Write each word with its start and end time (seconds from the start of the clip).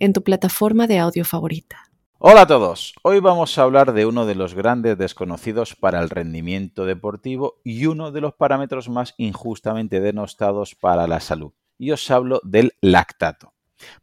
en 0.00 0.14
tu 0.14 0.24
plataforma 0.24 0.86
de 0.86 0.98
audio 0.98 1.24
favorita. 1.24 1.84
Hola 2.18 2.42
a 2.42 2.46
todos, 2.46 2.94
hoy 3.02 3.20
vamos 3.20 3.56
a 3.56 3.62
hablar 3.62 3.92
de 3.92 4.06
uno 4.06 4.26
de 4.26 4.34
los 4.34 4.54
grandes 4.54 4.98
desconocidos 4.98 5.76
para 5.76 6.00
el 6.00 6.10
rendimiento 6.10 6.86
deportivo 6.86 7.60
y 7.64 7.86
uno 7.86 8.10
de 8.10 8.22
los 8.22 8.34
parámetros 8.34 8.88
más 8.88 9.14
injustamente 9.18 10.00
denostados 10.00 10.74
para 10.74 11.06
la 11.06 11.20
salud. 11.20 11.52
Y 11.78 11.92
os 11.92 12.10
hablo 12.10 12.40
del 12.42 12.72
lactato. 12.80 13.54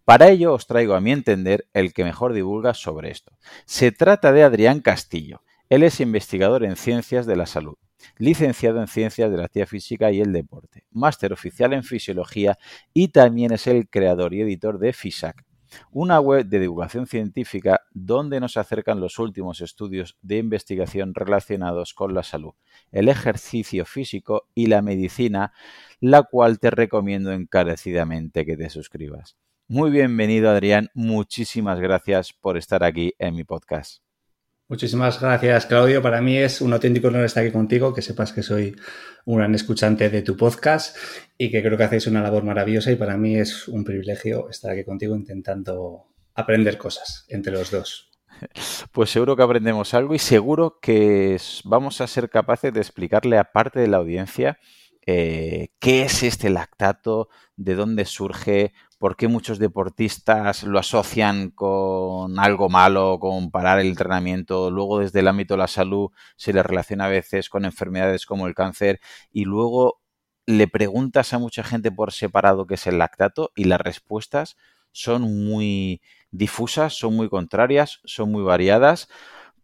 Para 0.05 0.29
ello 0.29 0.53
os 0.53 0.65
traigo 0.65 0.93
a 0.93 1.01
mi 1.01 1.11
entender 1.11 1.67
el 1.73 1.93
que 1.93 2.03
mejor 2.03 2.33
divulga 2.33 2.73
sobre 2.73 3.11
esto. 3.11 3.33
Se 3.65 3.91
trata 3.91 4.31
de 4.31 4.43
Adrián 4.43 4.81
Castillo. 4.81 5.41
Él 5.69 5.83
es 5.83 5.99
investigador 5.99 6.63
en 6.63 6.75
ciencias 6.75 7.25
de 7.25 7.35
la 7.35 7.45
salud, 7.45 7.75
licenciado 8.17 8.79
en 8.79 8.87
ciencias 8.87 9.29
de 9.29 9.37
la 9.37 9.45
actividad 9.45 9.67
física 9.67 10.11
y 10.11 10.21
el 10.21 10.31
deporte, 10.31 10.85
máster 10.91 11.33
oficial 11.33 11.73
en 11.73 11.83
fisiología 11.83 12.57
y 12.93 13.09
también 13.09 13.51
es 13.51 13.67
el 13.67 13.89
creador 13.89 14.33
y 14.33 14.41
editor 14.41 14.79
de 14.79 14.93
FISAC, 14.93 15.46
una 15.91 16.19
web 16.19 16.45
de 16.45 16.59
divulgación 16.59 17.07
científica 17.07 17.81
donde 17.91 18.39
nos 18.39 18.57
acercan 18.57 18.99
los 18.99 19.19
últimos 19.19 19.61
estudios 19.61 20.17
de 20.21 20.37
investigación 20.37 21.13
relacionados 21.13 21.93
con 21.93 22.13
la 22.13 22.23
salud, 22.23 22.53
el 22.91 23.09
ejercicio 23.09 23.85
físico 23.85 24.47
y 24.55 24.67
la 24.67 24.81
medicina, 24.81 25.53
la 25.99 26.23
cual 26.23 26.59
te 26.59 26.69
recomiendo 26.69 27.31
encarecidamente 27.31 28.45
que 28.45 28.57
te 28.57 28.69
suscribas. 28.69 29.37
Muy 29.67 29.91
bienvenido 29.91 30.49
Adrián, 30.49 30.89
muchísimas 30.93 31.79
gracias 31.79 32.33
por 32.33 32.57
estar 32.57 32.83
aquí 32.83 33.13
en 33.19 33.35
mi 33.35 33.43
podcast. 33.43 34.06
Muchísimas 34.69 35.21
gracias, 35.21 35.65
Claudio. 35.65 36.01
Para 36.01 36.21
mí 36.21 36.35
es 36.35 36.59
un 36.59 36.73
auténtico 36.73 37.07
honor 37.07 37.23
estar 37.23 37.41
aquí 37.41 37.53
contigo, 37.53 37.93
que 37.93 38.01
sepas 38.01 38.33
que 38.33 38.43
soy 38.43 38.75
un 39.23 39.37
gran 39.37 39.55
escuchante 39.55 40.09
de 40.09 40.21
tu 40.21 40.35
podcast 40.35 40.97
y 41.37 41.49
que 41.49 41.63
creo 41.63 41.77
que 41.77 41.85
hacéis 41.85 42.07
una 42.07 42.21
labor 42.21 42.43
maravillosa 42.43 42.91
y 42.91 42.97
para 42.97 43.15
mí 43.15 43.37
es 43.37 43.69
un 43.69 43.85
privilegio 43.85 44.49
estar 44.49 44.71
aquí 44.71 44.83
contigo 44.83 45.15
intentando 45.15 46.07
aprender 46.35 46.77
cosas 46.77 47.25
entre 47.29 47.53
los 47.53 47.71
dos. 47.71 48.11
Pues 48.91 49.09
seguro 49.09 49.35
que 49.35 49.43
aprendemos 49.43 49.93
algo 49.93 50.13
y 50.15 50.19
seguro 50.19 50.79
que 50.81 51.39
vamos 51.63 52.01
a 52.01 52.07
ser 52.07 52.29
capaces 52.29 52.73
de 52.73 52.79
explicarle 52.79 53.37
a 53.37 53.51
parte 53.51 53.79
de 53.79 53.87
la 53.87 53.97
audiencia 53.97 54.59
eh, 55.09 55.69
qué 55.79 56.03
es 56.03 56.21
este 56.21 56.49
lactato, 56.49 57.29
de 57.55 57.75
dónde 57.75 58.03
surge, 58.03 58.73
por 58.97 59.15
qué 59.15 59.27
muchos 59.27 59.59
deportistas 59.59 60.63
lo 60.63 60.79
asocian 60.79 61.51
con 61.51 62.39
algo 62.39 62.69
malo, 62.69 63.19
con 63.19 63.51
parar 63.51 63.79
el 63.79 63.87
entrenamiento, 63.87 64.71
luego 64.71 64.99
desde 64.99 65.19
el 65.19 65.27
ámbito 65.27 65.53
de 65.53 65.59
la 65.59 65.67
salud 65.67 66.09
se 66.35 66.53
le 66.53 66.63
relaciona 66.63 67.05
a 67.05 67.09
veces 67.09 67.49
con 67.49 67.65
enfermedades 67.65 68.25
como 68.25 68.47
el 68.47 68.55
cáncer 68.55 68.99
y 69.31 69.45
luego 69.45 70.01
le 70.47 70.67
preguntas 70.67 71.33
a 71.33 71.39
mucha 71.39 71.63
gente 71.63 71.91
por 71.91 72.11
separado 72.11 72.65
qué 72.65 72.75
es 72.75 72.87
el 72.87 72.97
lactato 72.97 73.51
y 73.55 73.65
las 73.65 73.81
respuestas 73.81 74.57
son 74.91 75.21
muy 75.21 76.01
difusas, 76.31 76.93
son 76.93 77.15
muy 77.15 77.29
contrarias, 77.29 77.99
son 78.05 78.31
muy 78.31 78.43
variadas. 78.43 79.09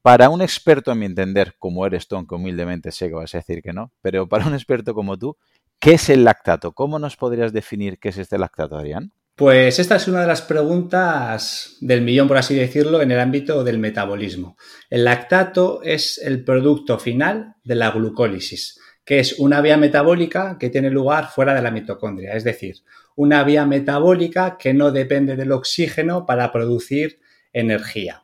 Para 0.04 0.30
un 0.30 0.42
experto, 0.42 0.92
a 0.92 0.96
mi 0.96 1.06
entender, 1.06 1.56
como 1.58 1.86
eres 1.86 2.08
tú, 2.08 2.18
aunque 2.18 2.36
humildemente 2.36 2.92
sé 2.92 3.08
que 3.08 3.16
vas 3.16 3.34
a 3.34 3.38
decir 3.38 3.64
que 3.64 3.74
no, 3.74 3.92
pero 4.02 4.28
para 4.28 4.46
un 4.46 4.54
experto 4.54 4.94
como 4.94 5.18
tú, 5.18 5.38
¿qué 5.80 5.94
es 5.94 6.10
el 6.10 6.26
lactato? 6.26 6.74
¿Cómo 6.74 7.00
nos 7.00 7.16
podrías 7.16 7.54
definir 7.54 8.00
qué 8.00 8.10
es 8.10 8.18
este 8.18 8.38
lactato, 8.38 8.76
Adrián? 8.76 9.14
Pues 9.36 9.80
esta 9.80 9.96
es 9.96 10.08
una 10.08 10.22
de 10.22 10.28
las 10.28 10.44
preguntas 10.44 11.78
del 11.82 12.02
millón, 12.02 12.28
por 12.28 12.38
así 12.38 12.54
decirlo, 12.54 13.02
en 13.02 13.10
el 13.10 13.20
ámbito 13.20 13.64
del 13.64 13.80
metabolismo. 13.80 14.58
El 14.92 15.06
lactato 15.06 15.82
es 15.82 16.20
el 16.20 16.44
producto 16.44 17.00
final 17.00 17.56
de 17.64 17.74
la 17.74 17.90
glucólisis, 17.90 18.80
que 19.04 19.18
es 19.18 19.40
una 19.40 19.60
vía 19.62 19.76
metabólica 19.76 20.58
que 20.60 20.70
tiene 20.70 20.92
lugar 20.92 21.30
fuera 21.30 21.56
de 21.56 21.64
la 21.64 21.72
mitocondria, 21.72 22.34
es 22.34 22.44
decir, 22.44 22.76
una 23.16 23.44
vía 23.44 23.66
metabólica 23.66 24.56
que 24.56 24.76
no 24.76 24.92
depende 24.92 25.36
del 25.36 25.52
oxígeno 25.52 26.28
para 26.28 26.52
producir 26.52 27.20
energía. 27.54 28.24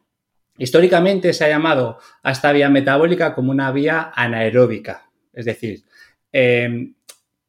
Históricamente 0.60 1.34
se 1.34 1.46
ha 1.46 1.50
llamado 1.50 1.98
a 2.22 2.32
esta 2.32 2.52
vía 2.52 2.70
metabólica 2.70 3.34
como 3.34 3.50
una 3.50 3.72
vía 3.72 4.12
anaeróbica, 4.14 5.10
es 5.34 5.46
decir, 5.46 5.86
eh, 6.32 6.92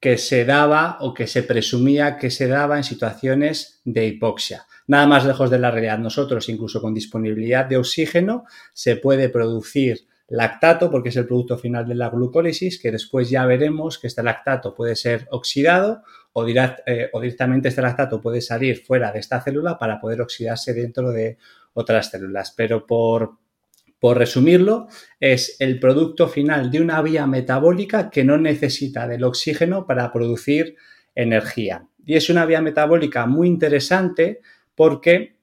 que 0.01 0.17
se 0.17 0.45
daba 0.47 0.97
o 1.01 1.13
que 1.13 1.27
se 1.27 1.43
presumía 1.43 2.17
que 2.17 2.31
se 2.31 2.49
daba 2.49 2.79
en 2.79 2.85
situaciones 2.85 3.81
de 3.85 4.07
hipoxia. 4.07 4.67
Nada 4.87 5.07
más 5.07 5.27
lejos 5.27 5.51
de 5.51 5.59
la 5.59 5.71
realidad. 5.71 5.99
Nosotros, 5.99 6.49
incluso 6.49 6.81
con 6.81 6.95
disponibilidad 6.95 7.67
de 7.67 7.77
oxígeno, 7.77 8.45
se 8.73 8.97
puede 8.97 9.29
producir 9.29 10.07
lactato 10.29 10.91
porque 10.91 11.11
es 11.11 11.17
el 11.17 11.27
producto 11.27 11.59
final 11.59 11.87
de 11.87 11.97
la 11.97 12.09
glucólisis, 12.09 12.81
que 12.81 12.91
después 12.91 13.29
ya 13.29 13.45
veremos 13.45 13.99
que 13.99 14.07
este 14.07 14.23
lactato 14.23 14.75
puede 14.75 14.97
ser 14.97 15.29
oxidado 15.31 16.03
o, 16.33 16.47
eh, 16.47 17.11
directamente 17.21 17.69
este 17.69 17.83
lactato 17.83 18.21
puede 18.21 18.41
salir 18.41 18.83
fuera 18.85 19.13
de 19.13 19.19
esta 19.19 19.41
célula 19.41 19.77
para 19.79 20.01
poder 20.01 20.23
oxidarse 20.23 20.73
dentro 20.73 21.11
de 21.11 21.37
otras 21.75 22.11
células. 22.11 22.53
Pero 22.57 22.87
por 22.87 23.39
por 24.01 24.17
resumirlo, 24.17 24.89
es 25.21 25.57
el 25.61 25.79
producto 25.79 26.27
final 26.27 26.71
de 26.71 26.81
una 26.81 27.01
vía 27.03 27.27
metabólica 27.27 28.11
que 28.11 28.25
no 28.25 28.39
necesita 28.39 29.07
del 29.07 29.25
oxígeno 29.25 29.87
para 29.87 30.11
producir 30.11 30.77
energía. 31.15 31.87
Y 32.05 32.17
es 32.17 32.31
una 32.31 32.47
vía 32.47 32.63
metabólica 32.63 33.27
muy 33.27 33.47
interesante 33.47 34.41
porque 34.75 35.37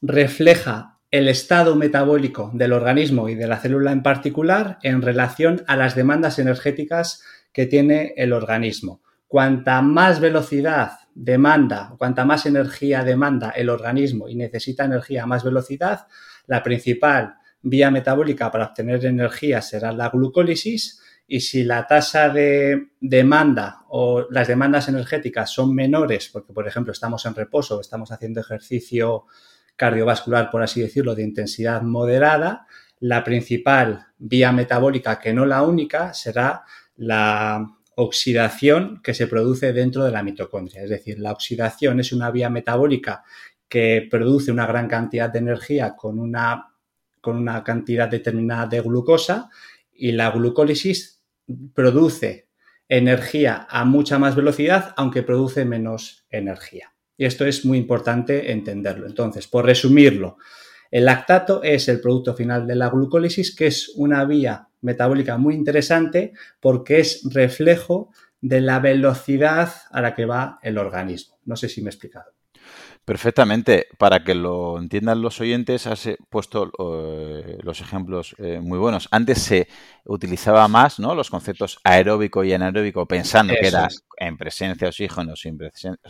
refleja 0.00 0.98
el 1.10 1.28
estado 1.28 1.76
metabólico 1.76 2.50
del 2.54 2.72
organismo 2.72 3.28
y 3.28 3.34
de 3.34 3.46
la 3.46 3.58
célula 3.58 3.92
en 3.92 4.02
particular 4.02 4.78
en 4.82 5.02
relación 5.02 5.62
a 5.66 5.76
las 5.76 5.94
demandas 5.94 6.38
energéticas 6.38 7.22
que 7.52 7.66
tiene 7.66 8.14
el 8.16 8.32
organismo. 8.32 9.02
Cuanta 9.28 9.82
más 9.82 10.20
velocidad 10.20 10.92
demanda, 11.14 11.94
cuanta 11.98 12.24
más 12.24 12.46
energía 12.46 13.04
demanda 13.04 13.50
el 13.50 13.68
organismo 13.68 14.26
y 14.28 14.36
necesita 14.36 14.86
energía 14.86 15.24
a 15.24 15.26
más 15.26 15.44
velocidad, 15.44 16.06
la 16.46 16.62
principal 16.62 17.34
vía 17.62 17.90
metabólica 17.90 18.50
para 18.50 18.66
obtener 18.66 19.04
energía 19.04 19.62
será 19.62 19.92
la 19.92 20.08
glucólisis 20.08 21.00
y 21.26 21.40
si 21.40 21.64
la 21.64 21.86
tasa 21.86 22.28
de 22.28 22.88
demanda 23.00 23.84
o 23.88 24.26
las 24.30 24.48
demandas 24.48 24.88
energéticas 24.88 25.50
son 25.50 25.74
menores, 25.74 26.28
porque 26.28 26.52
por 26.52 26.66
ejemplo 26.66 26.92
estamos 26.92 27.24
en 27.24 27.34
reposo, 27.34 27.80
estamos 27.80 28.12
haciendo 28.12 28.40
ejercicio 28.40 29.24
cardiovascular, 29.76 30.50
por 30.50 30.62
así 30.62 30.80
decirlo, 30.80 31.14
de 31.14 31.22
intensidad 31.22 31.82
moderada, 31.82 32.66
la 33.00 33.24
principal 33.24 34.06
vía 34.18 34.52
metabólica, 34.52 35.18
que 35.18 35.32
no 35.32 35.46
la 35.46 35.62
única, 35.62 36.12
será 36.12 36.64
la 36.96 37.66
oxidación 37.96 39.00
que 39.02 39.14
se 39.14 39.26
produce 39.26 39.72
dentro 39.72 40.04
de 40.04 40.12
la 40.12 40.22
mitocondria. 40.22 40.82
Es 40.82 40.90
decir, 40.90 41.18
la 41.18 41.32
oxidación 41.32 42.00
es 42.00 42.12
una 42.12 42.30
vía 42.30 42.50
metabólica 42.50 43.24
que 43.68 44.06
produce 44.10 44.52
una 44.52 44.66
gran 44.66 44.86
cantidad 44.86 45.30
de 45.30 45.38
energía 45.38 45.96
con 45.96 46.18
una 46.18 46.71
con 47.22 47.36
una 47.36 47.64
cantidad 47.64 48.08
determinada 48.08 48.66
de 48.66 48.82
glucosa 48.82 49.48
y 49.94 50.12
la 50.12 50.30
glucólisis 50.30 51.22
produce 51.72 52.48
energía 52.88 53.66
a 53.70 53.86
mucha 53.86 54.18
más 54.18 54.36
velocidad, 54.36 54.92
aunque 54.98 55.22
produce 55.22 55.64
menos 55.64 56.26
energía. 56.28 56.92
Y 57.16 57.24
esto 57.24 57.46
es 57.46 57.64
muy 57.64 57.78
importante 57.78 58.52
entenderlo. 58.52 59.06
Entonces, 59.06 59.46
por 59.46 59.64
resumirlo, 59.64 60.36
el 60.90 61.06
lactato 61.06 61.62
es 61.62 61.88
el 61.88 62.00
producto 62.00 62.34
final 62.34 62.66
de 62.66 62.74
la 62.74 62.90
glucólisis, 62.90 63.56
que 63.56 63.68
es 63.68 63.92
una 63.94 64.24
vía 64.26 64.68
metabólica 64.82 65.38
muy 65.38 65.54
interesante 65.54 66.32
porque 66.60 67.00
es 67.00 67.22
reflejo 67.32 68.10
de 68.42 68.60
la 68.60 68.80
velocidad 68.80 69.72
a 69.90 70.02
la 70.02 70.14
que 70.14 70.26
va 70.26 70.58
el 70.62 70.76
organismo. 70.76 71.38
No 71.44 71.56
sé 71.56 71.68
si 71.68 71.80
me 71.80 71.88
he 71.88 71.92
explicado. 71.92 72.31
Perfectamente. 73.04 73.88
Para 73.98 74.22
que 74.22 74.34
lo 74.34 74.78
entiendan 74.78 75.22
los 75.22 75.40
oyentes, 75.40 75.86
has 75.88 76.06
eh, 76.06 76.16
puesto 76.30 76.70
eh, 76.78 77.58
los 77.62 77.80
ejemplos 77.80 78.36
eh, 78.38 78.60
muy 78.60 78.78
buenos. 78.78 79.08
Antes 79.10 79.38
se 79.38 79.68
utilizaba 80.04 80.68
más 80.68 81.00
¿no? 81.00 81.14
los 81.14 81.28
conceptos 81.28 81.78
aeróbico 81.82 82.44
y 82.44 82.52
anaeróbico 82.52 83.06
pensando 83.06 83.54
que 83.60 83.66
era 83.66 83.88
en 84.18 84.36
presencia 84.36 84.86
de 84.86 84.88
oxígeno 84.88 85.34
sin 85.34 85.58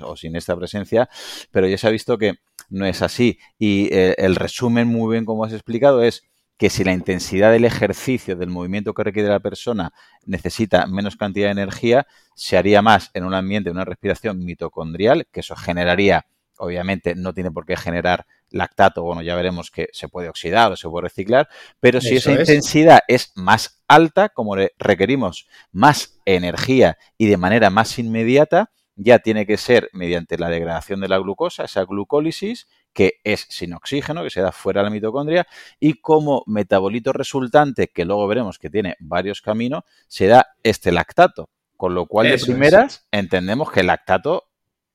o 0.03 0.17
sin 0.17 0.37
esta 0.37 0.55
presencia, 0.55 1.09
pero 1.51 1.67
ya 1.67 1.79
se 1.79 1.87
ha 1.87 1.91
visto 1.91 2.19
que 2.19 2.35
no 2.69 2.85
es 2.85 3.01
así. 3.01 3.39
Y 3.59 3.89
el 3.93 4.37
resumen, 4.37 4.89
muy 4.89 5.13
bien 5.13 5.25
como 5.25 5.45
has 5.45 5.53
explicado, 5.53 6.03
es 6.03 6.25
que 6.59 6.69
si 6.69 6.85
la 6.85 6.93
intensidad 6.93 7.53
del 7.53 7.65
ejercicio, 7.65 8.37
del 8.37 8.51
movimiento 8.51 8.93
que 8.95 9.03
requiere 9.03 9.29
la 9.29 9.41
persona, 9.41 9.93
necesita 10.27 10.87
menos 10.87 11.17
cantidad 11.17 11.49
de 11.49 11.53
energía, 11.53 12.07
se 12.35 12.57
haría 12.57 12.83
más 12.83 13.11
en 13.15 13.25
un 13.25 13.35
ambiente, 13.35 13.71
una 13.71 13.85
respiración 13.85 14.45
mitocondrial, 14.45 15.27
que 15.33 15.41
eso 15.41 15.57
generaría 15.57 16.27
obviamente 16.59 17.15
no 17.15 17.33
tiene 17.33 17.51
por 17.51 17.67
qué 17.67 17.77
generar 17.77 18.27
lactato, 18.51 19.03
bueno, 19.03 19.23
ya 19.23 19.35
veremos 19.35 19.71
que 19.71 19.89
se 19.93 20.09
puede 20.09 20.29
oxidar 20.29 20.73
o 20.73 20.77
se 20.77 20.89
puede 20.89 21.05
reciclar, 21.05 21.49
pero 21.81 22.01
si 22.01 22.17
esa 22.17 22.33
intensidad 22.33 23.01
es 23.09 23.33
más 23.35 23.83
alta, 23.89 24.29
como 24.29 24.57
requerimos 24.79 25.49
más 25.73 26.21
energía 26.25 26.99
y 27.17 27.27
de 27.27 27.37
manera 27.37 27.71
más 27.71 27.99
inmediata, 27.99 28.71
ya 28.95 29.21
tiene 29.21 29.47
que 29.47 29.57
ser 29.57 29.89
mediante 29.93 30.39
la 30.39 30.49
degradación 30.49 31.01
de 31.01 31.09
la 31.09 31.19
glucosa, 31.19 31.65
esa 31.65 31.85
glucólisis, 31.85 32.69
que 32.93 33.15
es 33.25 33.47
sin 33.49 33.73
oxígeno, 33.73 34.23
que 34.23 34.31
se 34.31 34.43
da 34.43 34.53
fuera 34.53 34.81
de 34.81 34.85
la 34.85 34.91
mitocondria, 34.91 35.47
y 35.81 35.95
como 35.95 36.43
metabolito 36.47 37.13
resultante, 37.13 37.89
que 37.89 38.05
luego 38.05 38.27
veremos 38.29 38.59
que 38.59 38.71
tiene 38.71 38.97
varios 39.01 39.41
caminos, 39.41 39.85
se 40.09 40.27
da 40.27 40.49
este 40.63 40.93
lactato. 40.93 41.49
Con 41.77 41.95
lo 41.95 42.07
cual, 42.07 42.29
de 42.29 42.39
primeras, 42.39 43.09
entendemos 43.11 43.73
que 43.73 43.81
el 43.81 43.89
lactato, 43.89 44.45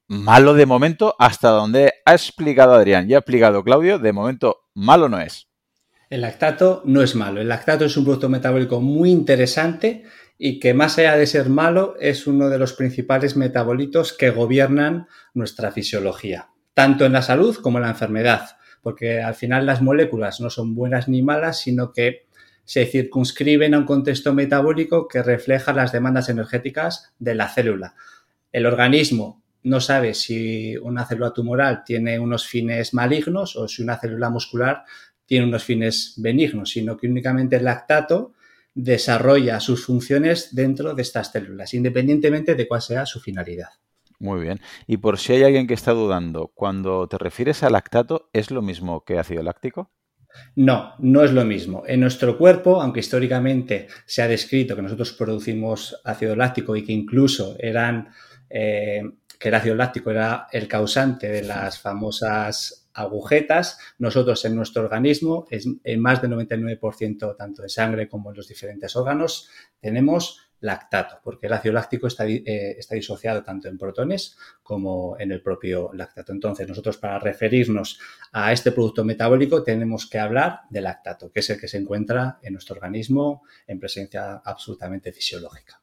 malo 0.07 0.53
de 0.53 0.65
momento, 0.65 1.15
hasta 1.19 1.49
donde 1.49 1.93
ha 2.05 2.13
explicado 2.13 2.73
Adrián 2.73 3.09
y 3.09 3.13
ha 3.13 3.19
explicado 3.19 3.63
Claudio, 3.63 3.99
de 3.99 4.13
momento 4.13 4.61
malo 4.73 5.09
no 5.09 5.19
es. 5.19 5.47
El 6.09 6.21
lactato 6.21 6.81
no 6.85 7.01
es 7.01 7.15
malo. 7.15 7.41
El 7.41 7.49
lactato 7.49 7.85
es 7.85 7.97
un 7.97 8.05
producto 8.05 8.29
metabólico 8.29 8.79
muy 8.79 9.11
interesante 9.11 10.05
y 10.37 10.59
que 10.59 10.73
más 10.73 10.97
allá 10.97 11.17
de 11.17 11.27
ser 11.27 11.49
malo 11.49 11.95
es 11.99 12.27
uno 12.27 12.49
de 12.49 12.59
los 12.59 12.73
principales 12.73 13.35
metabolitos 13.35 14.13
que 14.13 14.29
gobiernan 14.29 15.07
nuestra 15.33 15.71
fisiología, 15.71 16.49
tanto 16.73 17.05
en 17.05 17.13
la 17.13 17.21
salud 17.21 17.57
como 17.57 17.79
en 17.79 17.83
la 17.83 17.89
enfermedad, 17.89 18.57
porque 18.81 19.21
al 19.21 19.35
final 19.35 19.65
las 19.65 19.81
moléculas 19.81 20.39
no 20.39 20.49
son 20.49 20.75
buenas 20.75 21.09
ni 21.09 21.21
malas, 21.21 21.59
sino 21.59 21.91
que 21.91 22.27
se 22.63 22.85
circunscriben 22.85 23.73
a 23.73 23.79
un 23.79 23.85
contexto 23.85 24.33
metabólico 24.33 25.07
que 25.07 25.23
refleja 25.23 25.73
las 25.73 25.91
demandas 25.91 26.29
energéticas 26.29 27.13
de 27.17 27.35
la 27.35 27.49
célula. 27.49 27.95
El 28.51 28.65
organismo 28.65 29.41
no 29.67 29.79
sabe 29.79 30.13
si 30.13 30.75
una 30.77 31.05
célula 31.05 31.31
tumoral 31.31 31.83
tiene 31.83 32.19
unos 32.19 32.47
fines 32.47 32.93
malignos 32.93 33.55
o 33.55 33.67
si 33.67 33.83
una 33.83 33.97
célula 33.97 34.29
muscular 34.29 34.83
tiene 35.25 35.45
unos 35.45 35.63
fines 35.63 36.13
benignos, 36.17 36.71
sino 36.71 36.97
que 36.97 37.07
únicamente 37.07 37.57
el 37.57 37.65
lactato 37.65 38.33
desarrolla 38.73 39.59
sus 39.59 39.85
funciones 39.85 40.55
dentro 40.55 40.93
de 40.93 41.01
estas 41.01 41.31
células, 41.31 41.73
independientemente 41.73 42.55
de 42.55 42.67
cuál 42.67 42.81
sea 42.81 43.05
su 43.05 43.19
finalidad. 43.19 43.69
Muy 44.19 44.41
bien. 44.41 44.59
Y 44.87 44.97
por 44.97 45.19
si 45.19 45.33
hay 45.33 45.43
alguien 45.43 45.67
que 45.67 45.73
está 45.73 45.91
dudando, 45.91 46.51
cuando 46.53 47.07
te 47.07 47.17
refieres 47.17 47.63
a 47.63 47.69
lactato, 47.69 48.29
¿es 48.33 48.49
lo 48.51 48.61
mismo 48.61 49.03
que 49.03 49.19
ácido 49.19 49.43
láctico? 49.43 49.91
No, 50.55 50.93
no 50.99 51.23
es 51.23 51.31
lo 51.31 51.45
mismo. 51.45 51.83
En 51.87 51.99
nuestro 51.99 52.37
cuerpo, 52.37 52.81
aunque 52.81 52.99
históricamente 52.99 53.87
se 54.05 54.21
ha 54.21 54.27
descrito 54.27 54.75
que 54.75 54.81
nosotros 54.81 55.13
producimos 55.13 55.99
ácido 56.03 56.35
láctico 56.35 56.75
y 56.75 56.83
que 56.83 56.93
incluso 56.93 57.55
eran, 57.59 58.09
eh, 58.49 59.01
que 59.39 59.49
el 59.49 59.55
ácido 59.55 59.75
láctico 59.75 60.11
era 60.11 60.47
el 60.51 60.67
causante 60.67 61.27
de 61.29 61.43
las 61.43 61.79
famosas 61.79 62.89
agujetas, 62.93 63.77
nosotros 63.99 64.43
en 64.45 64.55
nuestro 64.55 64.83
organismo, 64.83 65.45
en 65.51 65.99
más 65.99 66.21
del 66.21 66.31
99% 66.31 67.35
tanto 67.37 67.61
de 67.61 67.69
sangre 67.69 68.09
como 68.09 68.31
en 68.31 68.37
los 68.37 68.47
diferentes 68.47 68.95
órganos, 68.95 69.49
tenemos 69.79 70.47
lactato, 70.59 71.19
porque 71.23 71.47
el 71.47 71.53
ácido 71.53 71.73
láctico 71.73 72.07
está, 72.07 72.25
eh, 72.27 72.75
está, 72.77 72.95
disociado 72.95 73.43
tanto 73.43 73.67
en 73.67 73.77
protones 73.77 74.37
como 74.63 75.15
en 75.19 75.31
el 75.31 75.41
propio 75.41 75.91
lactato. 75.93 76.31
Entonces, 76.31 76.67
nosotros 76.67 76.97
para 76.97 77.19
referirnos 77.19 77.99
a 78.31 78.51
este 78.51 78.71
producto 78.71 79.03
metabólico 79.03 79.63
tenemos 79.63 80.09
que 80.09 80.19
hablar 80.19 80.61
de 80.69 80.81
lactato, 80.81 81.31
que 81.31 81.41
es 81.41 81.49
el 81.51 81.59
que 81.59 81.67
se 81.67 81.77
encuentra 81.77 82.39
en 82.41 82.53
nuestro 82.53 82.75
organismo 82.75 83.43
en 83.67 83.79
presencia 83.79 84.41
absolutamente 84.43 85.11
fisiológica. 85.11 85.81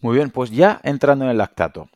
Muy 0.00 0.16
bien, 0.16 0.30
pues 0.30 0.50
ya 0.50 0.78
entrando 0.82 1.24
en 1.24 1.30
el 1.30 1.38
lactato, 1.38 1.88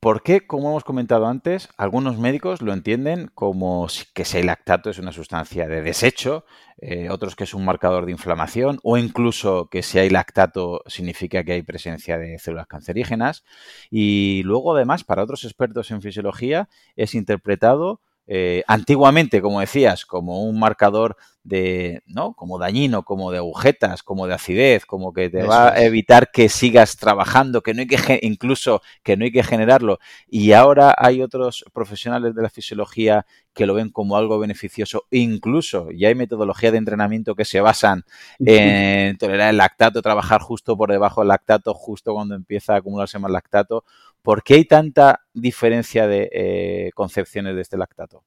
¿Por 0.00 0.24
qué, 0.24 0.46
como 0.48 0.70
hemos 0.70 0.82
comentado 0.82 1.26
antes, 1.28 1.68
algunos 1.76 2.18
médicos 2.18 2.60
lo 2.60 2.72
entienden 2.72 3.30
como 3.34 3.86
que 4.14 4.24
si 4.24 4.38
el 4.38 4.46
lactato 4.46 4.90
es 4.90 4.98
una 4.98 5.12
sustancia 5.12 5.68
de 5.68 5.80
desecho, 5.80 6.44
eh, 6.78 7.08
otros 7.08 7.36
que 7.36 7.44
es 7.44 7.54
un 7.54 7.64
marcador 7.64 8.04
de 8.04 8.10
inflamación, 8.10 8.80
o 8.82 8.96
incluso 8.96 9.68
que 9.70 9.84
si 9.84 10.00
hay 10.00 10.10
lactato 10.10 10.82
significa 10.86 11.44
que 11.44 11.52
hay 11.52 11.62
presencia 11.62 12.18
de 12.18 12.40
células 12.40 12.66
cancerígenas? 12.66 13.44
Y 13.88 14.42
luego, 14.44 14.74
además, 14.74 15.04
para 15.04 15.22
otros 15.22 15.44
expertos 15.44 15.92
en 15.92 16.02
fisiología, 16.02 16.68
es 16.96 17.14
interpretado 17.14 18.00
eh, 18.26 18.64
antiguamente, 18.66 19.40
como 19.40 19.60
decías, 19.60 20.04
como 20.04 20.42
un 20.42 20.58
marcador 20.58 21.16
de, 21.46 22.02
¿no? 22.06 22.34
Como 22.34 22.58
dañino, 22.58 23.04
como 23.04 23.30
de 23.30 23.38
agujetas, 23.38 24.02
como 24.02 24.26
de 24.26 24.34
acidez, 24.34 24.84
como 24.84 25.12
que 25.12 25.30
te 25.30 25.44
va 25.44 25.72
a 25.72 25.82
evitar 25.82 26.30
que 26.32 26.48
sigas 26.48 26.96
trabajando, 26.96 27.62
que 27.62 27.72
no 27.72 27.82
hay 27.82 27.86
que, 27.86 28.18
incluso 28.22 28.82
que 29.04 29.16
no 29.16 29.24
hay 29.24 29.30
que 29.30 29.44
generarlo. 29.44 30.00
Y 30.26 30.52
ahora 30.52 30.94
hay 30.98 31.22
otros 31.22 31.64
profesionales 31.72 32.34
de 32.34 32.42
la 32.42 32.50
fisiología 32.50 33.26
que 33.54 33.64
lo 33.64 33.74
ven 33.74 33.90
como 33.90 34.16
algo 34.16 34.40
beneficioso. 34.40 35.04
Incluso 35.10 35.90
ya 35.92 36.08
hay 36.08 36.16
metodologías 36.16 36.72
de 36.72 36.78
entrenamiento 36.78 37.36
que 37.36 37.44
se 37.44 37.60
basan 37.60 38.04
en 38.40 39.16
tolerar 39.16 39.50
el 39.50 39.56
lactato, 39.56 40.02
trabajar 40.02 40.40
justo 40.40 40.76
por 40.76 40.90
debajo 40.90 41.20
del 41.20 41.28
lactato, 41.28 41.74
justo 41.74 42.12
cuando 42.12 42.34
empieza 42.34 42.74
a 42.74 42.78
acumularse 42.78 43.20
más 43.20 43.30
lactato. 43.30 43.84
¿Por 44.20 44.42
qué 44.42 44.54
hay 44.54 44.64
tanta 44.64 45.20
diferencia 45.32 46.08
de 46.08 46.28
eh, 46.32 46.90
concepciones 46.94 47.54
de 47.54 47.62
este 47.62 47.76
lactato? 47.76 48.24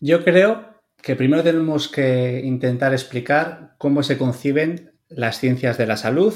Yo 0.00 0.24
creo 0.24 0.77
que 1.02 1.16
primero 1.16 1.42
tenemos 1.42 1.88
que 1.88 2.40
intentar 2.44 2.92
explicar 2.92 3.74
cómo 3.78 4.02
se 4.02 4.18
conciben 4.18 4.92
las 5.08 5.38
ciencias 5.38 5.78
de 5.78 5.86
la 5.86 5.96
salud 5.96 6.34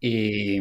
y, 0.00 0.60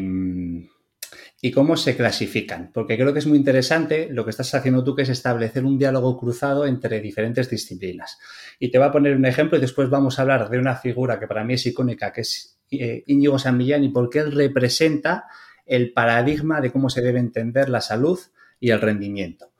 y, 1.41 1.51
cómo 1.51 1.77
se 1.77 1.95
clasifican, 1.95 2.71
porque 2.73 2.97
creo 2.97 3.13
que 3.13 3.19
es 3.19 3.27
muy 3.27 3.37
interesante 3.37 4.09
lo 4.11 4.23
que 4.23 4.31
estás 4.31 4.53
haciendo 4.53 4.83
tú, 4.83 4.95
que 4.95 5.03
es 5.03 5.09
establecer 5.09 5.65
un 5.65 5.77
diálogo 5.77 6.17
cruzado 6.17 6.65
entre 6.65 6.99
diferentes 6.99 7.49
disciplinas. 7.49 8.19
Y 8.59 8.69
te 8.69 8.77
voy 8.77 8.87
a 8.87 8.91
poner 8.91 9.15
un 9.15 9.25
ejemplo 9.25 9.57
y 9.57 9.61
después 9.61 9.89
vamos 9.89 10.19
a 10.19 10.23
hablar 10.23 10.49
de 10.49 10.59
una 10.59 10.75
figura 10.75 11.19
que 11.19 11.27
para 11.27 11.43
mí 11.43 11.53
es 11.53 11.65
icónica, 11.65 12.11
que 12.11 12.21
es 12.21 12.59
eh, 12.71 13.03
Íñigo 13.07 13.39
San 13.39 13.57
Millán 13.57 13.83
y 13.83 13.89
porque 13.89 14.19
él 14.19 14.31
representa 14.31 15.25
el 15.65 15.93
paradigma 15.93 16.61
de 16.61 16.71
cómo 16.71 16.89
se 16.89 17.01
debe 17.01 17.19
entender 17.19 17.69
la 17.69 17.81
salud 17.81 18.19
y 18.59 18.71
el 18.71 18.81
rendimiento. 18.81 19.50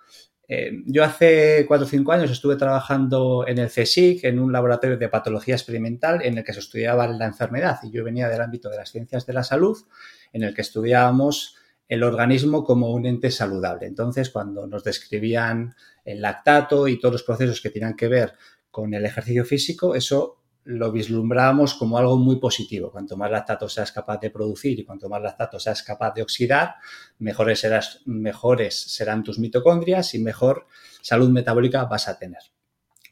Eh, 0.53 0.83
yo 0.85 1.05
hace 1.05 1.63
cuatro 1.65 1.85
o 1.85 1.89
cinco 1.89 2.11
años 2.11 2.29
estuve 2.29 2.57
trabajando 2.57 3.45
en 3.47 3.57
el 3.57 3.69
CSIC, 3.69 4.25
en 4.25 4.37
un 4.37 4.51
laboratorio 4.51 4.97
de 4.97 5.07
patología 5.07 5.55
experimental 5.55 6.21
en 6.23 6.37
el 6.37 6.43
que 6.43 6.51
se 6.51 6.59
estudiaba 6.59 7.07
la 7.07 7.25
enfermedad 7.25 7.79
y 7.83 7.89
yo 7.89 8.03
venía 8.03 8.27
del 8.27 8.41
ámbito 8.41 8.69
de 8.69 8.75
las 8.75 8.91
ciencias 8.91 9.25
de 9.25 9.31
la 9.31 9.45
salud, 9.45 9.77
en 10.33 10.43
el 10.43 10.53
que 10.53 10.59
estudiábamos 10.59 11.55
el 11.87 12.03
organismo 12.03 12.65
como 12.65 12.91
un 12.91 13.05
ente 13.05 13.31
saludable. 13.31 13.87
Entonces, 13.87 14.29
cuando 14.29 14.67
nos 14.67 14.83
describían 14.83 15.73
el 16.03 16.19
lactato 16.19 16.89
y 16.89 16.99
todos 16.99 17.13
los 17.13 17.23
procesos 17.23 17.61
que 17.61 17.69
tenían 17.69 17.95
que 17.95 18.09
ver 18.09 18.33
con 18.71 18.93
el 18.93 19.05
ejercicio 19.05 19.45
físico, 19.45 19.95
eso 19.95 20.40
lo 20.63 20.91
vislumbrábamos 20.91 21.73
como 21.73 21.97
algo 21.97 22.17
muy 22.17 22.39
positivo. 22.39 22.91
Cuanto 22.91 23.17
más 23.17 23.31
lactato 23.31 23.67
seas 23.67 23.91
capaz 23.91 24.19
de 24.19 24.29
producir 24.29 24.79
y 24.79 24.85
cuanto 24.85 25.09
más 25.09 25.21
lactato 25.21 25.59
seas 25.59 25.83
capaz 25.83 26.13
de 26.13 26.21
oxidar, 26.21 26.75
mejores, 27.19 27.59
serás, 27.59 28.01
mejores 28.05 28.79
serán 28.79 29.23
tus 29.23 29.39
mitocondrias 29.39 30.13
y 30.13 30.19
mejor 30.19 30.67
salud 31.01 31.29
metabólica 31.29 31.85
vas 31.85 32.07
a 32.07 32.17
tener. 32.17 32.41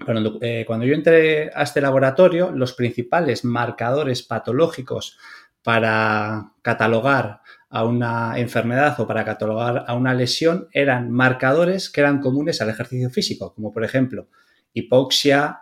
Cuando, 0.06 0.38
eh, 0.42 0.64
cuando 0.66 0.86
yo 0.86 0.94
entré 0.94 1.52
a 1.54 1.64
este 1.64 1.82
laboratorio, 1.82 2.52
los 2.52 2.74
principales 2.74 3.44
marcadores 3.44 4.24
patológicos 4.24 5.18
para 5.64 6.54
catalogar 6.62 7.42
a 7.70 7.84
una 7.84 8.40
enfermedad 8.40 9.00
o 9.00 9.08
para 9.08 9.26
catalogar 9.26 9.84
a 9.88 9.94
una 9.94 10.14
lesión 10.14 10.70
eran 10.72 11.12
marcadores 11.12 11.90
que 11.90 12.02
eran 12.02 12.22
comunes 12.22 12.62
al 12.62 12.70
ejercicio 12.70 13.10
físico, 13.10 13.54
como 13.54 13.72
por 13.72 13.84
ejemplo 13.84 14.30
hipoxia, 14.74 15.62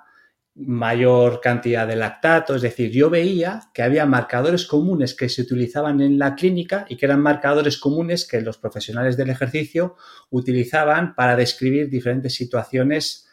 mayor 0.59 1.39
cantidad 1.39 1.87
de 1.87 1.95
lactato, 1.95 2.55
es 2.55 2.63
decir, 2.63 2.89
yo 2.91 3.09
veía 3.11 3.69
que 3.73 3.83
había 3.83 4.07
marcadores 4.07 4.65
comunes 4.65 5.13
que 5.13 5.29
se 5.29 5.43
utilizaban 5.43 6.01
en 6.01 6.17
la 6.17 6.35
clínica 6.35 6.85
y 6.89 6.97
que 6.97 7.05
eran 7.05 7.21
marcadores 7.21 7.77
comunes 7.77 8.27
que 8.27 8.41
los 8.41 8.57
profesionales 8.57 9.17
del 9.17 9.29
ejercicio 9.29 9.95
utilizaban 10.31 11.13
para 11.13 11.35
describir 11.35 11.89
diferentes 11.89 12.33
situaciones 12.33 13.27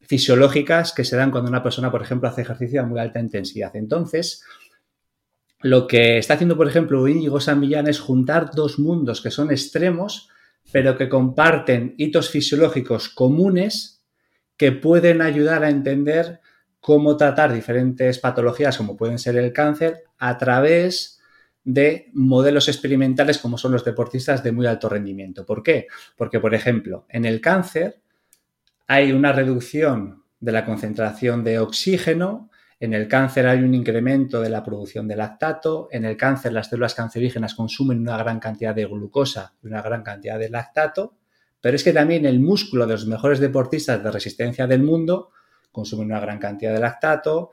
fisiológicas 0.00 0.92
que 0.92 1.04
se 1.04 1.16
dan 1.16 1.30
cuando 1.30 1.48
una 1.48 1.62
persona, 1.62 1.90
por 1.90 2.02
ejemplo, 2.02 2.28
hace 2.28 2.42
ejercicio 2.42 2.82
a 2.82 2.86
muy 2.86 3.00
alta 3.00 3.20
intensidad. 3.20 3.74
Entonces, 3.74 4.44
lo 5.60 5.86
que 5.86 6.18
está 6.18 6.34
haciendo, 6.34 6.56
por 6.56 6.68
ejemplo, 6.68 7.08
Íñigo 7.08 7.40
San 7.40 7.60
Millán 7.60 7.88
es 7.88 7.98
juntar 7.98 8.50
dos 8.54 8.78
mundos 8.78 9.22
que 9.22 9.30
son 9.30 9.50
extremos, 9.50 10.28
pero 10.70 10.98
que 10.98 11.08
comparten 11.08 11.94
hitos 11.96 12.28
fisiológicos 12.28 13.08
comunes 13.08 14.04
que 14.58 14.72
pueden 14.72 15.22
ayudar 15.22 15.64
a 15.64 15.70
entender 15.70 16.40
cómo 16.80 17.16
tratar 17.16 17.52
diferentes 17.52 18.18
patologías 18.18 18.76
como 18.76 18.96
pueden 18.96 19.18
ser 19.18 19.36
el 19.36 19.52
cáncer 19.52 20.04
a 20.18 20.38
través 20.38 21.20
de 21.64 22.10
modelos 22.14 22.68
experimentales 22.68 23.38
como 23.38 23.58
son 23.58 23.72
los 23.72 23.84
deportistas 23.84 24.42
de 24.42 24.52
muy 24.52 24.66
alto 24.66 24.88
rendimiento. 24.88 25.44
¿Por 25.44 25.62
qué? 25.62 25.86
Porque, 26.16 26.40
por 26.40 26.54
ejemplo, 26.54 27.04
en 27.08 27.24
el 27.24 27.40
cáncer 27.40 28.00
hay 28.86 29.12
una 29.12 29.32
reducción 29.32 30.24
de 30.40 30.52
la 30.52 30.64
concentración 30.64 31.44
de 31.44 31.58
oxígeno, 31.58 32.48
en 32.80 32.94
el 32.94 33.08
cáncer 33.08 33.46
hay 33.48 33.58
un 33.58 33.74
incremento 33.74 34.40
de 34.40 34.48
la 34.48 34.62
producción 34.62 35.08
de 35.08 35.16
lactato, 35.16 35.88
en 35.90 36.04
el 36.04 36.16
cáncer 36.16 36.52
las 36.52 36.68
células 36.68 36.94
cancerígenas 36.94 37.54
consumen 37.54 38.00
una 38.00 38.16
gran 38.16 38.38
cantidad 38.38 38.74
de 38.74 38.86
glucosa 38.86 39.54
y 39.62 39.66
una 39.66 39.82
gran 39.82 40.02
cantidad 40.02 40.38
de 40.38 40.48
lactato, 40.48 41.16
Pero 41.60 41.74
es 41.74 41.82
que 41.82 41.92
también 41.92 42.24
el 42.24 42.38
músculo 42.38 42.86
de 42.86 42.92
los 42.92 43.06
mejores 43.06 43.40
deportistas 43.40 44.02
de 44.02 44.10
resistencia 44.12 44.68
del 44.68 44.84
mundo 44.84 45.32
consume 45.78 46.04
una 46.04 46.18
gran 46.18 46.40
cantidad 46.40 46.72
de 46.72 46.80
lactato, 46.80 47.52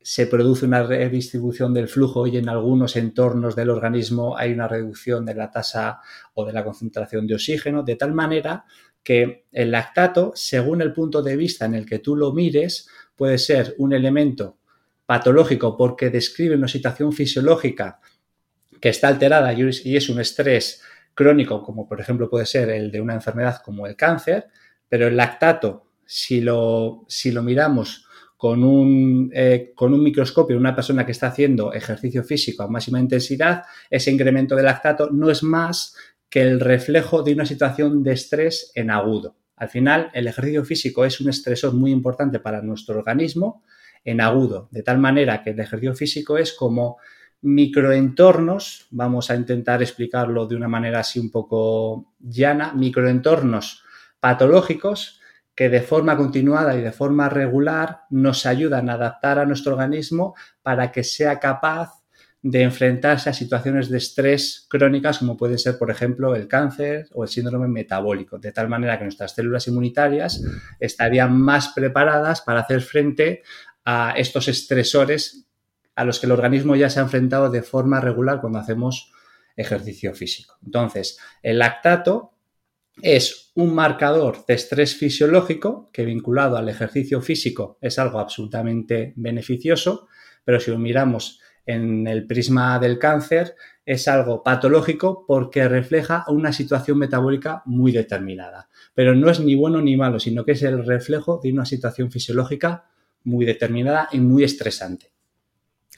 se 0.00 0.28
produce 0.28 0.64
una 0.64 0.84
redistribución 0.84 1.74
del 1.74 1.88
flujo 1.88 2.28
y 2.28 2.36
en 2.36 2.48
algunos 2.48 2.94
entornos 2.94 3.56
del 3.56 3.70
organismo 3.70 4.38
hay 4.38 4.52
una 4.52 4.68
reducción 4.68 5.26
de 5.26 5.34
la 5.34 5.50
tasa 5.50 5.98
o 6.34 6.46
de 6.46 6.52
la 6.52 6.62
concentración 6.62 7.26
de 7.26 7.34
oxígeno, 7.34 7.82
de 7.82 7.96
tal 7.96 8.14
manera 8.14 8.64
que 9.02 9.46
el 9.50 9.72
lactato, 9.72 10.32
según 10.36 10.82
el 10.82 10.92
punto 10.92 11.20
de 11.20 11.36
vista 11.36 11.64
en 11.66 11.74
el 11.74 11.84
que 11.84 11.98
tú 11.98 12.14
lo 12.14 12.32
mires, 12.32 12.88
puede 13.16 13.38
ser 13.38 13.74
un 13.78 13.92
elemento 13.92 14.58
patológico 15.04 15.76
porque 15.76 16.10
describe 16.10 16.54
una 16.54 16.68
situación 16.68 17.12
fisiológica 17.12 17.98
que 18.80 18.90
está 18.90 19.08
alterada 19.08 19.52
y 19.52 19.96
es 19.96 20.08
un 20.08 20.20
estrés 20.20 20.80
crónico, 21.12 21.64
como 21.64 21.88
por 21.88 22.00
ejemplo 22.00 22.30
puede 22.30 22.46
ser 22.46 22.70
el 22.70 22.92
de 22.92 23.00
una 23.00 23.14
enfermedad 23.14 23.60
como 23.64 23.88
el 23.88 23.96
cáncer, 23.96 24.46
pero 24.88 25.08
el 25.08 25.16
lactato, 25.16 25.87
si 26.10 26.40
lo, 26.40 27.04
miramos 27.42 28.06
con 28.38 28.64
un, 28.64 29.30
eh, 29.34 29.72
con 29.74 29.92
un 29.92 30.02
microscopio, 30.02 30.56
una 30.56 30.74
persona 30.74 31.04
que 31.04 31.12
está 31.12 31.26
haciendo 31.26 31.74
ejercicio 31.74 32.24
físico 32.24 32.62
a 32.62 32.68
máxima 32.68 32.98
intensidad, 32.98 33.64
ese 33.90 34.10
incremento 34.10 34.56
de 34.56 34.62
lactato 34.62 35.10
no 35.10 35.30
es 35.30 35.42
más 35.42 35.94
que 36.30 36.40
el 36.40 36.60
reflejo 36.60 37.22
de 37.22 37.34
una 37.34 37.44
situación 37.44 38.02
de 38.02 38.12
estrés 38.12 38.72
en 38.74 38.90
agudo. 38.90 39.36
Al 39.56 39.68
final, 39.68 40.10
el 40.14 40.26
ejercicio 40.26 40.64
físico 40.64 41.04
es 41.04 41.20
un 41.20 41.28
estresor 41.28 41.74
muy 41.74 41.90
importante 41.90 42.40
para 42.40 42.62
nuestro 42.62 42.98
organismo 42.98 43.62
en 44.02 44.22
agudo, 44.22 44.68
de 44.70 44.82
tal 44.82 44.98
manera 44.98 45.42
que 45.42 45.50
el 45.50 45.60
ejercicio 45.60 45.94
físico 45.94 46.38
es 46.38 46.54
como 46.54 46.96
microentornos, 47.42 48.86
vamos 48.90 49.30
a 49.30 49.36
intentar 49.36 49.82
explicarlo 49.82 50.46
de 50.46 50.56
una 50.56 50.68
manera 50.68 51.00
así 51.00 51.20
un 51.20 51.30
poco 51.30 52.14
llana, 52.18 52.72
microentornos 52.72 53.82
patológicos 54.20 55.17
que 55.58 55.68
de 55.68 55.80
forma 55.80 56.16
continuada 56.16 56.76
y 56.76 56.82
de 56.82 56.92
forma 56.92 57.28
regular 57.28 58.02
nos 58.10 58.46
ayudan 58.46 58.88
a 58.88 58.92
adaptar 58.92 59.40
a 59.40 59.44
nuestro 59.44 59.72
organismo 59.72 60.36
para 60.62 60.92
que 60.92 61.02
sea 61.02 61.40
capaz 61.40 62.04
de 62.40 62.62
enfrentarse 62.62 63.28
a 63.28 63.32
situaciones 63.32 63.88
de 63.88 63.98
estrés 63.98 64.68
crónicas 64.70 65.18
como 65.18 65.36
puede 65.36 65.58
ser, 65.58 65.76
por 65.76 65.90
ejemplo, 65.90 66.36
el 66.36 66.46
cáncer 66.46 67.08
o 67.12 67.24
el 67.24 67.28
síndrome 67.28 67.66
metabólico, 67.66 68.38
de 68.38 68.52
tal 68.52 68.68
manera 68.68 68.98
que 68.98 69.02
nuestras 69.06 69.34
células 69.34 69.66
inmunitarias 69.66 70.44
estarían 70.78 71.36
más 71.36 71.70
preparadas 71.70 72.40
para 72.40 72.60
hacer 72.60 72.80
frente 72.80 73.42
a 73.84 74.12
estos 74.16 74.46
estresores 74.46 75.44
a 75.96 76.04
los 76.04 76.20
que 76.20 76.26
el 76.26 76.32
organismo 76.32 76.76
ya 76.76 76.88
se 76.88 77.00
ha 77.00 77.02
enfrentado 77.02 77.50
de 77.50 77.62
forma 77.62 78.00
regular 78.00 78.40
cuando 78.40 78.60
hacemos 78.60 79.12
ejercicio 79.56 80.14
físico. 80.14 80.56
Entonces, 80.64 81.18
el 81.42 81.58
lactato 81.58 82.37
es 83.02 83.52
un 83.54 83.74
marcador 83.74 84.44
de 84.46 84.54
estrés 84.54 84.96
fisiológico 84.96 85.90
que 85.92 86.04
vinculado 86.04 86.56
al 86.56 86.68
ejercicio 86.68 87.20
físico 87.20 87.78
es 87.80 87.98
algo 87.98 88.18
absolutamente 88.18 89.12
beneficioso, 89.16 90.08
pero 90.44 90.60
si 90.60 90.70
lo 90.70 90.78
miramos 90.78 91.40
en 91.66 92.06
el 92.06 92.26
prisma 92.26 92.78
del 92.78 92.98
cáncer 92.98 93.54
es 93.84 94.08
algo 94.08 94.42
patológico 94.42 95.24
porque 95.26 95.68
refleja 95.68 96.24
una 96.28 96.52
situación 96.52 96.98
metabólica 96.98 97.62
muy 97.66 97.92
determinada. 97.92 98.68
Pero 98.94 99.14
no 99.14 99.30
es 99.30 99.40
ni 99.40 99.54
bueno 99.54 99.80
ni 99.80 99.96
malo, 99.96 100.18
sino 100.20 100.44
que 100.44 100.52
es 100.52 100.62
el 100.62 100.84
reflejo 100.84 101.40
de 101.42 101.52
una 101.52 101.64
situación 101.64 102.10
fisiológica 102.10 102.86
muy 103.24 103.44
determinada 103.44 104.08
y 104.12 104.20
muy 104.20 104.44
estresante. 104.44 105.12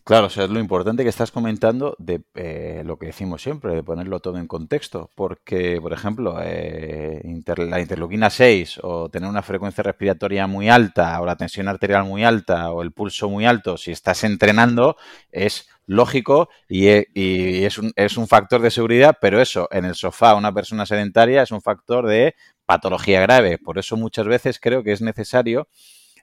Claro, 0.04 0.26
o 0.26 0.30
sea, 0.30 0.44
es 0.44 0.50
lo 0.50 0.58
importante 0.58 1.04
que 1.04 1.08
estás 1.08 1.30
comentando 1.30 1.94
de 1.98 2.22
eh, 2.34 2.82
lo 2.84 2.98
que 2.98 3.06
decimos 3.06 3.42
siempre, 3.42 3.74
de 3.74 3.82
ponerlo 3.84 4.18
todo 4.18 4.38
en 4.38 4.48
contexto, 4.48 5.10
porque, 5.14 5.78
por 5.80 5.92
ejemplo, 5.92 6.38
eh, 6.42 7.22
la 7.58 7.80
interleuquina 7.80 8.28
6 8.30 8.80
o 8.82 9.08
tener 9.08 9.28
una 9.28 9.42
frecuencia 9.42 9.84
respiratoria 9.84 10.46
muy 10.48 10.68
alta 10.68 11.20
o 11.20 11.26
la 11.26 11.36
tensión 11.36 11.68
arterial 11.68 12.04
muy 12.04 12.24
alta 12.24 12.72
o 12.72 12.82
el 12.82 12.92
pulso 12.92 13.28
muy 13.28 13.46
alto, 13.46 13.76
si 13.76 13.92
estás 13.92 14.24
entrenando, 14.24 14.96
es 15.30 15.68
lógico 15.86 16.48
y, 16.68 16.88
e, 16.88 17.06
es, 17.14 17.78
un, 17.78 17.92
es 17.94 18.16
un 18.16 18.26
factor 18.26 18.62
de 18.62 18.70
seguridad, 18.70 19.16
pero 19.20 19.40
eso, 19.40 19.68
en 19.70 19.84
el 19.84 19.94
sofá, 19.94 20.34
una 20.34 20.52
persona 20.52 20.86
sedentaria 20.86 21.42
es 21.42 21.52
un 21.52 21.60
factor 21.62 22.06
de 22.06 22.34
patología 22.66 23.20
grave. 23.20 23.58
Por 23.58 23.78
eso 23.78 23.96
muchas 23.96 24.26
veces 24.26 24.58
creo 24.60 24.82
que 24.82 24.92
es 24.92 25.02
necesario 25.02 25.68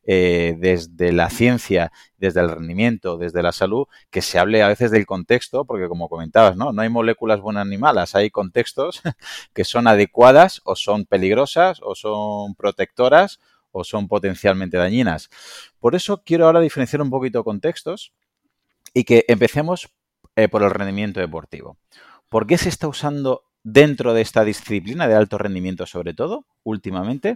eh, 0.09 0.55
desde 0.57 1.11
la 1.11 1.29
ciencia, 1.29 1.91
desde 2.17 2.39
el 2.39 2.49
rendimiento, 2.49 3.17
desde 3.17 3.43
la 3.43 3.51
salud, 3.51 3.87
que 4.09 4.21
se 4.21 4.39
hable 4.39 4.63
a 4.63 4.69
veces 4.69 4.89
del 4.89 5.05
contexto, 5.05 5.65
porque 5.65 5.89
como 5.89 6.07
comentabas, 6.07 6.55
¿no? 6.55 6.71
No 6.71 6.81
hay 6.81 6.87
moléculas 6.87 7.41
buenas 7.41 7.67
ni 7.67 7.77
malas, 7.77 8.15
hay 8.15 8.29
contextos 8.29 9.01
que 9.53 9.65
son 9.65 9.85
adecuadas 9.85 10.61
o 10.63 10.77
son 10.77 11.05
peligrosas 11.05 11.81
o 11.83 11.93
son 11.93 12.55
protectoras 12.55 13.41
o 13.71 13.83
son 13.83 14.07
potencialmente 14.07 14.77
dañinas. 14.77 15.29
Por 15.81 15.93
eso 15.93 16.23
quiero 16.25 16.45
ahora 16.45 16.61
diferenciar 16.61 17.01
un 17.01 17.09
poquito 17.09 17.43
contextos 17.43 18.13
y 18.93 19.03
que 19.03 19.25
empecemos 19.27 19.89
eh, 20.37 20.47
por 20.47 20.63
el 20.63 20.71
rendimiento 20.71 21.19
deportivo. 21.19 21.77
¿Por 22.29 22.47
qué 22.47 22.57
se 22.57 22.69
está 22.69 22.87
usando 22.87 23.43
dentro 23.61 24.13
de 24.13 24.21
esta 24.21 24.45
disciplina 24.45 25.05
de 25.09 25.15
alto 25.15 25.37
rendimiento 25.37 25.85
sobre 25.85 26.13
todo 26.13 26.45
últimamente 26.63 27.35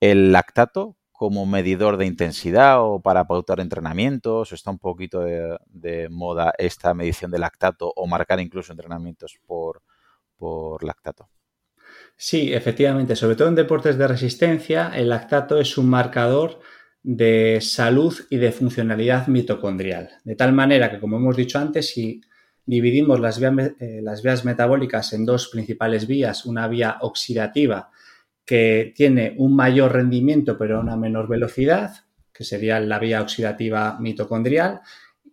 el 0.00 0.32
lactato 0.32 0.96
como 1.18 1.46
medidor 1.46 1.96
de 1.96 2.06
intensidad 2.06 2.80
o 2.80 3.02
para 3.02 3.26
pautar 3.26 3.58
entrenamientos? 3.58 4.52
¿Está 4.52 4.70
un 4.70 4.78
poquito 4.78 5.18
de, 5.18 6.06
moda 6.10 6.52
esta 6.56 6.94
medición 6.94 7.32
de 7.32 7.40
lactato 7.40 7.92
o 7.96 8.06
marcar 8.06 8.38
incluso 8.38 8.72
entrenamientos 8.72 9.36
por, 9.44 9.82
por 10.36 10.84
lactato? 10.84 11.28
Sí, 12.16 12.54
efectivamente, 12.54 13.16
sobre 13.16 13.34
todo 13.34 13.48
en 13.48 13.56
deportes 13.56 13.98
de 13.98 14.06
resistencia, 14.06 14.92
el 14.94 15.08
lactato 15.08 15.58
es 15.58 15.76
un 15.76 15.90
marcador 15.90 16.60
de 17.02 17.58
salud 17.62 18.14
y 18.30 18.36
de 18.36 18.52
funcionalidad 18.52 19.26
mitocondrial. 19.26 20.10
De 20.22 20.36
tal 20.36 20.52
manera 20.52 20.88
que, 20.88 21.00
como 21.00 21.16
hemos 21.16 21.36
dicho 21.36 21.58
antes, 21.58 21.88
si 21.88 22.20
dividimos 22.64 23.18
las 23.18 23.40
vías, 23.40 23.72
eh, 23.80 24.00
las 24.04 24.22
vías 24.22 24.44
metabólicas 24.44 25.12
en 25.14 25.24
dos 25.24 25.48
principales 25.48 26.06
vías, 26.06 26.46
una 26.46 26.68
vía 26.68 26.98
oxidativa 27.00 27.90
que 28.48 28.94
tiene 28.96 29.34
un 29.36 29.54
mayor 29.54 29.92
rendimiento 29.92 30.56
pero 30.56 30.78
a 30.78 30.80
una 30.80 30.96
menor 30.96 31.28
velocidad, 31.28 31.92
que 32.32 32.44
sería 32.44 32.80
la 32.80 32.98
vía 32.98 33.20
oxidativa 33.20 33.98
mitocondrial, 34.00 34.80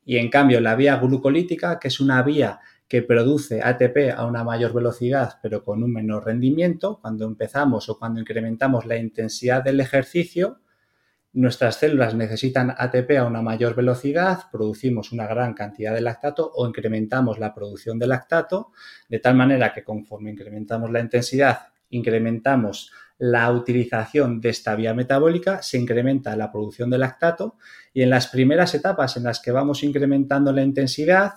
y 0.03 0.17
en 0.17 0.29
cambio 0.29 0.59
la 0.59 0.75
vía 0.75 0.97
glucolítica, 0.97 1.79
que 1.79 1.87
es 1.87 2.01
una 2.01 2.21
vía 2.23 2.59
que 2.89 3.03
produce 3.03 3.61
ATP 3.63 4.11
a 4.13 4.25
una 4.25 4.43
mayor 4.43 4.73
velocidad 4.73 5.39
pero 5.41 5.63
con 5.63 5.81
un 5.81 5.93
menor 5.93 6.25
rendimiento, 6.25 6.99
cuando 7.01 7.23
empezamos 7.25 7.87
o 7.87 7.97
cuando 7.97 8.19
incrementamos 8.19 8.85
la 8.85 8.97
intensidad 8.97 9.63
del 9.63 9.79
ejercicio, 9.79 10.59
nuestras 11.31 11.77
células 11.77 12.15
necesitan 12.15 12.75
ATP 12.77 13.11
a 13.11 13.25
una 13.25 13.41
mayor 13.41 13.75
velocidad, 13.75 14.41
producimos 14.51 15.13
una 15.13 15.25
gran 15.25 15.53
cantidad 15.53 15.93
de 15.93 16.01
lactato 16.01 16.51
o 16.53 16.67
incrementamos 16.67 17.39
la 17.39 17.53
producción 17.53 17.97
de 17.97 18.07
lactato, 18.07 18.73
de 19.07 19.19
tal 19.19 19.35
manera 19.35 19.71
que 19.71 19.85
conforme 19.85 20.31
incrementamos 20.31 20.91
la 20.91 20.99
intensidad, 20.99 21.67
incrementamos 21.91 22.91
la 23.17 23.51
utilización 23.51 24.41
de 24.41 24.49
esta 24.49 24.75
vía 24.75 24.93
metabólica, 24.93 25.61
se 25.61 25.77
incrementa 25.77 26.35
la 26.35 26.51
producción 26.51 26.89
de 26.89 26.97
lactato 26.97 27.57
y 27.93 28.01
en 28.01 28.09
las 28.09 28.27
primeras 28.27 28.73
etapas 28.75 29.17
en 29.17 29.23
las 29.23 29.39
que 29.39 29.51
vamos 29.51 29.83
incrementando 29.83 30.51
la 30.51 30.63
intensidad, 30.63 31.33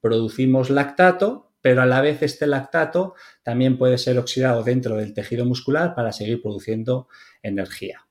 producimos 0.00 0.70
lactato, 0.70 1.52
pero 1.60 1.82
a 1.82 1.86
la 1.86 2.00
vez 2.00 2.22
este 2.22 2.46
lactato 2.46 3.14
también 3.42 3.78
puede 3.78 3.98
ser 3.98 4.18
oxidado 4.18 4.64
dentro 4.64 4.96
del 4.96 5.14
tejido 5.14 5.44
muscular 5.44 5.94
para 5.94 6.12
seguir 6.12 6.42
produciendo 6.42 7.08
energía. 7.42 8.06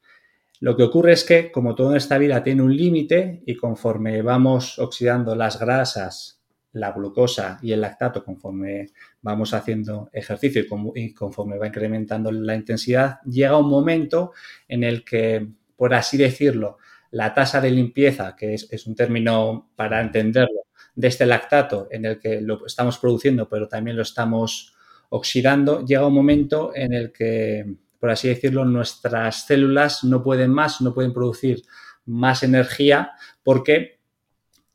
Lo 0.61 0.77
que 0.77 0.83
ocurre 0.83 1.13
es 1.13 1.23
que, 1.23 1.51
como 1.51 1.75
toda 1.75 1.97
esta 1.97 2.17
vida 2.17 2.43
tiene 2.43 2.61
un 2.61 2.75
límite 2.75 3.43
y 3.45 3.55
conforme 3.55 4.21
vamos 4.21 4.79
oxidando 4.79 5.35
las 5.35 5.59
grasas 5.59 6.40
la 6.73 6.91
glucosa 6.91 7.59
y 7.61 7.71
el 7.71 7.81
lactato 7.81 8.23
conforme 8.23 8.91
vamos 9.21 9.53
haciendo 9.53 10.09
ejercicio 10.13 10.63
y, 10.95 11.13
conforme 11.13 11.57
va 11.57 11.67
incrementando 11.67 12.31
la 12.31 12.55
intensidad, 12.55 13.19
llega 13.23 13.57
un 13.57 13.69
momento 13.69 14.31
en 14.67 14.83
el 14.83 15.03
que, 15.03 15.47
por 15.75 15.93
así 15.93 16.17
decirlo, 16.17 16.77
la 17.11 17.33
tasa 17.33 17.59
de 17.59 17.71
limpieza, 17.71 18.35
que 18.35 18.53
es, 18.53 18.87
un 18.87 18.95
término 18.95 19.71
para 19.75 19.99
entenderlo, 20.01 20.61
de 20.95 21.07
este 21.07 21.25
lactato 21.25 21.87
en 21.91 22.05
el 22.05 22.19
que 22.19 22.41
lo 22.41 22.65
estamos 22.65 22.97
produciendo, 22.97 23.47
pero 23.49 23.67
también 23.67 23.97
lo 23.97 24.03
estamos 24.03 24.75
oxidando, 25.09 25.85
llega 25.85 26.07
un 26.07 26.13
momento 26.13 26.71
en 26.73 26.93
el 26.93 27.11
que, 27.11 27.65
por 27.99 28.09
así 28.09 28.29
decirlo, 28.29 28.63
nuestras 28.65 29.45
células 29.45 30.03
no 30.03 30.23
pueden 30.23 30.51
más, 30.51 30.81
no 30.81 30.93
pueden 30.93 31.13
producir 31.13 31.63
más 32.05 32.43
energía 32.43 33.11
porque 33.43 34.00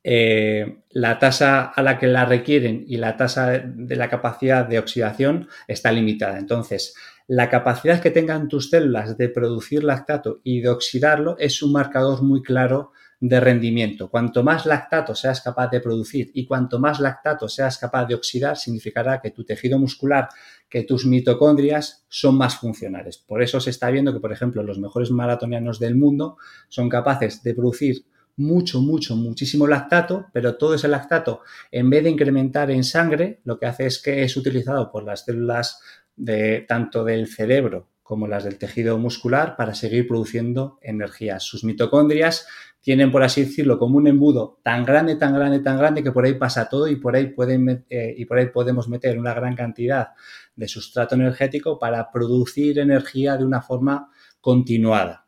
eh, 0.09 0.85
la 0.91 1.19
tasa 1.19 1.65
a 1.65 1.83
la 1.83 1.99
que 1.99 2.07
la 2.07 2.25
requieren 2.25 2.85
y 2.87 2.97
la 2.97 3.17
tasa 3.17 3.59
de 3.59 3.97
la 3.97 4.09
capacidad 4.09 4.65
de 4.65 4.79
oxidación 4.79 5.49
está 5.67 5.91
limitada. 5.91 6.39
Entonces, 6.39 6.95
la 7.27 7.51
capacidad 7.51 8.01
que 8.01 8.13
tengan 8.13 8.47
tus 8.47 8.71
células 8.71 9.19
de 9.19 9.29
producir 9.29 9.83
lactato 9.83 10.41
y 10.45 10.61
de 10.61 10.69
oxidarlo 10.69 11.35
es 11.41 11.61
un 11.61 11.73
marcador 11.73 12.23
muy 12.23 12.41
claro 12.41 12.93
de 13.19 13.41
rendimiento. 13.41 14.09
Cuanto 14.09 14.45
más 14.45 14.65
lactato 14.65 15.17
seas 15.17 15.41
capaz 15.41 15.71
de 15.71 15.81
producir 15.81 16.31
y 16.35 16.47
cuanto 16.47 16.79
más 16.79 17.01
lactato 17.01 17.49
seas 17.49 17.77
capaz 17.77 18.07
de 18.07 18.15
oxidar, 18.15 18.57
significará 18.57 19.21
que 19.21 19.33
tu 19.33 19.43
tejido 19.43 19.77
muscular, 19.77 20.29
que 20.69 20.85
tus 20.85 21.05
mitocondrias 21.05 22.05
son 22.09 22.39
más 22.39 22.57
funcionales. 22.57 23.19
Por 23.19 23.43
eso 23.43 23.59
se 23.59 23.71
está 23.71 23.91
viendo 23.91 24.13
que, 24.13 24.21
por 24.21 24.33
ejemplo, 24.33 24.63
los 24.63 24.79
mejores 24.79 25.11
maratonianos 25.11 25.81
del 25.81 25.97
mundo 25.97 26.37
son 26.69 26.89
capaces 26.89 27.43
de 27.43 27.55
producir 27.55 28.05
mucho, 28.37 28.81
mucho, 28.81 29.17
muchísimo 29.17 29.67
lactato, 29.67 30.27
pero 30.33 30.57
todo 30.57 30.75
ese 30.75 30.89
lactato, 30.89 31.43
en 31.71 31.91
vez 31.91 32.05
de 32.05 32.11
incrementar 32.11 32.71
en 32.71 32.85
sangre, 32.85 33.41
lo 33.45 33.59
que 33.59 33.67
hace 33.67 33.87
es 33.87 34.01
que 34.01 34.23
es 34.23 34.37
utilizado 34.37 34.91
por 34.91 35.05
las 35.05 35.25
células 35.25 35.81
de 36.17 36.65
tanto 36.69 37.05
del 37.05 37.27
cerebro 37.27 37.89
como 38.03 38.29
las 38.29 38.45
del 38.45 38.57
tejido 38.57 38.99
muscular 38.99 39.57
para 39.57 39.75
seguir 39.75 40.07
produciendo 40.07 40.79
energía. 40.81 41.41
Sus 41.41 41.65
mitocondrias 41.65 42.47
tienen, 42.81 43.11
por 43.11 43.25
así 43.25 43.45
decirlo, 43.45 43.81
como 43.81 43.97
un 43.97 44.07
embudo 44.07 44.61
tan 44.63 44.85
grande, 44.85 45.17
tan 45.17 45.35
grande, 45.35 45.59
tan 45.59 45.77
grande 45.77 46.05
que 46.05 46.13
por 46.13 46.25
ahí 46.25 46.35
pasa 46.35 46.69
todo 46.69 46.87
y 46.87 46.95
por 46.95 47.17
ahí, 47.17 47.27
pueden, 47.27 47.85
eh, 47.91 48.15
y 48.17 48.25
por 48.27 48.39
ahí 48.39 48.47
podemos 48.47 48.89
meter 48.89 49.19
una 49.19 49.35
gran 49.35 49.57
cantidad 49.57 50.11
de 50.55 50.69
sustrato 50.69 51.17
energético 51.17 51.81
para 51.81 52.13
producir 52.13 52.79
energía 52.79 53.37
de 53.37 53.45
una 53.45 53.61
forma 53.61 54.09
continuada. 54.41 55.26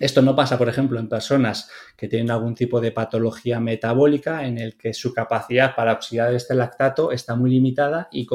Esto 0.00 0.22
no 0.22 0.36
pasa, 0.36 0.56
por 0.58 0.68
ejemplo, 0.68 1.00
en 1.00 1.08
personas 1.08 1.70
que 1.96 2.08
tienen 2.08 2.30
algún 2.30 2.54
tipo 2.54 2.80
de 2.80 2.92
patología 2.92 3.60
metabólica 3.60 4.46
en 4.46 4.58
el 4.58 4.76
que 4.76 4.94
su 4.94 5.12
capacidad 5.12 5.74
para 5.74 5.92
oxidar 5.92 6.34
este 6.34 6.54
lactato 6.54 7.10
está 7.10 7.34
muy 7.34 7.50
limitada 7.50 8.08
y, 8.12 8.26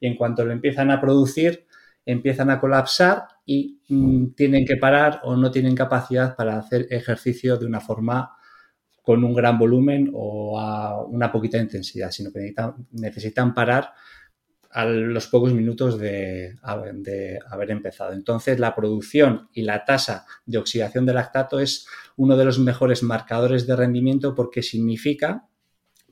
en 0.00 0.16
cuanto 0.16 0.44
lo 0.44 0.52
empiezan 0.52 0.90
a 0.90 1.00
producir, 1.00 1.66
empiezan 2.04 2.50
a 2.50 2.60
colapsar 2.60 3.28
y 3.46 3.80
mm, 3.88 4.34
tienen 4.34 4.66
que 4.66 4.76
parar 4.76 5.20
o 5.24 5.36
no 5.36 5.50
tienen 5.50 5.74
capacidad 5.74 6.36
para 6.36 6.58
hacer 6.58 6.86
ejercicio 6.90 7.56
de 7.56 7.66
una 7.66 7.80
forma 7.80 8.36
con 9.04 9.22
un 9.22 9.34
gran 9.34 9.58
volumen 9.58 10.10
o 10.14 10.58
a 10.58 11.04
una 11.04 11.30
poquita 11.30 11.58
intensidad, 11.58 12.10
sino 12.10 12.32
que 12.32 12.54
necesitan, 12.92 13.52
parar 13.52 13.92
a 14.74 14.84
los 14.86 15.28
pocos 15.28 15.52
minutos 15.52 15.98
de, 16.00 16.56
haber 16.62 17.70
empezado. 17.70 18.12
Entonces, 18.12 18.58
la 18.58 18.74
producción 18.74 19.48
y 19.52 19.62
la 19.62 19.84
tasa 19.84 20.26
de 20.46 20.58
oxidación 20.58 21.06
de 21.06 21.14
lactato 21.14 21.60
es 21.60 21.86
uno 22.16 22.36
de 22.36 22.44
los 22.44 22.58
mejores 22.58 23.04
marcadores 23.04 23.68
de 23.68 23.76
rendimiento 23.76 24.34
porque 24.34 24.64
significa, 24.64 25.46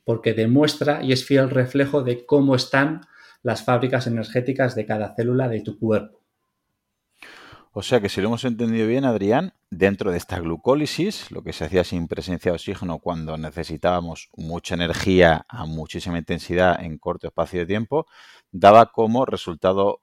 porque 0.04 0.32
demuestra 0.32 1.02
y 1.02 1.10
es 1.10 1.24
fiel 1.24 1.50
reflejo 1.50 2.04
de 2.04 2.24
cómo 2.24 2.54
están 2.54 3.00
las 3.42 3.64
fábricas 3.64 4.06
energéticas 4.06 4.76
de 4.76 4.86
cada 4.86 5.12
célula 5.16 5.48
de 5.48 5.60
tu 5.60 5.76
cuerpo. 5.80 6.22
O 7.74 7.82
sea 7.82 8.00
que 8.00 8.10
si 8.10 8.20
lo 8.20 8.28
hemos 8.28 8.44
entendido 8.44 8.86
bien, 8.86 9.06
Adrián, 9.06 9.54
dentro 9.70 10.10
de 10.10 10.18
esta 10.18 10.38
glucólisis, 10.38 11.30
lo 11.30 11.42
que 11.42 11.54
se 11.54 11.64
hacía 11.64 11.84
sin 11.84 12.06
presencia 12.06 12.52
de 12.52 12.56
oxígeno 12.56 12.98
cuando 12.98 13.38
necesitábamos 13.38 14.28
mucha 14.36 14.74
energía 14.74 15.46
a 15.48 15.64
muchísima 15.64 16.18
intensidad 16.18 16.84
en 16.84 16.98
corto 16.98 17.28
espacio 17.28 17.60
de 17.60 17.66
tiempo, 17.66 18.06
daba 18.52 18.92
como 18.92 19.26
resultado 19.26 20.02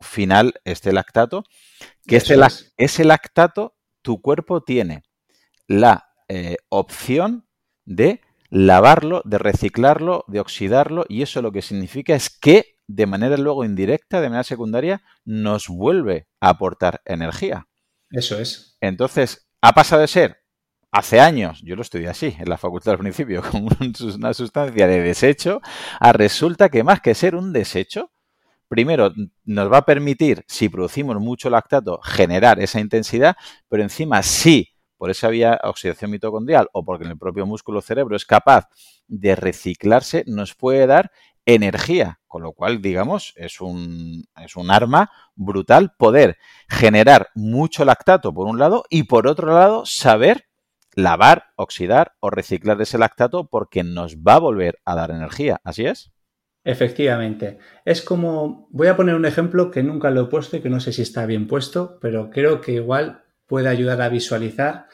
final 0.00 0.54
este 0.64 0.92
lactato, 0.92 1.44
que 2.06 2.16
este 2.16 2.36
ese 2.76 3.04
lactato 3.04 3.76
tu 4.02 4.20
cuerpo 4.20 4.62
tiene 4.62 5.02
la 5.68 6.08
eh, 6.28 6.56
opción 6.68 7.46
de 7.84 8.20
lavarlo, 8.48 9.22
de 9.24 9.38
reciclarlo, 9.38 10.24
de 10.26 10.40
oxidarlo, 10.40 11.04
y 11.08 11.22
eso 11.22 11.42
lo 11.42 11.52
que 11.52 11.62
significa 11.62 12.14
es 12.14 12.30
que 12.30 12.76
de 12.88 13.06
manera 13.06 13.36
luego 13.36 13.64
indirecta, 13.64 14.20
de 14.20 14.28
manera 14.28 14.42
secundaria, 14.42 15.02
nos 15.24 15.68
vuelve 15.68 16.26
a 16.40 16.48
aportar 16.50 17.02
energía. 17.04 17.68
Eso 18.10 18.40
es. 18.40 18.76
Entonces, 18.80 19.48
ha 19.62 19.72
pasado 19.72 20.00
de 20.00 20.08
ser 20.08 20.39
hace 20.90 21.20
años, 21.20 21.60
yo 21.62 21.76
lo 21.76 21.82
estudié 21.82 22.08
así 22.08 22.34
en 22.38 22.48
la 22.48 22.58
facultad 22.58 22.92
al 22.92 22.98
principio, 22.98 23.42
como 23.50 23.68
una 24.16 24.34
sustancia 24.34 24.86
de 24.86 25.00
desecho, 25.00 25.60
a 25.98 26.12
resulta 26.12 26.68
que 26.68 26.82
más 26.82 27.00
que 27.00 27.14
ser 27.14 27.34
un 27.34 27.52
desecho, 27.52 28.10
primero 28.68 29.12
nos 29.44 29.72
va 29.72 29.78
a 29.78 29.84
permitir, 29.84 30.44
si 30.46 30.68
producimos 30.68 31.16
mucho 31.16 31.50
lactato, 31.50 32.00
generar 32.02 32.60
esa 32.60 32.80
intensidad, 32.80 33.36
pero 33.68 33.82
encima 33.82 34.22
si 34.22 34.68
por 34.96 35.10
esa 35.10 35.28
vía 35.28 35.58
oxidación 35.64 36.10
mitocondrial 36.10 36.68
o 36.74 36.84
porque 36.84 37.04
en 37.04 37.12
el 37.12 37.18
propio 37.18 37.46
músculo 37.46 37.80
cerebro 37.80 38.16
es 38.16 38.26
capaz 38.26 38.68
de 39.08 39.34
reciclarse, 39.34 40.24
nos 40.26 40.54
puede 40.54 40.86
dar 40.86 41.10
energía, 41.46 42.20
con 42.26 42.42
lo 42.42 42.52
cual, 42.52 42.82
digamos, 42.82 43.32
es 43.36 43.62
un, 43.62 44.24
es 44.44 44.56
un 44.56 44.70
arma 44.70 45.10
brutal 45.34 45.94
poder 45.98 46.36
generar 46.68 47.28
mucho 47.34 47.84
lactato 47.86 48.34
por 48.34 48.46
un 48.46 48.58
lado 48.58 48.84
y 48.90 49.04
por 49.04 49.26
otro 49.26 49.54
lado 49.54 49.86
saber 49.86 50.49
lavar, 50.94 51.52
oxidar 51.56 52.14
o 52.20 52.30
reciclar 52.30 52.80
ese 52.80 52.98
lactato 52.98 53.48
porque 53.48 53.84
nos 53.84 54.18
va 54.18 54.34
a 54.34 54.40
volver 54.40 54.78
a 54.84 54.94
dar 54.94 55.10
energía. 55.10 55.60
¿Así 55.64 55.86
es? 55.86 56.12
Efectivamente. 56.64 57.58
Es 57.84 58.02
como, 58.02 58.68
voy 58.70 58.88
a 58.88 58.96
poner 58.96 59.14
un 59.14 59.24
ejemplo 59.24 59.70
que 59.70 59.82
nunca 59.82 60.10
lo 60.10 60.22
he 60.22 60.26
puesto 60.26 60.56
y 60.56 60.60
que 60.60 60.68
no 60.68 60.80
sé 60.80 60.92
si 60.92 61.02
está 61.02 61.24
bien 61.26 61.46
puesto, 61.46 61.98
pero 62.00 62.30
creo 62.30 62.60
que 62.60 62.72
igual 62.72 63.24
puede 63.46 63.68
ayudar 63.68 64.02
a 64.02 64.08
visualizar 64.08 64.86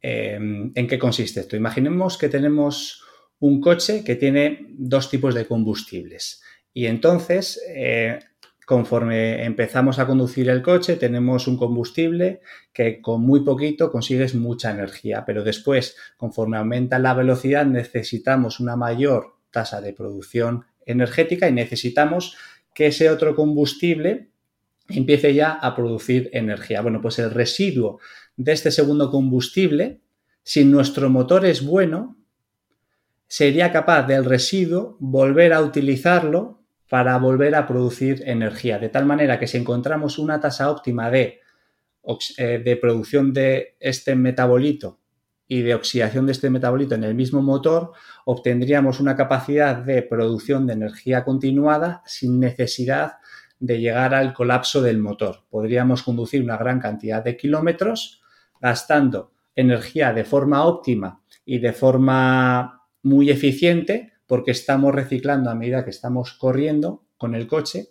eh, 0.00 0.38
en 0.74 0.86
qué 0.88 0.98
consiste 0.98 1.40
esto. 1.40 1.56
Imaginemos 1.56 2.16
que 2.16 2.28
tenemos 2.28 3.04
un 3.38 3.60
coche 3.60 4.04
que 4.04 4.16
tiene 4.16 4.66
dos 4.70 5.10
tipos 5.10 5.34
de 5.34 5.46
combustibles. 5.46 6.42
Y 6.72 6.86
entonces, 6.86 7.62
eh, 7.68 8.18
conforme 8.66 9.44
empezamos 9.44 9.98
a 9.98 10.06
conducir 10.06 10.48
el 10.48 10.62
coche, 10.62 10.96
tenemos 10.96 11.48
un 11.48 11.56
combustible 11.56 12.40
que 12.72 13.00
con 13.00 13.20
muy 13.22 13.40
poquito 13.40 13.90
consigues 13.90 14.34
mucha 14.34 14.70
energía, 14.70 15.24
pero 15.26 15.42
después, 15.42 15.96
conforme 16.16 16.56
aumenta 16.56 16.98
la 16.98 17.14
velocidad, 17.14 17.66
necesitamos 17.66 18.60
una 18.60 18.76
mayor 18.76 19.36
tasa 19.50 19.80
de 19.80 19.92
producción 19.92 20.64
energética 20.86 21.48
y 21.48 21.52
necesitamos 21.52 22.36
que 22.74 22.86
ese 22.86 23.10
otro 23.10 23.34
combustible 23.34 24.30
empiece 24.88 25.34
ya 25.34 25.52
a 25.52 25.74
producir 25.74 26.30
energía. 26.32 26.80
Bueno, 26.82 27.00
pues 27.00 27.18
el 27.18 27.30
residuo 27.30 28.00
de 28.36 28.52
este 28.52 28.70
segundo 28.70 29.10
combustible, 29.10 30.00
si 30.42 30.64
nuestro 30.64 31.10
motor 31.10 31.46
es 31.46 31.64
bueno, 31.64 32.16
sería 33.26 33.72
capaz 33.72 34.06
del 34.06 34.24
residuo 34.24 34.96
volver 35.00 35.52
a 35.52 35.62
utilizarlo 35.62 36.61
para 36.92 37.16
volver 37.16 37.54
a 37.54 37.66
producir 37.66 38.22
energía. 38.26 38.78
De 38.78 38.90
tal 38.90 39.06
manera 39.06 39.38
que 39.38 39.46
si 39.46 39.56
encontramos 39.56 40.18
una 40.18 40.40
tasa 40.40 40.70
óptima 40.70 41.10
de, 41.10 41.40
eh, 42.36 42.62
de 42.62 42.76
producción 42.76 43.32
de 43.32 43.78
este 43.80 44.14
metabolito 44.14 45.00
y 45.48 45.62
de 45.62 45.74
oxidación 45.74 46.26
de 46.26 46.32
este 46.32 46.50
metabolito 46.50 46.94
en 46.94 47.04
el 47.04 47.14
mismo 47.14 47.40
motor, 47.40 47.92
obtendríamos 48.26 49.00
una 49.00 49.16
capacidad 49.16 49.76
de 49.76 50.02
producción 50.02 50.66
de 50.66 50.74
energía 50.74 51.24
continuada 51.24 52.02
sin 52.04 52.38
necesidad 52.38 53.14
de 53.58 53.80
llegar 53.80 54.12
al 54.12 54.34
colapso 54.34 54.82
del 54.82 54.98
motor. 54.98 55.44
Podríamos 55.48 56.02
conducir 56.02 56.42
una 56.42 56.58
gran 56.58 56.78
cantidad 56.78 57.24
de 57.24 57.38
kilómetros 57.38 58.20
gastando 58.60 59.32
energía 59.56 60.12
de 60.12 60.24
forma 60.24 60.66
óptima 60.66 61.22
y 61.46 61.58
de 61.58 61.72
forma 61.72 62.82
muy 63.02 63.30
eficiente 63.30 64.11
porque 64.32 64.52
estamos 64.52 64.94
reciclando 64.94 65.50
a 65.50 65.54
medida 65.54 65.84
que 65.84 65.90
estamos 65.90 66.32
corriendo 66.32 67.04
con 67.18 67.34
el 67.34 67.46
coche, 67.46 67.88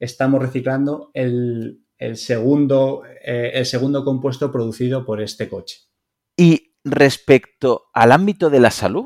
estamos 0.00 0.42
reciclando 0.42 1.12
el, 1.14 1.84
segundo, 2.14 3.04
eh, 3.24 3.52
el 3.54 3.64
segundo 3.64 4.04
compuesto 4.04 4.50
producido 4.50 5.06
por 5.06 5.22
este 5.22 5.48
coche. 5.48 5.82
Y 6.36 6.74
respecto 6.82 7.84
al 7.94 8.10
ámbito 8.10 8.50
de 8.50 8.58
la 8.58 8.72
salud, 8.72 9.04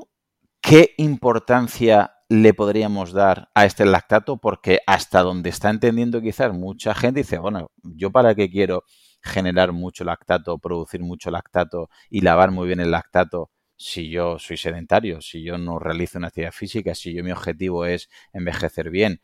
¿qué 0.62 0.94
importancia 0.96 2.14
le 2.31 2.55
podríamos 2.55 3.12
dar 3.12 3.51
a 3.55 3.66
este 3.66 3.85
lactato? 3.85 4.38
Porque 4.38 4.79
hasta 4.87 5.20
donde 5.20 5.51
está 5.51 5.68
entendiendo 5.68 6.22
quizás 6.22 6.55
mucha 6.55 6.94
gente 6.94 7.20
dice, 7.20 7.37
bueno, 7.37 7.70
yo 7.83 8.11
para 8.11 8.35
qué 8.35 8.48
quiero 8.48 8.85
generar 9.20 9.72
mucho 9.72 10.05
lactato, 10.05 10.57
producir 10.57 11.03
mucho 11.03 11.31
lactato 11.31 11.90
y 12.09 12.22
lavar 12.22 12.51
muy 12.51 12.66
bien 12.66 12.81
el 12.81 12.92
lactato 12.92 13.51
si 13.79 14.11
yo 14.11 14.38
soy 14.38 14.57
sedentario, 14.57 15.21
si 15.21 15.43
yo 15.43 15.57
no 15.57 15.79
realizo 15.79 16.19
una 16.19 16.29
actividad 16.29 16.53
física, 16.53 16.95
si 16.95 17.14
yo 17.14 17.23
mi 17.23 17.31
objetivo 17.31 17.87
es 17.87 18.11
envejecer 18.33 18.91
bien. 18.91 19.21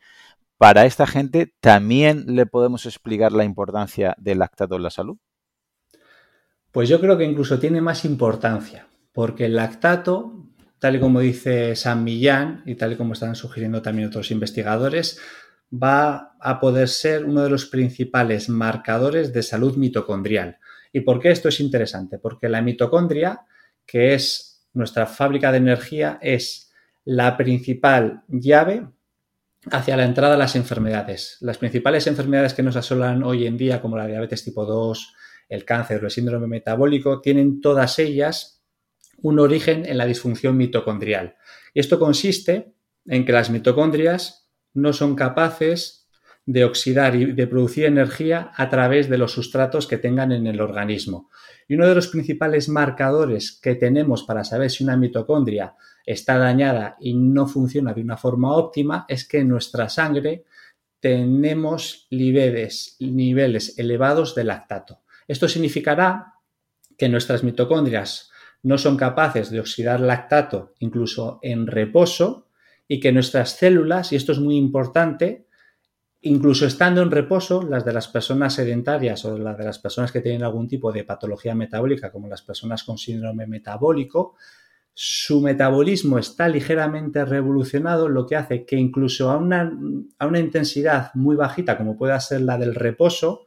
Para 0.57 0.85
esta 0.85 1.05
gente 1.05 1.53
también 1.59 2.35
le 2.35 2.45
podemos 2.45 2.85
explicar 2.85 3.33
la 3.33 3.43
importancia 3.43 4.15
del 4.17 4.39
lactato 4.39 4.77
en 4.77 4.83
la 4.83 4.89
salud. 4.89 5.17
Pues 6.71 6.87
yo 6.87 7.01
creo 7.01 7.17
que 7.17 7.25
incluso 7.25 7.59
tiene 7.59 7.81
más 7.81 8.05
importancia, 8.05 8.87
porque 9.11 9.45
el 9.45 9.55
lactato, 9.55 10.47
tal 10.79 10.95
y 10.95 10.99
como 10.99 11.19
dice 11.19 11.75
San 11.75 12.05
Millán 12.05 12.63
y 12.65 12.75
tal 12.75 12.93
y 12.93 12.95
como 12.95 13.13
están 13.13 13.35
sugiriendo 13.35 13.81
también 13.81 14.07
otros 14.07 14.31
investigadores, 14.31 15.19
va 15.71 16.35
a 16.39 16.59
poder 16.61 16.87
ser 16.87 17.25
uno 17.25 17.43
de 17.43 17.49
los 17.49 17.65
principales 17.65 18.47
marcadores 18.47 19.33
de 19.33 19.43
salud 19.43 19.75
mitocondrial. 19.75 20.59
¿Y 20.93 21.01
por 21.01 21.19
qué 21.19 21.31
esto 21.31 21.49
es 21.49 21.59
interesante? 21.59 22.19
Porque 22.19 22.47
la 22.47 22.61
mitocondria 22.61 23.45
que 23.85 24.13
es 24.13 24.67
nuestra 24.73 25.05
fábrica 25.05 25.51
de 25.51 25.57
energía, 25.57 26.19
es 26.21 26.71
la 27.03 27.37
principal 27.37 28.23
llave 28.27 28.87
hacia 29.71 29.97
la 29.97 30.05
entrada 30.05 30.35
a 30.35 30.37
las 30.37 30.55
enfermedades. 30.55 31.37
Las 31.41 31.57
principales 31.57 32.07
enfermedades 32.07 32.53
que 32.53 32.63
nos 32.63 32.75
asolan 32.75 33.23
hoy 33.23 33.47
en 33.47 33.57
día, 33.57 33.81
como 33.81 33.97
la 33.97 34.07
diabetes 34.07 34.43
tipo 34.43 34.65
2, 34.65 35.13
el 35.49 35.65
cáncer 35.65 36.01
o 36.01 36.05
el 36.05 36.11
síndrome 36.11 36.47
metabólico, 36.47 37.21
tienen 37.21 37.61
todas 37.61 37.99
ellas 37.99 38.63
un 39.21 39.39
origen 39.39 39.85
en 39.85 39.97
la 39.97 40.05
disfunción 40.05 40.57
mitocondrial. 40.57 41.35
Y 41.73 41.79
esto 41.79 41.99
consiste 41.99 42.73
en 43.05 43.25
que 43.25 43.31
las 43.31 43.49
mitocondrias 43.49 44.49
no 44.73 44.93
son 44.93 45.15
capaces 45.15 46.04
de 46.45 46.63
oxidar 46.63 47.15
y 47.15 47.31
de 47.31 47.47
producir 47.47 47.85
energía 47.85 48.51
a 48.55 48.69
través 48.69 49.09
de 49.09 49.17
los 49.17 49.31
sustratos 49.31 49.87
que 49.87 49.97
tengan 49.97 50.31
en 50.31 50.45
el 50.45 50.61
organismo. 50.61 51.29
Y 51.67 51.73
uno 51.73 51.87
de 51.87 51.95
los 51.95 52.07
principales 52.07 52.69
marcadores 52.69 53.59
que 53.59 53.75
tenemos 53.75 54.23
para 54.23 54.43
saber 54.43 54.69
si 54.69 54.83
una 54.83 54.95
mitocondria 54.95 55.75
está 56.05 56.37
dañada 56.37 56.97
y 56.99 57.15
no 57.15 57.47
funciona 57.47 57.93
de 57.93 58.01
una 58.01 58.17
forma 58.17 58.55
óptima 58.55 59.05
es 59.07 59.27
que 59.27 59.39
en 59.39 59.49
nuestra 59.49 59.89
sangre 59.89 60.45
tenemos 60.99 62.07
niveles, 62.11 62.95
elevados 63.77 64.35
de 64.35 64.43
lactato. 64.43 65.01
Esto 65.27 65.47
significará 65.47 66.33
que 66.97 67.09
nuestras 67.09 67.43
mitocondrias 67.43 68.29
no 68.61 68.77
son 68.77 68.97
capaces 68.97 69.49
de 69.49 69.59
oxidar 69.59 69.99
lactato 69.99 70.73
incluso 70.79 71.39
en 71.41 71.67
reposo 71.67 72.49
y 72.87 72.99
que 72.99 73.11
nuestras 73.11 73.51
células, 73.51 74.13
y 74.13 74.15
esto 74.15 74.31
es 74.31 74.39
muy 74.39 74.57
importante, 74.57 75.47
incluso 76.25 76.65
estando 76.65 77.01
en 77.01 77.11
reposo, 77.11 77.61
las 77.61 77.85
de 77.85 77.93
las 77.93 78.07
personas 78.07 78.55
sedentarias 78.55 79.23
o 79.25 79.37
las 79.37 79.57
de 79.57 79.63
las 79.63 79.77
personas 79.79 80.11
que 80.11 80.21
tienen 80.21 80.43
algún 80.43 80.67
tipo 80.67 80.91
de 80.91 81.03
patología 81.03 81.53
metabólica, 81.53 82.11
como 82.11 82.27
las 82.27 82.41
personas 82.41 82.83
con 82.83 82.97
síndrome 82.97 83.45
metabólico, 83.45 84.35
su 84.93 85.41
metabolismo 85.41 86.17
está 86.17 86.47
ligeramente 86.47 87.25
revolucionado, 87.25 88.09
lo 88.09 88.25
que 88.25 88.37
hace 88.37 88.65
que 88.65 88.75
incluso 88.75 89.29
a 89.29 89.37
una, 89.37 89.71
a 90.17 90.25
una 90.25 90.39
intensidad 90.39 91.11
muy 91.13 91.35
bajita, 91.35 91.77
como 91.77 91.95
pueda 91.95 92.19
ser 92.19 92.41
la 92.41 92.57
del 92.57 92.73
reposo, 92.73 93.45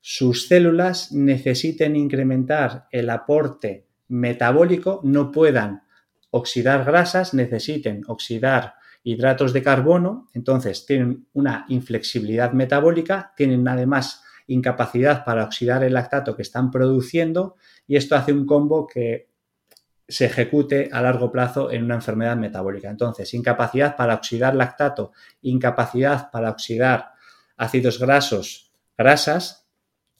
sus 0.00 0.48
células 0.48 1.12
necesiten 1.12 1.94
incrementar 1.94 2.88
el 2.90 3.10
aporte 3.10 3.86
metabólico 4.08 5.00
no 5.04 5.30
puedan 5.30 5.82
oxidar 6.30 6.84
grasas, 6.84 7.34
necesiten 7.34 8.02
oxidar 8.08 8.74
hidratos 9.06 9.52
de 9.52 9.62
carbono, 9.62 10.28
entonces 10.34 10.84
tienen 10.84 11.28
una 11.32 11.64
inflexibilidad 11.68 12.50
metabólica, 12.52 13.32
tienen 13.36 13.66
además 13.68 14.24
incapacidad 14.48 15.24
para 15.24 15.44
oxidar 15.44 15.84
el 15.84 15.94
lactato 15.94 16.34
que 16.34 16.42
están 16.42 16.72
produciendo 16.72 17.54
y 17.86 17.94
esto 17.94 18.16
hace 18.16 18.32
un 18.32 18.44
combo 18.46 18.84
que 18.84 19.28
se 20.08 20.24
ejecute 20.24 20.90
a 20.92 21.02
largo 21.02 21.30
plazo 21.30 21.70
en 21.70 21.84
una 21.84 21.94
enfermedad 21.94 22.36
metabólica. 22.36 22.90
Entonces, 22.90 23.32
incapacidad 23.32 23.94
para 23.94 24.14
oxidar 24.14 24.56
lactato, 24.56 25.12
incapacidad 25.40 26.28
para 26.32 26.50
oxidar 26.50 27.12
ácidos 27.56 28.00
grasos, 28.00 28.72
grasas, 28.98 29.65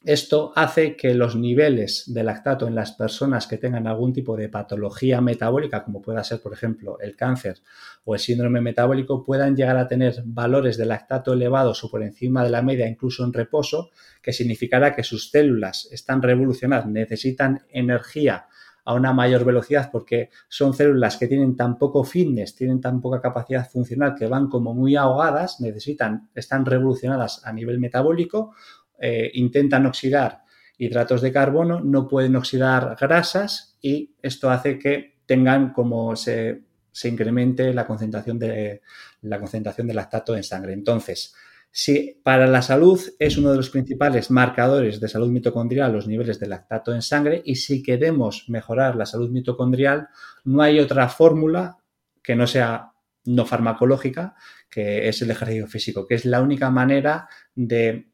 esto 0.07 0.53
hace 0.55 0.95
que 0.97 1.15
los 1.15 1.35
niveles 1.35 2.05
de 2.07 2.23
lactato 2.23 2.69
en 2.69 2.77
las 2.77 2.93
personas 2.93 3.49
que 3.49 3.59
tengan 3.59 3.89
algún 3.89 4.13
tipo 4.13 4.37
de 4.37 4.49
patología 4.49 5.21
metabólica, 5.21 5.83
como 5.83 6.01
pueda 6.01 6.23
ser, 6.23 6.41
por 6.41 6.53
ejemplo, 6.53 7.01
el 7.01 7.17
cáncer 7.17 7.59
o 8.05 8.15
el 8.15 8.21
síndrome 8.21 8.61
metabólico, 8.61 9.25
puedan 9.25 9.57
llegar 9.57 9.77
a 9.77 9.89
tener 9.89 10.23
valores 10.25 10.77
de 10.77 10.87
lactato 10.87 11.33
elevados 11.33 11.83
o 11.83 11.91
por 11.91 12.05
encima 12.05 12.45
de 12.45 12.51
la 12.51 12.63
media, 12.63 12.87
incluso 12.87 13.25
en 13.25 13.33
reposo, 13.33 13.91
que 14.23 14.33
significará 14.33 14.95
que 14.95 15.03
sus 15.03 15.29
células 15.29 15.89
están 15.91 16.23
revolucionadas, 16.23 16.87
necesitan 16.87 17.63
energía 17.69 18.47
a 18.85 18.95
una 18.95 19.13
mayor 19.13 19.45
velocidad 19.45 19.91
porque 19.91 20.31
son 20.49 20.73
células 20.73 21.17
que 21.17 21.27
tienen 21.27 21.57
tan 21.57 21.77
poco 21.77 22.05
fitness, 22.05 22.55
tienen 22.55 22.81
tan 22.81 23.01
poca 23.01 23.21
capacidad 23.21 23.69
funcional 23.69 24.15
que 24.17 24.29
van 24.29 24.49
como 24.49 24.73
muy 24.73 24.95
ahogadas, 24.95 25.61
necesitan, 25.61 26.31
están 26.37 26.65
revolucionadas 26.65 27.45
a 27.45 27.53
nivel 27.53 27.81
metabólico 27.81 28.55
eh, 28.99 29.31
intentan 29.35 29.87
oxidar 29.87 30.43
hidratos 30.79 31.23
de 31.23 31.33
carbono, 31.33 31.81
no 31.81 32.07
pueden 32.07 32.37
oxidar 32.37 32.97
grasas 33.01 33.77
y 33.81 34.15
esto 34.23 34.51
hace 34.51 34.79
que 34.79 35.17
tengan 35.27 35.73
como 35.73 36.17
se, 36.17 36.63
incremente 37.05 37.73
la 37.73 37.87
concentración, 37.87 38.39
de, 38.39 38.83
la 39.23 39.39
concentración 39.39 39.87
de 39.87 39.95
lactato 39.95 40.37
en 40.37 40.43
sangre. 40.43 40.73
Entonces, 40.73 41.35
si 41.71 42.21
para 42.23 42.47
la 42.47 42.63
salud 42.63 43.01
es 43.19 43.37
uno 43.37 43.51
de 43.51 43.57
los 43.57 43.71
principales 43.71 44.31
marcadores 44.31 45.01
de 45.01 45.09
salud 45.09 45.29
mitocondrial 45.29 45.93
los 45.93 46.07
niveles 46.07 46.41
de 46.41 46.47
lactato 46.47 46.95
en 46.95 47.03
sangre 47.03 47.43
y 47.45 47.57
si 47.57 47.83
queremos 47.83 48.49
mejorar 48.49 48.97
la 48.97 49.05
salud 49.05 49.31
mitocondrial, 49.31 50.09
no 50.45 50.63
hay 50.63 50.79
otra 50.81 51.09
fórmula 51.09 51.77
que 52.23 52.35
no 52.35 52.47
sea 52.47 52.93
no 53.27 53.45
farmacológica, 53.45 54.37
que 54.71 55.09
es 55.09 55.21
el 55.21 55.31
ejercicio 55.31 55.67
físico, 55.67 56.07
que 56.07 56.15
es 56.15 56.25
la 56.25 56.41
única 56.41 56.71
manera 56.71 57.29
de 57.55 58.09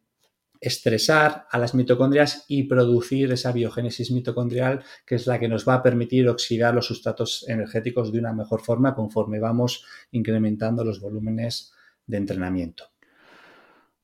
estresar 0.63 1.49
a 1.51 1.59
las 1.59 1.75
mitocondrias 1.75 2.45
y 2.47 2.63
producir 2.63 3.33
esa 3.33 3.51
biogénesis 3.51 4.13
mitocondrial 4.13 4.85
que 5.05 5.17
es 5.17 5.27
la 5.27 5.41
que 5.41 5.49
nos 5.49 5.69
va 5.69 5.75
a 5.75 5.83
permitir 5.83 6.29
oxidar 6.29 6.73
los 6.73 6.87
sustratos 6.87 7.45
energéticos 7.49 8.13
de 8.13 8.21
una 8.21 8.33
mejor 8.33 8.63
forma 8.63 8.95
conforme 8.95 9.41
vamos 9.41 9.85
incrementando 10.13 10.85
los 10.85 11.01
volúmenes 11.01 11.73
de 12.07 12.17
entrenamiento. 12.17 12.85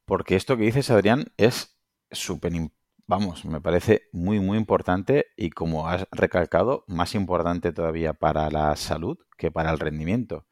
Porque 0.05 0.35
esto 0.35 0.57
que 0.57 0.65
dices, 0.65 0.91
Adrián, 0.91 1.27
es 1.37 1.79
súper, 2.11 2.53
vamos, 3.07 3.45
me 3.45 3.61
parece 3.61 4.09
muy, 4.11 4.41
muy 4.41 4.59
importante 4.59 5.27
y 5.37 5.51
como 5.51 5.89
has 5.89 6.07
recalcado, 6.11 6.83
más 6.89 7.15
importante 7.15 7.73
todavía 7.73 8.15
para 8.15 8.51
la 8.51 8.75
salud 8.75 9.17
que 9.37 9.53
para 9.53 9.71
el 9.71 9.79
rendimiento. 9.79 10.45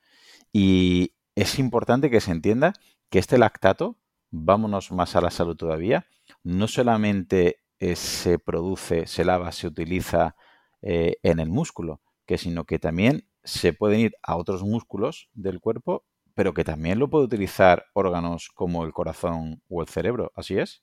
Y 0.52 1.16
es 1.34 1.58
importante 1.58 2.10
que 2.10 2.20
se 2.20 2.30
entienda 2.30 2.74
que 3.10 3.18
este 3.18 3.38
lactato 3.38 3.98
vámonos 4.30 4.92
más 4.92 5.16
a 5.16 5.20
la 5.20 5.30
salud 5.30 5.56
todavía, 5.56 6.06
no 6.42 6.68
solamente 6.68 7.60
eh, 7.78 7.96
se 7.96 8.38
produce, 8.38 9.06
se 9.06 9.24
lava, 9.24 9.52
se 9.52 9.66
utiliza 9.66 10.36
eh, 10.82 11.16
en 11.22 11.40
el 11.40 11.48
músculo, 11.48 12.00
que 12.26 12.38
sino 12.38 12.64
que 12.64 12.78
también 12.78 13.28
se 13.44 13.72
pueden 13.72 14.00
ir 14.00 14.14
a 14.22 14.36
otros 14.36 14.62
músculos 14.62 15.28
del 15.34 15.60
cuerpo, 15.60 16.04
pero 16.34 16.52
que 16.52 16.64
también 16.64 16.98
lo 16.98 17.08
puede 17.08 17.24
utilizar 17.24 17.86
órganos 17.94 18.50
como 18.54 18.84
el 18.84 18.92
corazón 18.92 19.62
o 19.68 19.80
el 19.82 19.88
cerebro. 19.88 20.32
¿Así 20.34 20.58
es? 20.58 20.82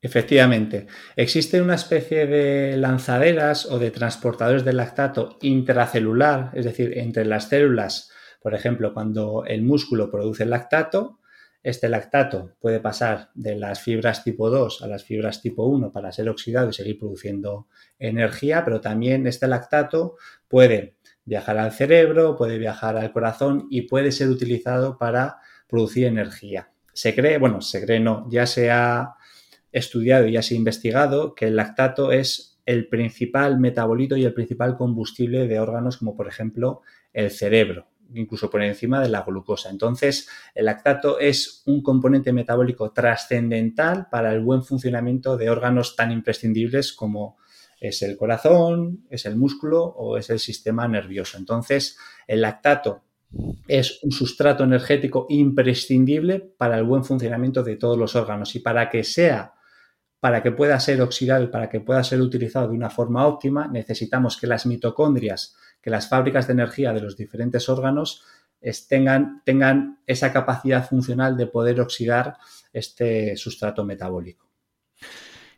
Efectivamente, 0.00 0.86
existe 1.16 1.60
una 1.60 1.74
especie 1.74 2.26
de 2.26 2.76
lanzaderas 2.76 3.66
o 3.66 3.80
de 3.80 3.90
transportadores 3.90 4.64
de 4.64 4.72
lactato 4.72 5.38
intracelular, 5.42 6.52
es 6.54 6.64
decir, 6.64 6.96
entre 6.96 7.24
las 7.24 7.48
células. 7.48 8.10
Por 8.40 8.54
ejemplo, 8.54 8.94
cuando 8.94 9.44
el 9.44 9.62
músculo 9.62 10.08
produce 10.08 10.46
lactato, 10.46 11.18
este 11.62 11.88
lactato 11.88 12.52
puede 12.60 12.80
pasar 12.80 13.30
de 13.34 13.56
las 13.56 13.80
fibras 13.80 14.22
tipo 14.24 14.48
2 14.48 14.82
a 14.82 14.86
las 14.86 15.04
fibras 15.04 15.42
tipo 15.42 15.66
1 15.66 15.92
para 15.92 16.12
ser 16.12 16.28
oxidado 16.28 16.70
y 16.70 16.72
seguir 16.72 16.98
produciendo 16.98 17.66
energía, 17.98 18.64
pero 18.64 18.80
también 18.80 19.26
este 19.26 19.48
lactato 19.48 20.16
puede 20.46 20.96
viajar 21.24 21.58
al 21.58 21.72
cerebro, 21.72 22.36
puede 22.36 22.58
viajar 22.58 22.96
al 22.96 23.12
corazón 23.12 23.66
y 23.70 23.82
puede 23.82 24.12
ser 24.12 24.28
utilizado 24.28 24.98
para 24.98 25.38
producir 25.68 26.06
energía. 26.06 26.70
Se 26.92 27.14
cree, 27.14 27.38
bueno, 27.38 27.60
se 27.60 27.84
cree 27.84 28.00
no, 28.00 28.26
ya 28.30 28.46
se 28.46 28.70
ha 28.70 29.14
estudiado 29.72 30.26
y 30.26 30.32
ya 30.32 30.42
se 30.42 30.54
ha 30.54 30.58
investigado 30.58 31.34
que 31.34 31.48
el 31.48 31.56
lactato 31.56 32.12
es 32.12 32.58
el 32.64 32.88
principal 32.88 33.58
metabolito 33.58 34.16
y 34.16 34.24
el 34.24 34.34
principal 34.34 34.76
combustible 34.76 35.46
de 35.46 35.60
órganos 35.60 35.96
como 35.96 36.16
por 36.16 36.28
ejemplo 36.28 36.82
el 37.12 37.30
cerebro 37.30 37.88
incluso 38.14 38.50
por 38.50 38.62
encima 38.62 39.00
de 39.00 39.08
la 39.08 39.22
glucosa. 39.22 39.70
Entonces, 39.70 40.28
el 40.54 40.66
lactato 40.66 41.18
es 41.18 41.62
un 41.66 41.82
componente 41.82 42.32
metabólico 42.32 42.92
trascendental 42.92 44.08
para 44.10 44.32
el 44.32 44.40
buen 44.40 44.62
funcionamiento 44.62 45.36
de 45.36 45.50
órganos 45.50 45.96
tan 45.96 46.12
imprescindibles 46.12 46.92
como 46.92 47.36
es 47.80 48.02
el 48.02 48.16
corazón, 48.16 49.06
es 49.10 49.26
el 49.26 49.36
músculo 49.36 49.84
o 49.84 50.16
es 50.16 50.30
el 50.30 50.38
sistema 50.38 50.88
nervioso. 50.88 51.38
Entonces, 51.38 51.96
el 52.26 52.40
lactato 52.40 53.02
es 53.66 54.02
un 54.02 54.10
sustrato 54.10 54.64
energético 54.64 55.26
imprescindible 55.28 56.40
para 56.40 56.78
el 56.78 56.84
buen 56.84 57.04
funcionamiento 57.04 57.62
de 57.62 57.76
todos 57.76 57.98
los 57.98 58.16
órganos 58.16 58.54
y 58.56 58.60
para 58.60 58.88
que 58.88 59.04
sea 59.04 59.54
para 60.20 60.42
que 60.42 60.50
pueda 60.50 60.80
ser 60.80 61.00
oxidado 61.00 61.44
y 61.44 61.48
para 61.48 61.68
que 61.68 61.80
pueda 61.80 62.02
ser 62.02 62.20
utilizado 62.20 62.68
de 62.68 62.74
una 62.74 62.90
forma 62.90 63.26
óptima, 63.26 63.68
necesitamos 63.68 64.36
que 64.36 64.48
las 64.48 64.66
mitocondrias 64.66 65.56
que 65.80 65.90
las 65.90 66.08
fábricas 66.08 66.46
de 66.46 66.54
energía 66.54 66.92
de 66.92 67.00
los 67.00 67.16
diferentes 67.16 67.68
órganos 67.68 68.24
tengan, 68.88 69.42
tengan 69.44 70.00
esa 70.06 70.32
capacidad 70.32 70.88
funcional 70.88 71.36
de 71.36 71.46
poder 71.46 71.80
oxidar 71.80 72.36
este 72.72 73.36
sustrato 73.36 73.84
metabólico. 73.84 74.48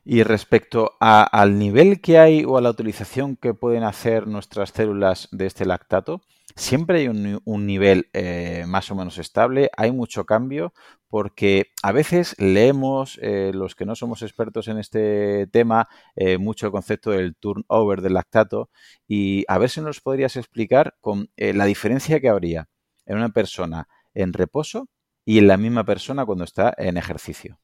Y 0.04 0.22
respecto 0.22 0.96
al 0.98 1.59
nivel 1.59 2.00
que 2.00 2.18
hay 2.18 2.44
o 2.44 2.56
a 2.56 2.61
la 2.61 2.70
utilización 2.70 3.37
que 3.37 3.54
pueden 3.54 3.85
hacer 3.85 4.26
nuestras 4.26 4.70
células 4.70 5.28
de 5.30 5.46
este 5.46 5.66
lactato, 5.66 6.22
siempre 6.56 6.98
hay 6.98 7.08
un, 7.08 7.66
nivel 7.66 8.08
eh, 8.12 8.64
más 8.66 8.90
o 8.90 8.94
menos 8.94 9.18
estable, 9.18 9.70
hay 9.76 9.92
mucho 9.92 10.24
cambio, 10.24 10.72
porque 11.08 11.66
a 11.82 11.92
veces 11.92 12.34
leemos, 12.38 13.18
eh, 13.22 13.50
los 13.54 13.74
que 13.74 13.86
no 13.86 13.94
somos 13.94 14.22
expertos 14.22 14.68
en 14.68 14.78
este 14.78 15.46
tema, 15.48 15.88
eh, 16.16 16.38
mucho 16.38 16.66
el 16.66 16.72
concepto 16.72 17.10
del 17.10 17.36
turnover 17.36 18.00
del 18.00 18.14
lactato, 18.14 18.70
y 19.06 19.44
a 19.48 19.58
ver 19.58 19.70
si 19.70 19.80
nos 19.80 20.00
podrías 20.00 20.36
explicar 20.36 20.94
con 21.00 21.30
la 21.36 21.64
diferencia 21.64 22.20
que 22.20 22.28
habría 22.28 22.68
en 23.06 23.16
una 23.16 23.30
persona 23.30 23.88
en 24.14 24.32
reposo 24.32 24.88
y 25.24 25.38
en 25.38 25.48
la 25.48 25.56
misma 25.56 25.84
persona 25.84 26.24
cuando 26.24 26.44
está 26.44 26.74
en 26.76 26.96
ejercicio. 26.96 27.58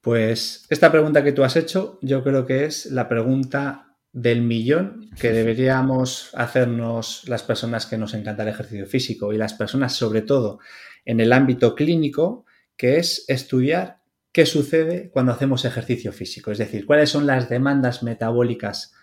Pues 0.00 0.66
esta 0.70 0.92
pregunta 0.92 1.24
que 1.24 1.32
tú 1.32 1.42
has 1.42 1.56
hecho, 1.56 1.98
yo 2.00 2.22
creo 2.22 2.46
que 2.46 2.64
es 2.64 2.86
la 2.86 3.08
pregunta 3.08 3.85
del 4.16 4.40
millón 4.40 5.10
que 5.20 5.30
deberíamos 5.30 6.30
hacernos 6.32 7.28
las 7.28 7.42
personas 7.42 7.84
que 7.84 7.98
nos 7.98 8.14
encanta 8.14 8.44
el 8.44 8.48
ejercicio 8.48 8.86
físico 8.86 9.34
y 9.34 9.36
las 9.36 9.52
personas 9.52 9.92
sobre 9.92 10.22
todo 10.22 10.58
en 11.04 11.20
el 11.20 11.34
ámbito 11.34 11.74
clínico, 11.74 12.46
que 12.78 12.96
es 12.96 13.26
estudiar 13.28 14.00
qué 14.32 14.46
sucede 14.46 15.10
cuando 15.10 15.32
hacemos 15.32 15.66
ejercicio 15.66 16.12
físico, 16.12 16.50
es 16.50 16.56
decir, 16.56 16.86
cuáles 16.86 17.10
son 17.10 17.26
las 17.26 17.50
demandas 17.50 18.02
metabólicas 18.02 18.94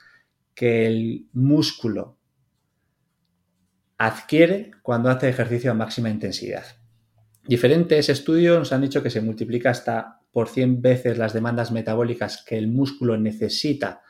que 0.55 0.87
el 0.87 1.27
músculo 1.31 2.17
adquiere 3.99 4.71
cuando 4.81 5.11
hace 5.11 5.29
ejercicio 5.29 5.69
a 5.69 5.75
máxima 5.75 6.09
intensidad. 6.09 6.65
Diferentes 7.45 8.09
estudios 8.09 8.57
nos 8.57 8.73
han 8.73 8.81
dicho 8.81 9.03
que 9.03 9.11
se 9.11 9.21
multiplica 9.21 9.69
hasta 9.69 10.21
por 10.31 10.49
100 10.49 10.81
veces 10.81 11.19
las 11.19 11.33
demandas 11.33 11.71
metabólicas 11.71 12.43
que 12.43 12.57
el 12.57 12.67
músculo 12.67 13.15
necesita 13.15 14.01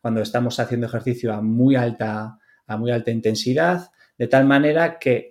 cuando 0.00 0.22
estamos 0.22 0.60
haciendo 0.60 0.86
ejercicio 0.86 1.32
a 1.32 1.42
muy 1.42 1.76
alta, 1.76 2.38
a 2.66 2.76
muy 2.76 2.90
alta 2.90 3.10
intensidad, 3.10 3.90
de 4.16 4.26
tal 4.26 4.46
manera 4.46 4.98
que 4.98 5.30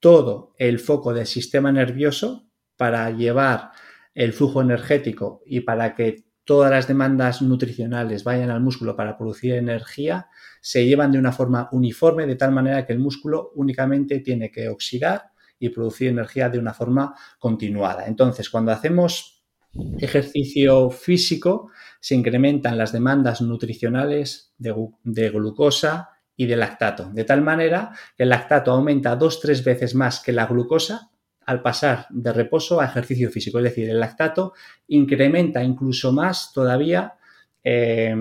todo 0.00 0.54
el 0.58 0.78
foco 0.78 1.12
del 1.14 1.26
sistema 1.26 1.72
nervioso 1.72 2.48
para 2.76 3.10
llevar 3.10 3.70
el 4.14 4.32
flujo 4.32 4.60
energético 4.62 5.42
y 5.46 5.60
para 5.60 5.94
que 5.94 6.24
todas 6.44 6.70
las 6.70 6.86
demandas 6.86 7.42
nutricionales 7.42 8.22
vayan 8.22 8.50
al 8.50 8.60
músculo 8.60 8.94
para 8.96 9.18
producir 9.18 9.54
energía, 9.54 10.28
se 10.60 10.86
llevan 10.86 11.12
de 11.12 11.18
una 11.18 11.32
forma 11.32 11.68
uniforme, 11.72 12.26
de 12.26 12.36
tal 12.36 12.52
manera 12.52 12.86
que 12.86 12.92
el 12.92 13.00
músculo 13.00 13.50
únicamente 13.56 14.20
tiene 14.20 14.50
que 14.50 14.68
oxidar 14.68 15.32
y 15.58 15.70
producir 15.70 16.08
energía 16.08 16.48
de 16.48 16.58
una 16.58 16.72
forma 16.72 17.14
continuada. 17.38 18.06
Entonces, 18.06 18.48
cuando 18.48 18.70
hacemos 18.70 19.44
ejercicio 19.98 20.90
físico, 20.90 21.70
se 22.06 22.14
incrementan 22.14 22.78
las 22.78 22.92
demandas 22.92 23.40
nutricionales 23.40 24.54
de, 24.58 25.28
glucosa, 25.28 26.10
y 26.36 26.46
de 26.46 26.54
lactato, 26.54 27.10
de 27.12 27.24
tal 27.24 27.42
manera 27.42 27.90
que 28.16 28.22
el 28.22 28.28
lactato 28.28 28.70
aumenta 28.70 29.16
dos, 29.16 29.40
tres 29.40 29.64
veces 29.64 29.96
más 29.96 30.20
que 30.20 30.30
la 30.30 30.46
glucosa 30.46 31.10
al 31.46 31.62
pasar 31.62 32.06
de 32.10 32.32
reposo 32.32 32.80
a 32.80 32.84
ejercicio 32.84 33.28
físico. 33.28 33.58
Es 33.58 33.64
decir, 33.64 33.90
el 33.90 33.98
lactato 33.98 34.52
incrementa 34.86 35.64
incluso 35.64 36.12
más 36.12 36.52
todavía 36.52 37.14
eh, 37.64 38.14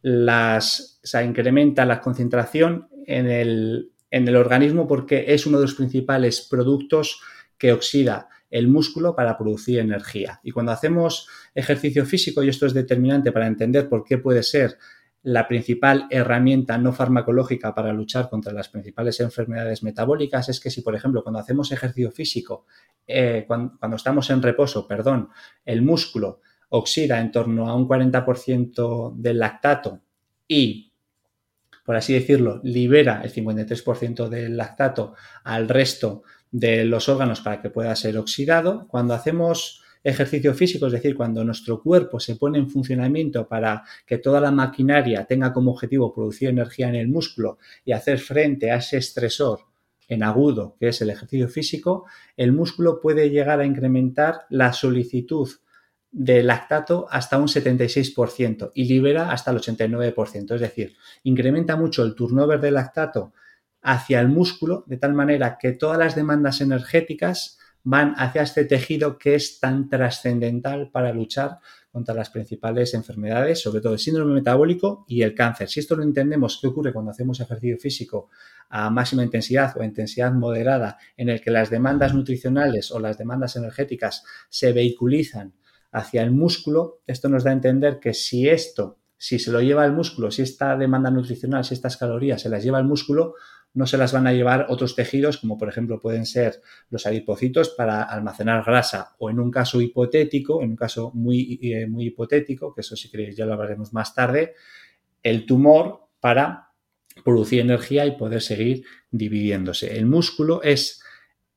las, 0.00 0.98
incrementa 1.22 1.84
la 1.84 2.00
concentración 2.00 2.88
en 3.04 3.28
el, 3.28 3.92
en 4.10 4.26
el 4.26 4.36
organismo 4.36 4.86
porque 4.86 5.26
es 5.28 5.44
uno 5.44 5.58
de 5.58 5.64
los 5.64 5.74
principales 5.74 6.40
productos 6.48 7.20
que 7.58 7.74
oxida 7.74 8.30
el 8.50 8.68
músculo 8.68 9.14
para 9.14 9.36
producir 9.36 9.78
energía. 9.78 10.40
Y 10.42 10.52
cuando 10.52 10.72
hacemos 10.72 11.28
ejercicio 11.54 12.06
físico, 12.06 12.42
y 12.42 12.48
esto 12.48 12.66
es 12.66 12.74
determinante 12.74 13.32
para 13.32 13.46
entender 13.46 13.88
por 13.88 14.04
qué 14.04 14.18
puede 14.18 14.42
ser 14.42 14.78
la 15.22 15.48
principal 15.48 16.06
herramienta 16.10 16.78
no 16.78 16.92
farmacológica 16.92 17.74
para 17.74 17.92
luchar 17.92 18.30
contra 18.30 18.52
las 18.52 18.68
principales 18.68 19.20
enfermedades 19.20 19.82
metabólicas 19.82 20.48
es 20.48 20.60
que 20.60 20.70
si, 20.70 20.80
por 20.80 20.94
ejemplo, 20.94 21.22
cuando 21.22 21.40
hacemos 21.40 21.72
ejercicio 21.72 22.10
físico, 22.10 22.66
eh, 23.06 23.44
cuando, 23.46 23.96
estamos 23.96 24.30
en 24.30 24.42
reposo, 24.42 24.86
perdón, 24.86 25.28
el 25.64 25.82
músculo 25.82 26.40
oxida 26.70 27.20
en 27.20 27.32
torno 27.32 27.68
a 27.68 27.74
un 27.74 27.88
40% 27.88 29.16
del 29.16 29.38
lactato 29.38 30.02
y, 30.46 30.92
por 31.84 31.96
así 31.96 32.12
decirlo, 32.12 32.60
libera 32.62 33.22
el 33.22 33.32
53% 33.32 34.28
del 34.28 34.56
lactato 34.56 35.14
al 35.44 35.68
resto 35.68 36.22
de 36.50 36.84
los 36.84 37.08
órganos 37.08 37.40
para 37.40 37.60
que 37.60 37.70
pueda 37.70 37.94
ser 37.96 38.16
oxidado, 38.18 38.86
cuando 38.88 39.14
hacemos 39.14 39.82
ejercicio 40.02 40.54
físico, 40.54 40.86
es 40.86 40.92
decir, 40.92 41.14
cuando 41.16 41.44
nuestro 41.44 41.82
cuerpo 41.82 42.20
se 42.20 42.36
pone 42.36 42.58
en 42.58 42.70
funcionamiento 42.70 43.46
para 43.48 43.84
que 44.06 44.18
toda 44.18 44.40
la 44.40 44.50
maquinaria 44.50 45.24
tenga 45.24 45.52
como 45.52 45.72
objetivo 45.72 46.14
producir 46.14 46.48
energía 46.48 46.88
en 46.88 46.94
el 46.94 47.08
músculo 47.08 47.58
y 47.84 47.92
hacer 47.92 48.18
frente 48.18 48.70
a 48.70 48.76
ese 48.76 48.98
estresor 48.98 49.60
en 50.08 50.22
agudo, 50.22 50.76
que 50.80 50.88
es 50.88 51.02
el 51.02 51.10
ejercicio 51.10 51.48
físico, 51.48 52.06
el 52.36 52.52
músculo 52.52 53.00
puede 53.00 53.28
llegar 53.28 53.60
a 53.60 53.66
incrementar 53.66 54.46
la 54.48 54.72
solicitud 54.72 55.48
de 56.10 56.42
lactato 56.42 57.06
hasta 57.10 57.36
un 57.36 57.48
76% 57.48 58.70
y 58.74 58.84
libera 58.84 59.30
hasta 59.30 59.50
el 59.50 59.58
89%. 59.58 60.54
Es 60.54 60.60
decir, 60.60 60.96
incrementa 61.24 61.76
mucho 61.76 62.02
el 62.02 62.14
turnover 62.14 62.60
de 62.60 62.70
lactato 62.70 63.34
hacia 63.82 64.20
el 64.20 64.28
músculo 64.28 64.84
de 64.86 64.96
tal 64.96 65.14
manera 65.14 65.58
que 65.58 65.72
todas 65.72 65.98
las 65.98 66.14
demandas 66.14 66.60
energéticas 66.60 67.58
van 67.84 68.14
hacia 68.16 68.42
este 68.42 68.64
tejido 68.64 69.18
que 69.18 69.34
es 69.34 69.60
tan 69.60 69.88
trascendental 69.88 70.90
para 70.90 71.12
luchar 71.12 71.58
contra 71.90 72.14
las 72.14 72.30
principales 72.30 72.92
enfermedades, 72.94 73.62
sobre 73.62 73.80
todo 73.80 73.94
el 73.94 73.98
síndrome 73.98 74.34
metabólico 74.34 75.04
y 75.08 75.22
el 75.22 75.34
cáncer. 75.34 75.68
Si 75.68 75.80
esto 75.80 75.96
lo 75.96 76.02
entendemos, 76.02 76.58
¿qué 76.60 76.68
ocurre 76.68 76.92
cuando 76.92 77.12
hacemos 77.12 77.40
ejercicio 77.40 77.78
físico 77.78 78.28
a 78.68 78.90
máxima 78.90 79.24
intensidad 79.24 79.74
o 79.76 79.82
intensidad 79.82 80.32
moderada, 80.32 80.98
en 81.16 81.30
el 81.30 81.40
que 81.40 81.50
las 81.50 81.70
demandas 81.70 82.14
nutricionales 82.14 82.90
o 82.90 83.00
las 83.00 83.16
demandas 83.16 83.56
energéticas 83.56 84.22
se 84.50 84.72
vehiculizan 84.72 85.54
hacia 85.90 86.22
el 86.22 86.30
músculo? 86.30 87.00
Esto 87.06 87.28
nos 87.28 87.42
da 87.44 87.50
a 87.50 87.54
entender 87.54 87.98
que 88.00 88.12
si 88.12 88.48
esto, 88.48 88.98
si 89.16 89.38
se 89.38 89.50
lo 89.50 89.62
lleva 89.62 89.84
al 89.84 89.92
músculo, 89.92 90.30
si 90.30 90.42
esta 90.42 90.76
demanda 90.76 91.10
nutricional, 91.10 91.64
si 91.64 91.74
estas 91.74 91.96
calorías 91.96 92.42
se 92.42 92.50
las 92.50 92.62
lleva 92.62 92.78
al 92.78 92.84
músculo, 92.84 93.34
no 93.78 93.86
se 93.86 93.96
las 93.96 94.12
van 94.12 94.26
a 94.26 94.32
llevar 94.32 94.66
otros 94.70 94.96
tejidos, 94.96 95.38
como 95.38 95.56
por 95.56 95.68
ejemplo 95.68 96.00
pueden 96.00 96.26
ser 96.26 96.60
los 96.90 97.06
adipocitos 97.06 97.68
para 97.70 98.02
almacenar 98.02 98.64
grasa, 98.64 99.14
o 99.18 99.30
en 99.30 99.38
un 99.38 99.52
caso 99.52 99.80
hipotético, 99.80 100.62
en 100.62 100.70
un 100.70 100.76
caso 100.76 101.12
muy, 101.14 101.60
eh, 101.62 101.86
muy 101.86 102.06
hipotético, 102.06 102.74
que 102.74 102.80
eso 102.80 102.96
si 102.96 103.08
queréis 103.08 103.36
ya 103.36 103.46
lo 103.46 103.52
hablaremos 103.52 103.92
más 103.92 104.16
tarde, 104.16 104.54
el 105.22 105.46
tumor 105.46 106.08
para 106.18 106.70
producir 107.24 107.60
energía 107.60 108.04
y 108.04 108.16
poder 108.16 108.42
seguir 108.42 108.84
dividiéndose. 109.12 109.96
El 109.96 110.06
músculo 110.06 110.60
es 110.64 111.00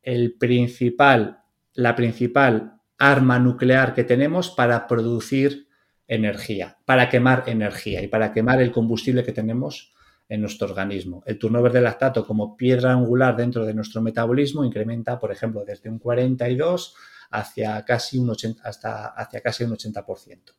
el 0.04 0.36
principal, 0.38 1.40
la 1.74 1.96
principal 1.96 2.82
arma 3.00 3.40
nuclear 3.40 3.96
que 3.96 4.04
tenemos 4.04 4.52
para 4.52 4.88
producir 4.88 5.68
energía, 6.08 6.78
para 6.86 7.10
quemar 7.10 7.46
energía 7.48 8.04
y 8.04 8.08
para 8.08 8.32
quemar 8.32 8.62
el 8.62 8.72
combustible 8.72 9.24
que 9.24 9.32
tenemos 9.32 9.92
en 10.32 10.40
nuestro 10.40 10.66
organismo. 10.66 11.22
El 11.26 11.38
turnover 11.38 11.74
de 11.74 11.82
lactato 11.82 12.26
como 12.26 12.56
piedra 12.56 12.94
angular 12.94 13.36
dentro 13.36 13.66
de 13.66 13.74
nuestro 13.74 14.02
metabolismo 14.02 14.64
incrementa, 14.64 15.20
por 15.20 15.30
ejemplo, 15.30 15.66
desde 15.66 15.90
un 15.90 16.00
42 16.00 16.96
hacia 17.32 17.84
casi 17.84 18.18
un 18.18 18.30
80, 18.30 18.64
hasta 18.64 19.08
hacia 19.08 19.42
casi 19.42 19.66
un 19.66 19.72
80%. 19.72 20.54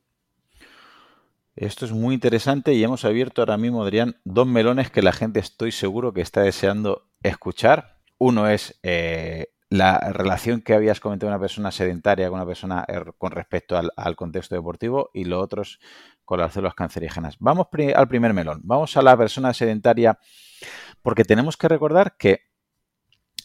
Esto 1.57 1.87
es 1.87 1.93
muy 1.93 2.15
interesante 2.15 2.75
y 2.75 2.85
hemos 2.85 3.07
abierto 3.07 3.41
ahora 3.41 3.57
mismo, 3.57 3.83
Adrián, 3.83 4.17
dos 4.25 4.47
melones 4.47 4.91
que 4.91 5.01
la 5.01 5.13
gente 5.13 5.41
estoy 5.41 5.73
seguro 5.73 6.13
que 6.13 6.21
está 6.21 6.43
deseando 6.43 7.09
escuchar. 7.23 7.99
Uno 8.19 8.49
es 8.49 8.79
eh, 8.83 9.55
la 9.71 10.01
relación 10.13 10.61
que 10.61 10.75
habías 10.75 11.01
comentado 11.01 11.33
una 11.33 11.41
persona 11.41 11.71
sedentaria 11.71 12.29
con 12.29 12.41
una 12.41 12.47
persona 12.47 12.85
er, 12.87 13.15
con 13.17 13.31
respecto 13.31 13.79
al, 13.79 13.91
al, 13.97 14.17
contexto 14.17 14.55
deportivo 14.55 15.09
y 15.15 15.25
lo 15.25 15.41
otro 15.41 15.63
es 15.63 15.79
con 16.25 16.41
las 16.41 16.53
células 16.53 16.75
cancerígenas. 16.75 17.37
Vamos 17.39 17.67
al 17.95 18.09
primer 18.09 18.35
melón. 18.35 18.61
Vamos 18.65 18.97
a 18.97 19.03
la 19.03 19.17
persona 19.17 19.53
sedentaria 19.53 20.19
porque 21.03 21.25
tenemos 21.25 21.57
que 21.57 21.69
recordar 21.69 22.17
que 22.17 22.41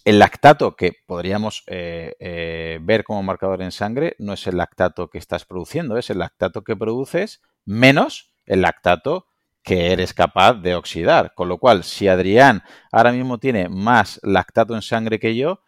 el 0.05 0.19
lactato 0.19 0.75
que 0.75 0.93
podríamos 1.05 1.63
eh, 1.67 2.15
eh, 2.19 2.79
ver 2.81 3.03
como 3.03 3.23
marcador 3.23 3.61
en 3.61 3.73
sangre 3.73 4.15
no 4.19 4.33
es 4.33 4.47
el 4.47 4.55
lactato 4.55 5.09
que 5.09 5.17
estás 5.17 5.43
produciendo, 5.43 5.97
es 5.97 6.09
el 6.09 6.19
lactato 6.19 6.63
que 6.63 6.77
produces 6.77 7.41
menos 7.65 8.33
el 8.45 8.61
lactato 8.61 9.27
que 9.63 9.91
eres 9.91 10.13
capaz 10.13 10.53
de 10.53 10.75
oxidar. 10.75 11.33
Con 11.35 11.49
lo 11.49 11.57
cual, 11.57 11.83
si 11.83 12.07
Adrián 12.07 12.63
ahora 12.89 13.11
mismo 13.11 13.37
tiene 13.37 13.67
más 13.67 14.21
lactato 14.23 14.75
en 14.75 14.81
sangre 14.81 15.19
que 15.19 15.35
yo, 15.35 15.59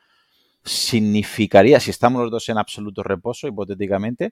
significaría, 0.70 1.80
si 1.80 1.90
estamos 1.90 2.22
los 2.22 2.32
dos 2.32 2.48
en 2.50 2.58
absoluto 2.58 3.02
reposo, 3.02 3.48
hipotéticamente, 3.48 4.32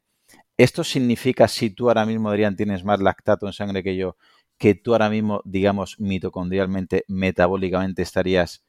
esto 0.56 0.84
significa, 0.84 1.48
si 1.48 1.72
tú 1.72 1.90
ahora 1.90 2.06
mismo, 2.06 2.30
Adrián, 2.30 2.56
tienes 2.56 2.84
más 2.84 3.00
lactato 3.00 3.48
en 3.48 3.54
sangre 3.54 3.84
que 3.84 3.98
yo, 3.98 4.18
que 4.58 4.76
tú 4.76 4.94
ahora 4.94 5.10
mismo, 5.10 5.42
digamos, 5.46 6.00
mitocondrialmente, 6.00 7.06
metabólicamente 7.08 8.04
estarías 8.04 8.64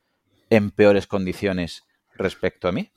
en 0.51 0.71
peores 0.71 1.07
condiciones 1.07 1.85
respecto 2.15 2.69
a 2.69 2.73
mí? 2.73 2.91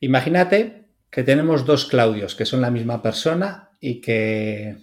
Imagínate 0.00 0.88
que 1.10 1.22
tenemos 1.22 1.64
dos 1.64 1.86
Claudios, 1.86 2.34
que 2.34 2.46
son 2.46 2.60
la 2.60 2.70
misma 2.70 3.00
persona 3.00 3.70
y 3.80 4.00
que 4.00 4.76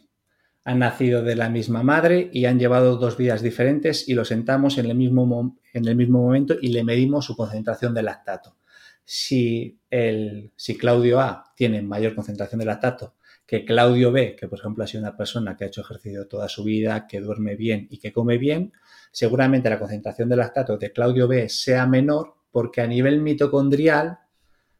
han 0.63 0.80
nacido 0.80 1.21
de 1.21 1.36
la 1.36 1.50
misma 1.50 1.84
madre 1.84 2.30
y 2.32 2.45
han 2.45 2.60
llevado 2.60 2.95
dos 2.95 3.17
vidas 3.17 3.41
diferentes 3.41 4.08
y 4.08 4.13
lo 4.13 4.24
sentamos 4.24 4.78
en 4.78 4.86
el 4.86 4.95
mismo, 4.95 5.58
en 5.74 5.88
el 5.88 5.95
mismo 5.95 6.21
momento 6.21 6.56
y 6.62 6.69
le 6.69 6.84
medimos 6.84 7.26
su 7.26 7.36
concentración 7.36 7.93
de 7.93 8.04
lactato 8.04 8.56
si, 9.03 9.79
el, 9.89 10.51
si 10.55 10.77
Claudio 10.77 11.19
A 11.19 11.53
tiene 11.55 11.81
mayor 11.81 12.15
concentración 12.15 12.59
de 12.59 12.65
lactato 12.65 13.15
que 13.51 13.65
Claudio 13.65 14.13
B, 14.13 14.37
que 14.37 14.47
por 14.47 14.59
ejemplo 14.59 14.85
ha 14.85 14.87
sido 14.87 15.03
una 15.03 15.17
persona 15.17 15.57
que 15.57 15.65
ha 15.65 15.67
hecho 15.67 15.81
ejercicio 15.81 16.25
toda 16.25 16.47
su 16.47 16.63
vida, 16.63 17.05
que 17.05 17.19
duerme 17.19 17.57
bien 17.57 17.85
y 17.89 17.99
que 17.99 18.13
come 18.13 18.37
bien, 18.37 18.71
seguramente 19.11 19.69
la 19.69 19.77
concentración 19.77 20.29
de 20.29 20.37
lactato 20.37 20.77
de 20.77 20.93
Claudio 20.93 21.27
B 21.27 21.49
sea 21.49 21.85
menor 21.85 22.35
porque 22.49 22.79
a 22.79 22.87
nivel 22.87 23.19
mitocondrial 23.19 24.19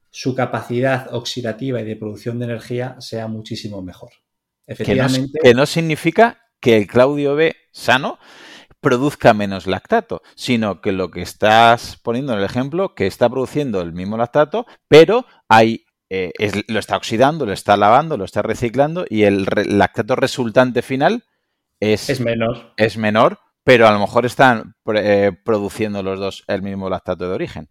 su 0.10 0.36
capacidad 0.36 1.14
oxidativa 1.14 1.82
y 1.82 1.84
de 1.84 1.98
producción 1.98 2.40
de 2.40 2.46
energía 2.46 2.96
sea 3.00 3.28
muchísimo 3.28 3.82
mejor. 3.82 4.12
Efectivamente. 4.66 5.32
Que 5.34 5.50
no, 5.50 5.52
que 5.52 5.54
no 5.54 5.66
significa 5.66 6.48
que 6.62 6.78
el 6.78 6.88
Claudio 6.88 7.36
B 7.36 7.54
sano 7.74 8.20
produzca 8.82 9.34
menos 9.34 9.68
lactato, 9.68 10.22
sino 10.36 10.82
que 10.82 10.92
lo 10.92 11.12
que 11.12 11.22
estás 11.22 11.98
poniendo 12.04 12.34
en 12.34 12.40
el 12.40 12.46
ejemplo, 12.46 12.96
que 12.96 13.08
está 13.08 13.30
produciendo 13.30 13.82
el 13.82 13.94
mismo 13.94 14.18
lactato, 14.18 14.66
pero 14.88 15.26
hay 15.48 15.86
eh, 16.10 16.34
lo 16.68 16.80
está 16.80 16.98
oxidando, 16.98 17.46
lo 17.46 17.54
está 17.54 17.78
lavando, 17.78 18.18
lo 18.18 18.26
está 18.26 18.42
reciclando 18.42 19.06
y 19.08 19.24
el 19.24 19.48
lactato 19.68 20.18
resultante 20.18 20.82
final 20.82 21.24
es, 21.80 22.10
es, 22.10 22.20
menor. 22.20 22.74
Es 22.76 22.98
menor, 22.98 23.40
pero 23.64 23.88
a 23.88 23.94
lo 23.94 24.00
mejor 24.00 24.26
están 24.26 24.76
eh, 24.94 25.32
produciendo 25.46 26.04
los 26.04 26.20
dos 26.20 26.44
el 26.48 26.64
mismo 26.64 26.90
lactato 26.90 27.30
de 27.30 27.34
origen. 27.34 27.70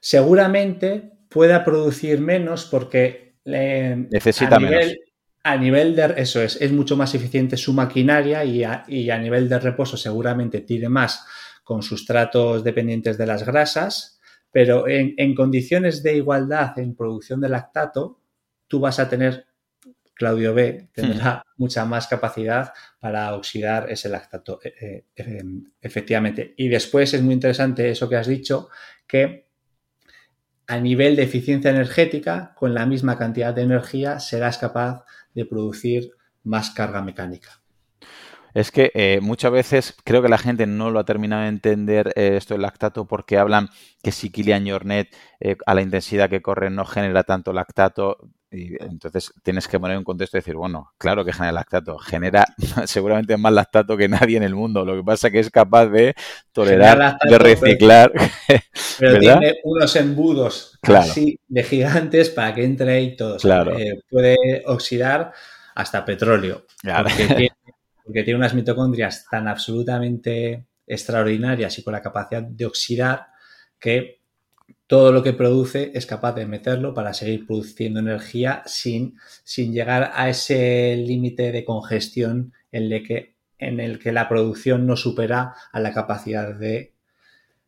Seguramente 0.00 1.12
pueda 1.28 1.64
producir 1.64 2.20
menos 2.20 2.64
porque 2.64 3.36
necesita 3.44 4.58
menos 4.58 4.96
a 5.42 5.56
nivel 5.56 5.96
de 5.96 6.14
eso 6.16 6.42
es, 6.42 6.60
es 6.60 6.72
mucho 6.72 6.96
más 6.96 7.14
eficiente 7.14 7.56
su 7.56 7.72
maquinaria 7.72 8.44
y 8.44 8.62
a, 8.64 9.18
nivel 9.18 9.48
de 9.48 9.58
reposo 9.58 9.96
seguramente 9.96 10.60
tire 10.60 10.88
más 10.88 11.24
con 11.64 11.82
sustratos 11.82 12.62
dependientes 12.62 13.16
de 13.16 13.26
las 13.26 13.44
grasas, 13.44 14.20
pero 14.50 14.86
en, 14.88 15.34
condiciones 15.34 16.02
de 16.02 16.16
igualdad 16.16 16.78
en 16.78 16.94
producción 16.94 17.40
de 17.40 17.48
lactato, 17.48 18.20
tú 18.66 18.80
vas 18.80 18.98
a 18.98 19.08
tener, 19.08 19.46
Claudio 20.14 20.52
B, 20.52 20.90
tendrá 20.92 21.36
hmm. 21.36 21.50
mucha 21.56 21.84
más 21.84 22.06
capacidad 22.06 22.72
para 22.98 23.34
oxidar 23.34 23.90
ese 23.90 24.08
lactato, 24.08 24.60
eh, 24.62 24.74
eh, 24.80 25.04
em, 25.14 25.72
efectivamente. 25.80 26.54
Y 26.56 26.68
después 26.68 27.14
es 27.14 27.22
muy 27.22 27.34
interesante 27.34 27.88
eso 27.88 28.08
que 28.08 28.16
has 28.16 28.26
dicho, 28.26 28.68
que 29.06 29.50
a 30.66 30.78
nivel 30.78 31.16
de 31.16 31.22
eficiencia 31.22 31.70
energética, 31.70 32.54
con 32.54 32.74
la 32.74 32.86
misma 32.86 33.18
cantidad 33.18 33.54
de 33.54 33.62
energía, 33.62 34.20
serás 34.20 34.58
capaz 34.58 34.98
de 34.98 35.04
producir 35.48 36.10
más 36.44 36.70
carga 36.70 37.02
mecánica. 37.02 37.60
Es 38.54 38.72
que 38.72 38.90
eh, 38.94 39.20
muchas 39.22 39.52
veces 39.52 39.96
creo 40.04 40.22
que 40.22 40.28
la 40.28 40.38
gente 40.38 40.66
no 40.66 40.90
lo 40.90 40.98
ha 40.98 41.04
terminado 41.04 41.42
de 41.42 41.48
entender 41.48 42.12
eh, 42.16 42.36
esto 42.36 42.54
del 42.54 42.62
lactato 42.62 43.06
porque 43.06 43.38
hablan 43.38 43.68
que 44.02 44.12
si 44.12 44.30
Kilian 44.30 44.68
Jornet 44.68 45.14
eh, 45.38 45.56
a 45.66 45.74
la 45.74 45.82
intensidad 45.82 46.28
que 46.28 46.42
corre 46.42 46.70
no 46.70 46.84
genera 46.84 47.22
tanto 47.22 47.52
lactato. 47.52 48.18
Y 48.52 48.82
entonces 48.82 49.32
tienes 49.44 49.68
que 49.68 49.78
poner 49.78 49.96
un 49.96 50.02
contexto 50.02 50.36
y 50.36 50.40
decir, 50.40 50.56
bueno, 50.56 50.92
claro 50.98 51.24
que 51.24 51.32
genera 51.32 51.52
lactato, 51.52 51.98
genera 51.98 52.44
seguramente 52.86 53.36
más 53.36 53.52
lactato 53.52 53.96
que 53.96 54.08
nadie 54.08 54.36
en 54.36 54.42
el 54.42 54.56
mundo. 54.56 54.84
Lo 54.84 54.96
que 54.96 55.04
pasa 55.04 55.28
es 55.28 55.32
que 55.32 55.38
es 55.38 55.50
capaz 55.50 55.86
de 55.86 56.14
tolerar, 56.52 57.16
de 57.28 57.38
reciclar. 57.38 58.12
Pero, 58.98 59.18
tiene 59.20 59.60
unos 59.62 59.94
embudos 59.96 60.78
así 60.82 61.38
de 61.46 61.62
gigantes 61.62 62.30
para 62.30 62.52
que 62.54 62.64
entre 62.64 62.92
ahí 62.92 63.16
todo. 63.16 63.36
Claro. 63.36 63.76
puede 64.10 64.62
oxidar 64.66 65.32
hasta 65.74 66.04
petróleo. 66.04 66.66
porque 68.04 68.24
tiene 68.24 68.38
unas 68.38 68.54
mitocondrias 68.54 69.26
tan 69.30 69.46
absolutamente 69.46 70.66
extraordinarias 70.84 71.78
y 71.78 71.84
con 71.84 71.92
la 71.92 72.02
capacidad 72.02 72.42
de 72.42 72.66
oxidar 72.66 73.28
que 73.78 74.19
todo 74.90 75.12
lo 75.12 75.22
que 75.22 75.32
produce 75.32 75.92
es 75.94 76.04
capaz 76.04 76.32
de 76.32 76.46
meterlo 76.46 76.94
para 76.94 77.14
seguir 77.14 77.46
produciendo 77.46 78.00
energía 78.00 78.64
sin, 78.66 79.16
sin 79.44 79.72
llegar 79.72 80.10
a 80.16 80.28
ese 80.28 80.96
límite 80.96 81.52
de 81.52 81.64
congestión 81.64 82.52
en 82.72 82.92
el, 82.92 83.06
que, 83.06 83.36
en 83.60 83.78
el 83.78 84.00
que 84.00 84.10
la 84.10 84.28
producción 84.28 84.88
no 84.88 84.96
supera 84.96 85.54
a 85.70 85.78
la 85.78 85.92
capacidad 85.92 86.52
de 86.52 86.92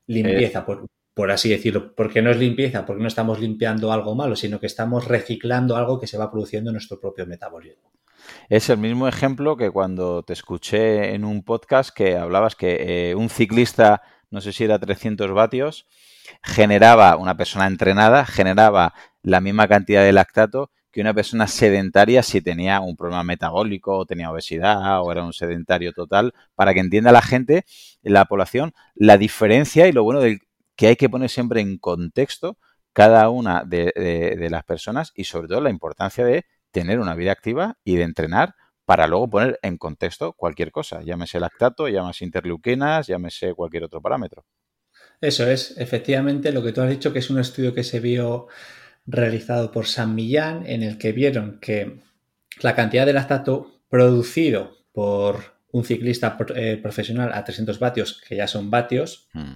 limpieza, 0.09 0.59
eh. 0.59 0.63
por, 0.67 0.87
por, 1.15 1.31
así 1.31 1.49
decirlo. 1.49 1.95
Porque 1.95 2.23
no 2.23 2.31
es 2.33 2.39
limpieza, 2.39 2.85
porque 2.85 3.03
no 3.03 3.07
estamos 3.09 3.39
limpiando 3.39 3.93
algo 3.93 4.17
malo, 4.17 4.35
sino 4.35 4.59
que 4.59 4.67
estamos 4.67 5.07
reciclando 5.07 5.77
algo 5.77 6.01
que 6.01 6.09
se 6.09 6.19
va 6.19 6.29
produciendo 6.29 6.71
en 6.71 6.75
nuestro 6.75 6.99
propio 6.99 7.25
metabolismo. 7.25 7.93
Es 8.49 8.69
el 8.69 8.79
mismo 8.79 9.07
ejemplo 9.07 9.57
que 9.57 9.71
cuando 9.71 10.25
te 10.25 10.33
escuché 10.33 11.15
en 11.15 11.25
un 11.25 11.45
podcast 11.45 11.95
que 11.95 12.17
hablabas 12.17 12.57
que 12.57 13.11
eh, 13.11 13.15
un 13.15 13.31
ciclista, 13.31 14.03
no 14.33 14.41
sé 14.41 14.53
si 14.53 14.65
era 14.65 14.81
300 14.81 15.31
vatios, 15.31 15.87
generaba, 16.43 17.17
una 17.17 17.37
persona 17.37 17.67
entrenada, 17.67 18.25
generaba 18.27 18.95
la 19.23 19.41
misma 19.41 19.69
cantidad 19.69 20.03
de 20.03 20.13
lactato 20.13 20.71
que 20.91 21.01
una 21.01 21.15
persona 21.15 21.47
sedentaria 21.47 22.23
si 22.23 22.43
tenía 22.43 22.81
un 22.81 22.97
problema 22.97 23.25
metabólico 23.25 23.97
o 23.97 24.07
tenía 24.07 24.31
obesidad 24.31 25.01
o 25.03 25.11
era 25.11 25.25
un 25.25 25.33
sedentario 25.33 25.93
total, 25.93 26.35
para 26.55 26.75
que 26.75 26.81
entienda 26.81 27.13
la 27.13 27.23
gente, 27.23 27.65
la 28.03 28.27
población, 28.27 28.75
la 28.95 29.17
diferencia 29.17 29.89
y 29.89 29.93
lo 29.93 30.05
bueno 30.05 30.21
del, 30.21 30.41
que 30.77 30.89
hay 30.89 30.97
que 30.97 31.09
poner 31.09 31.31
siempre 31.31 31.61
en 31.61 31.79
contexto 31.79 32.59
cada 32.93 33.31
una 33.31 33.65
de 33.65 34.49
las 34.51 34.65
personas 34.65 35.13
y 35.15 35.25
sobre 35.25 35.49
todo 35.49 35.63
la 35.63 35.71
importancia 35.71 36.25
de 36.25 36.45
tener 36.73 37.01
una 37.01 37.15
vida 37.15 37.33
activa 37.33 37.77
y 37.85 37.97
de 37.97 38.03
entrenar 38.03 38.55
para 38.85 39.07
luego 39.07 39.31
poner 39.31 39.59
en 39.63 39.79
contexto 39.79 40.33
cualquier 40.33 40.73
cosa, 40.73 41.03
llámese 41.03 41.41
lactato, 41.41 41.89
llámese 41.89 42.25
interleuquinas, 42.25 43.07
llámese 43.07 43.55
cualquier 43.55 43.85
otro 43.85 44.01
parámetro. 44.01 44.45
Eso 45.23 45.49
es, 45.49 45.79
efectivamente, 45.79 46.51
lo 46.51 46.65
que 46.65 46.73
tú 46.73 46.81
has 46.81 46.91
dicho, 46.91 47.13
que 47.13 47.21
es 47.21 47.31
un 47.31 47.39
estudio 47.39 47.73
que 47.73 47.85
se 47.85 48.01
vio 48.01 48.49
realizado 49.07 49.71
por 49.71 49.87
San 49.87 50.17
Millán, 50.17 50.67
en 50.67 50.83
el 50.83 50.99
que 50.99 51.13
vieron 51.13 51.61
que 51.61 52.01
la 52.61 52.75
cantidad 52.75 53.07
de 53.07 53.13
lactato 53.13 53.83
producido 53.89 54.79
por 54.91 55.55
un 55.71 55.85
ciclista 55.85 56.37
eh, 56.57 56.77
profesional 56.83 57.31
a 57.33 57.45
300 57.45 57.79
vatios, 57.79 58.21
que 58.27 58.35
ya 58.35 58.49
son 58.49 58.69
vatios, 58.69 59.29
hmm. 59.33 59.55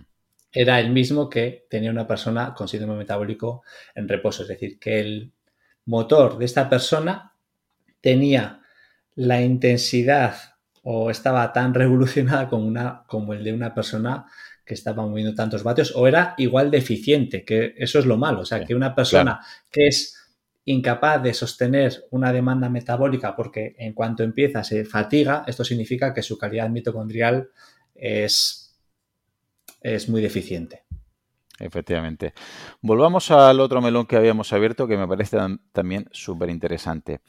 era 0.53 0.79
el 0.79 0.93
mismo 0.93 1.29
que 1.29 1.67
tenía 1.69 1.91
una 1.91 2.07
persona 2.07 2.55
con 2.55 2.69
síndrome 2.69 2.97
metabólico 2.97 3.65
en 3.97 4.09
reposo. 4.09 4.43
Es 4.43 4.49
decir, 4.49 4.79
que 4.79 5.01
el 5.01 5.33
motor 5.85 6.39
de 6.39 6.45
esta 6.45 6.69
persona 6.69 7.35
tenía 8.01 8.63
la 9.17 9.43
intensidad 9.43 10.37
o 10.85 11.11
estaba 11.11 11.53
tan 11.53 11.75
revolucionada 11.75 12.49
como, 12.49 12.67
una, 12.67 13.03
como 13.09 13.33
el 13.33 13.43
de 13.43 13.53
una 13.53 13.75
persona 13.75 14.27
que 14.67 14.75
estaba 14.75 15.07
moviendo 15.07 15.35
tantos 15.35 15.63
vatios 15.63 15.95
o 15.95 16.07
era 16.09 16.35
igual 16.39 16.71
de 16.71 16.79
eficiente, 16.79 17.45
que 17.45 17.75
eso 17.79 18.01
es 18.01 18.05
lo 18.05 18.19
malo, 18.19 18.41
o 18.41 18.45
sea, 18.45 18.65
que 18.65 18.75
una 18.75 18.95
persona 18.95 19.41
que 19.71 19.87
es 19.87 20.17
incapaz 20.65 21.23
de 21.23 21.33
sostener 21.33 22.05
una 22.11 22.33
demanda 22.33 22.69
metabólica 22.69 23.37
porque 23.37 23.77
en 23.79 23.93
cuanto 23.93 24.25
empieza 24.25 24.65
se 24.65 24.85
fatiga, 24.85 25.45
esto 25.47 25.65
significa 25.65 26.13
que 26.13 26.23
su 26.23 26.37
calidad 26.37 26.69
mitocondrial 26.69 27.49
es, 27.95 28.77
es 29.81 30.09
muy 30.09 30.21
deficiente. 30.21 30.83
Efectivamente. 31.59 32.35
Volvamos 32.83 33.31
al 33.31 33.61
otro 33.61 33.81
melón 33.81 34.07
que 34.07 34.17
habíamos 34.17 34.53
abierto 34.53 34.87
que 34.87 34.97
me 34.99 35.09
parece 35.09 35.39
también 35.73 36.07
súper 36.13 36.51
interesante. 36.51 37.21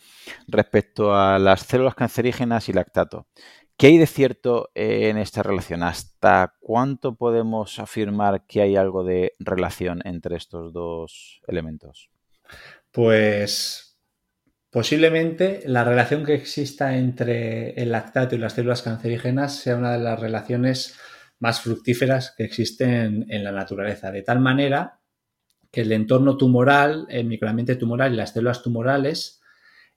Respecto 0.47 1.15
a 1.15 1.39
las 1.39 1.61
células 1.61 1.95
cancerígenas 1.95 2.67
y 2.67 2.73
lactato. 2.73 3.27
¿Qué 3.77 3.85
hay 3.87 3.99
de 3.99 4.07
cierto 4.07 4.71
en 4.73 5.19
esta 5.19 5.43
relación? 5.43 5.83
¿Hasta 5.83 6.55
cuánto 6.59 7.15
podemos 7.15 7.77
afirmar 7.77 8.47
que 8.47 8.61
hay 8.61 8.75
algo 8.75 9.03
de 9.03 9.33
relación 9.37 10.01
entre 10.03 10.35
estos 10.35 10.73
dos 10.73 11.41
elementos? 11.47 12.09
Pues 12.91 13.99
posiblemente 14.71 15.61
la 15.67 15.83
relación 15.83 16.25
que 16.25 16.33
exista 16.33 16.97
entre 16.97 17.79
el 17.79 17.91
lactato 17.91 18.33
y 18.33 18.39
las 18.39 18.53
células 18.53 18.81
cancerígenas 18.81 19.59
sea 19.59 19.75
una 19.75 19.91
de 19.91 20.03
las 20.03 20.19
relaciones 20.19 20.97
más 21.37 21.61
fructíferas 21.61 22.33
que 22.35 22.45
existen 22.45 23.27
en 23.29 23.43
la 23.43 23.51
naturaleza, 23.51 24.11
de 24.11 24.23
tal 24.23 24.39
manera 24.39 25.01
que 25.71 25.81
el 25.81 25.91
entorno 25.91 26.35
tumoral, 26.35 27.05
el 27.09 27.27
microambiente 27.27 27.75
tumoral 27.75 28.11
y 28.11 28.17
las 28.17 28.33
células 28.33 28.63
tumorales, 28.63 29.39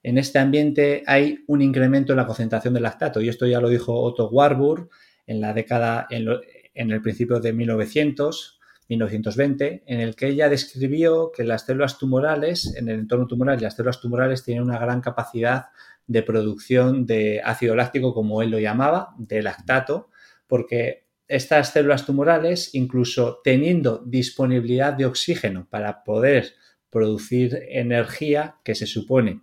en 0.03 0.17
este 0.17 0.39
ambiente 0.39 1.03
hay 1.05 1.43
un 1.47 1.61
incremento 1.61 2.13
en 2.13 2.17
la 2.17 2.25
concentración 2.25 2.73
de 2.73 2.79
lactato, 2.79 3.21
y 3.21 3.29
esto 3.29 3.45
ya 3.45 3.59
lo 3.59 3.69
dijo 3.69 3.93
Otto 3.93 4.29
Warburg 4.29 4.89
en 5.27 5.41
la 5.41 5.53
década, 5.53 6.07
en, 6.09 6.91
el 6.91 7.01
principio 7.01 7.39
de 7.39 7.53
1900, 7.53 8.59
1920, 8.89 9.83
en 9.85 9.99
el 9.99 10.15
que 10.15 10.27
ella 10.27 10.49
describió 10.49 11.31
que 11.31 11.43
las 11.43 11.65
células 11.65 11.97
tumorales, 11.97 12.75
en 12.75 12.89
el 12.89 12.99
entorno 12.99 13.27
tumoral 13.27 13.61
las 13.61 13.75
células 13.75 14.01
tumorales 14.01 14.43
tienen 14.43 14.63
una 14.63 14.79
gran 14.79 15.01
capacidad 15.01 15.65
de 16.07 16.23
producción 16.23 17.05
de 17.05 17.41
ácido 17.43 17.75
láctico, 17.75 18.13
como 18.13 18.41
él 18.41 18.49
lo 18.49 18.59
llamaba, 18.59 19.13
de 19.17 19.43
lactato, 19.43 20.09
porque 20.47 21.05
estas 21.27 21.71
células 21.71 22.05
tumorales, 22.05 22.73
incluso 22.73 23.39
teniendo 23.43 24.03
disponibilidad 24.05 24.93
de 24.93 25.05
oxígeno 25.05 25.67
para 25.69 26.03
poder 26.03 26.55
producir 26.89 27.57
energía, 27.69 28.55
que 28.65 28.75
se 28.75 28.87
supone 28.87 29.41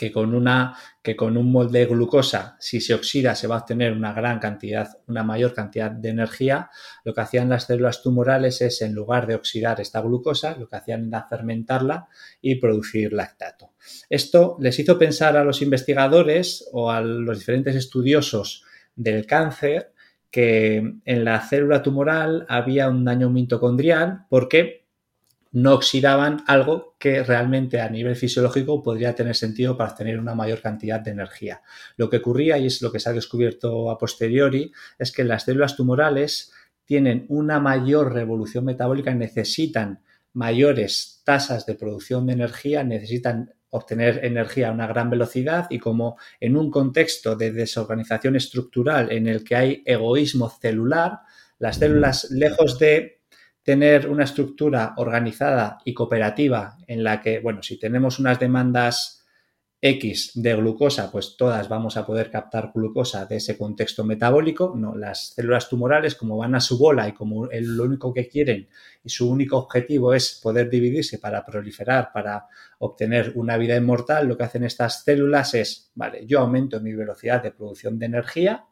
que 0.00 0.10
con, 0.10 0.34
una, 0.34 0.74
que 1.02 1.14
con 1.14 1.36
un 1.36 1.52
molde 1.52 1.80
de 1.80 1.84
glucosa, 1.84 2.56
si 2.58 2.80
se 2.80 2.94
oxida, 2.94 3.34
se 3.34 3.46
va 3.46 3.56
a 3.56 3.58
obtener 3.58 3.92
una 3.92 4.14
gran 4.14 4.38
cantidad, 4.38 4.88
una 5.08 5.22
mayor 5.22 5.52
cantidad 5.52 5.90
de 5.90 6.08
energía. 6.08 6.70
Lo 7.04 7.12
que 7.12 7.20
hacían 7.20 7.50
las 7.50 7.64
células 7.64 8.02
tumorales 8.02 8.62
es, 8.62 8.80
en 8.80 8.94
lugar 8.94 9.26
de 9.26 9.34
oxidar 9.34 9.78
esta 9.78 10.00
glucosa, 10.00 10.56
lo 10.56 10.70
que 10.70 10.76
hacían 10.76 11.08
era 11.08 11.26
fermentarla 11.28 12.08
y 12.40 12.54
producir 12.54 13.12
lactato. 13.12 13.74
Esto 14.08 14.56
les 14.58 14.78
hizo 14.78 14.98
pensar 14.98 15.36
a 15.36 15.44
los 15.44 15.60
investigadores 15.60 16.66
o 16.72 16.90
a 16.90 17.02
los 17.02 17.38
diferentes 17.38 17.76
estudiosos 17.76 18.64
del 18.96 19.26
cáncer 19.26 19.92
que 20.30 20.76
en 21.04 21.24
la 21.26 21.42
célula 21.42 21.82
tumoral 21.82 22.46
había 22.48 22.88
un 22.88 23.04
daño 23.04 23.28
mitocondrial 23.28 24.24
porque 24.30 24.79
no 25.52 25.74
oxidaban 25.74 26.44
algo 26.46 26.94
que 26.98 27.22
realmente 27.22 27.80
a 27.80 27.88
nivel 27.88 28.14
fisiológico 28.14 28.82
podría 28.82 29.14
tener 29.14 29.34
sentido 29.34 29.76
para 29.76 29.90
obtener 29.90 30.18
una 30.18 30.34
mayor 30.34 30.60
cantidad 30.60 31.00
de 31.00 31.10
energía. 31.10 31.62
Lo 31.96 32.08
que 32.08 32.18
ocurría, 32.18 32.58
y 32.58 32.66
es 32.66 32.82
lo 32.82 32.92
que 32.92 33.00
se 33.00 33.10
ha 33.10 33.12
descubierto 33.12 33.90
a 33.90 33.98
posteriori, 33.98 34.72
es 34.98 35.10
que 35.12 35.24
las 35.24 35.44
células 35.44 35.76
tumorales 35.76 36.52
tienen 36.84 37.26
una 37.28 37.58
mayor 37.60 38.12
revolución 38.12 38.64
metabólica, 38.64 39.14
necesitan 39.14 40.02
mayores 40.32 41.22
tasas 41.24 41.66
de 41.66 41.74
producción 41.74 42.26
de 42.26 42.34
energía, 42.34 42.84
necesitan 42.84 43.52
obtener 43.70 44.24
energía 44.24 44.68
a 44.68 44.72
una 44.72 44.86
gran 44.86 45.10
velocidad 45.10 45.66
y 45.70 45.78
como 45.78 46.16
en 46.40 46.56
un 46.56 46.70
contexto 46.70 47.36
de 47.36 47.52
desorganización 47.52 48.36
estructural 48.36 49.12
en 49.12 49.28
el 49.28 49.44
que 49.44 49.56
hay 49.56 49.82
egoísmo 49.86 50.50
celular, 50.50 51.20
las 51.58 51.76
células, 51.76 52.30
lejos 52.30 52.78
de 52.78 53.19
tener 53.62 54.08
una 54.08 54.24
estructura 54.24 54.94
organizada 54.96 55.78
y 55.84 55.94
cooperativa 55.94 56.78
en 56.86 57.04
la 57.04 57.20
que, 57.20 57.40
bueno, 57.40 57.62
si 57.62 57.78
tenemos 57.78 58.18
unas 58.18 58.38
demandas 58.38 59.20
X 59.82 60.32
de 60.34 60.54
glucosa, 60.56 61.10
pues 61.10 61.36
todas 61.38 61.70
vamos 61.70 61.96
a 61.96 62.04
poder 62.04 62.30
captar 62.30 62.70
glucosa 62.74 63.24
de 63.24 63.36
ese 63.36 63.56
contexto 63.56 64.04
metabólico. 64.04 64.74
No, 64.76 64.94
las 64.94 65.28
células 65.28 65.70
tumorales, 65.70 66.14
como 66.14 66.36
van 66.36 66.54
a 66.54 66.60
su 66.60 66.78
bola 66.78 67.08
y 67.08 67.12
como 67.12 67.46
lo 67.46 67.84
único 67.84 68.12
que 68.12 68.28
quieren 68.28 68.68
y 69.02 69.08
su 69.08 69.30
único 69.30 69.56
objetivo 69.56 70.12
es 70.12 70.38
poder 70.42 70.68
dividirse 70.68 71.18
para 71.18 71.44
proliferar, 71.44 72.10
para 72.12 72.46
obtener 72.78 73.32
una 73.36 73.56
vida 73.56 73.74
inmortal, 73.74 74.28
lo 74.28 74.36
que 74.36 74.44
hacen 74.44 74.64
estas 74.64 75.02
células 75.02 75.54
es, 75.54 75.90
vale, 75.94 76.26
yo 76.26 76.40
aumento 76.40 76.80
mi 76.80 76.92
velocidad 76.92 77.42
de 77.42 77.52
producción 77.52 77.98
de 77.98 78.06
energía, 78.06 78.66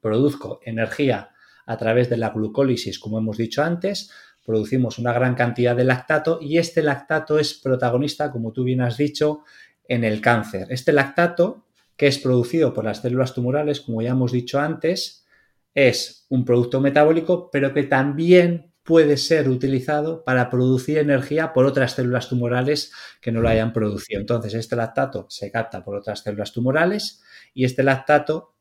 produzco 0.00 0.60
energía 0.64 1.30
a 1.68 1.76
través 1.76 2.08
de 2.08 2.16
la 2.16 2.30
glucólisis, 2.30 2.98
como 2.98 3.18
hemos 3.18 3.36
dicho 3.36 3.62
antes, 3.62 4.10
producimos 4.44 4.98
una 4.98 5.12
gran 5.12 5.34
cantidad 5.34 5.76
de 5.76 5.84
lactato 5.84 6.38
y 6.40 6.56
este 6.56 6.82
lactato 6.82 7.38
es 7.38 7.52
protagonista, 7.52 8.32
como 8.32 8.52
tú 8.52 8.64
bien 8.64 8.80
has 8.80 8.96
dicho, 8.96 9.44
en 9.86 10.02
el 10.02 10.22
cáncer. 10.22 10.68
Este 10.70 10.92
lactato, 10.92 11.66
que 11.94 12.06
es 12.06 12.18
producido 12.18 12.72
por 12.72 12.86
las 12.86 13.02
células 13.02 13.34
tumorales, 13.34 13.82
como 13.82 14.00
ya 14.00 14.10
hemos 14.10 14.32
dicho 14.32 14.58
antes, 14.58 15.26
es 15.74 16.24
un 16.30 16.46
producto 16.46 16.80
metabólico, 16.80 17.50
pero 17.50 17.74
que 17.74 17.82
también 17.82 18.72
puede 18.82 19.18
ser 19.18 19.50
utilizado 19.50 20.24
para 20.24 20.48
producir 20.48 20.96
energía 20.96 21.52
por 21.52 21.66
otras 21.66 21.92
células 21.92 22.30
tumorales 22.30 22.92
que 23.20 23.30
no 23.30 23.42
lo 23.42 23.50
hayan 23.50 23.74
producido. 23.74 24.18
Entonces, 24.18 24.54
este 24.54 24.74
lactato 24.74 25.26
se 25.28 25.50
capta 25.50 25.84
por 25.84 25.96
otras 25.96 26.20
células 26.20 26.54
tumorales 26.54 27.22
y 27.52 27.66
este 27.66 27.82
lactato 27.82 28.54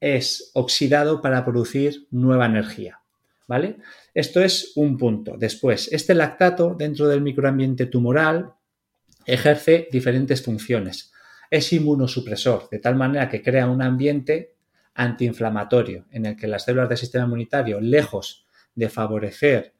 es 0.00 0.50
oxidado 0.54 1.22
para 1.22 1.44
producir 1.44 2.06
nueva 2.10 2.46
energía. 2.46 3.00
¿Vale? 3.48 3.76
Esto 4.12 4.42
es 4.42 4.72
un 4.74 4.98
punto. 4.98 5.36
Después, 5.38 5.88
este 5.92 6.14
lactato 6.14 6.74
dentro 6.76 7.06
del 7.06 7.20
microambiente 7.20 7.86
tumoral 7.86 8.54
ejerce 9.24 9.88
diferentes 9.90 10.42
funciones. 10.42 11.12
Es 11.48 11.72
inmunosupresor, 11.72 12.68
de 12.70 12.80
tal 12.80 12.96
manera 12.96 13.28
que 13.28 13.42
crea 13.42 13.68
un 13.68 13.82
ambiente 13.82 14.56
antiinflamatorio 14.94 16.06
en 16.10 16.26
el 16.26 16.36
que 16.36 16.48
las 16.48 16.64
células 16.64 16.88
del 16.88 16.98
sistema 16.98 17.24
inmunitario, 17.24 17.80
lejos 17.80 18.46
de 18.74 18.88
favorecer 18.88 19.74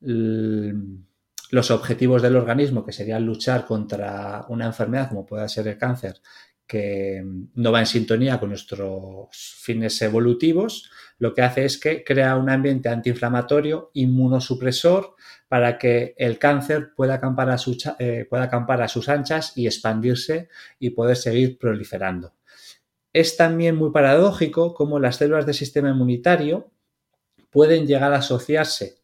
los 0.00 1.70
objetivos 1.70 2.22
del 2.22 2.36
organismo, 2.36 2.84
que 2.84 2.92
serían 2.92 3.24
luchar 3.24 3.64
contra 3.64 4.44
una 4.48 4.66
enfermedad 4.66 5.08
como 5.08 5.24
pueda 5.24 5.48
ser 5.48 5.66
el 5.68 5.78
cáncer, 5.78 6.20
que 6.68 7.24
no 7.54 7.72
va 7.72 7.80
en 7.80 7.86
sintonía 7.86 8.38
con 8.38 8.50
nuestros 8.50 9.28
fines 9.32 10.00
evolutivos, 10.02 10.90
lo 11.18 11.34
que 11.34 11.42
hace 11.42 11.64
es 11.64 11.80
que 11.80 12.04
crea 12.04 12.36
un 12.36 12.50
ambiente 12.50 12.88
antiinflamatorio, 12.90 13.90
inmunosupresor, 13.94 15.16
para 15.48 15.78
que 15.78 16.14
el 16.18 16.38
cáncer 16.38 16.92
pueda 16.94 17.14
acampar, 17.14 17.50
a 17.50 17.56
eh, 17.98 18.26
pueda 18.28 18.44
acampar 18.44 18.82
a 18.82 18.88
sus 18.88 19.08
anchas 19.08 19.54
y 19.56 19.66
expandirse 19.66 20.48
y 20.78 20.90
poder 20.90 21.16
seguir 21.16 21.58
proliferando. 21.58 22.34
Es 23.12 23.36
también 23.36 23.74
muy 23.74 23.90
paradójico 23.90 24.74
cómo 24.74 25.00
las 25.00 25.16
células 25.16 25.46
del 25.46 25.54
sistema 25.54 25.88
inmunitario 25.88 26.70
pueden 27.50 27.86
llegar 27.86 28.12
a 28.12 28.18
asociarse 28.18 28.98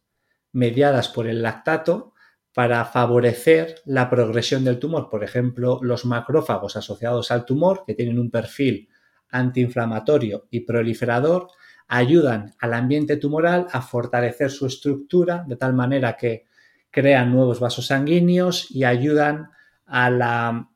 mediadas 0.53 1.09
por 1.09 1.27
el 1.27 1.43
lactato 1.43 2.14
para 2.55 2.85
favorecer 2.85 3.83
la 3.85 4.09
progresión 4.09 4.65
del 4.65 4.79
tumor. 4.79 5.11
Por 5.11 5.25
ejemplo, 5.25 5.81
los 5.83 6.05
macrófagos 6.05 6.77
asociados 6.77 7.31
al 7.31 7.45
tumor, 7.45 7.83
que 7.85 7.95
tienen 7.95 8.19
un 8.19 8.31
perfil 8.31 8.89
antiinflamatorio 9.31 10.47
y 10.51 10.61
proliferador, 10.61 11.49
ayudan 11.89 12.55
al 12.61 12.75
ambiente 12.75 13.17
tumoral 13.17 13.67
a 13.73 13.83
fortalecer 13.83 14.51
su 14.51 14.67
estructura 14.67 15.45
de 15.47 15.57
tal 15.57 15.75
manera 15.75 16.17
que 16.17 16.47
crean 16.91 17.33
nuevos 17.33 17.59
vasos 17.59 17.89
sanguíneos 17.89 18.71
y 18.71 18.85
ayudan 18.85 19.51
a, 19.87 20.69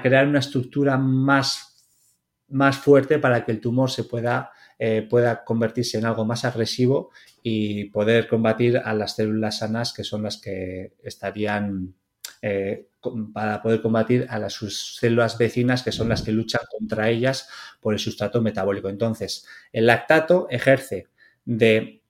crear 0.00 0.28
una 0.28 0.38
estructura 0.38 0.96
más, 0.96 1.84
más, 2.48 2.78
fuerte 2.78 3.18
para 3.18 3.44
que 3.44 3.50
el 3.50 3.60
tumor 3.60 3.90
se 3.90 4.04
pueda, 4.04 4.52
eh, 4.78 5.06
pueda 5.08 5.44
convertirse 5.44 5.98
en 5.98 6.04
algo 6.04 6.24
más 6.24 6.44
agresivo 6.44 7.10
y 7.42 7.86
poder 7.86 8.28
combatir 8.28 8.76
a 8.76 8.92
las 8.94 9.16
células 9.16 9.58
sanas 9.58 9.92
que 9.92 10.04
son 10.04 10.22
las 10.22 10.38
que 10.38 10.92
estarían 11.02 11.94
eh, 12.42 12.88
para 13.32 13.62
poder 13.62 13.80
combatir 13.80 14.26
a 14.28 14.38
las 14.38 14.52
sus 14.52 14.96
células 14.96 15.38
vecinas 15.38 15.82
que 15.82 15.92
son 15.92 16.08
las 16.08 16.22
que 16.22 16.32
luchan 16.32 16.62
contra 16.70 17.08
ellas 17.08 17.48
por 17.80 17.94
el 17.94 18.00
sustrato 18.00 18.42
metabólico. 18.42 18.88
Entonces, 18.88 19.46
el 19.72 19.86
lactato 19.86 20.46
ejerce 20.50 21.06
de 21.44 22.02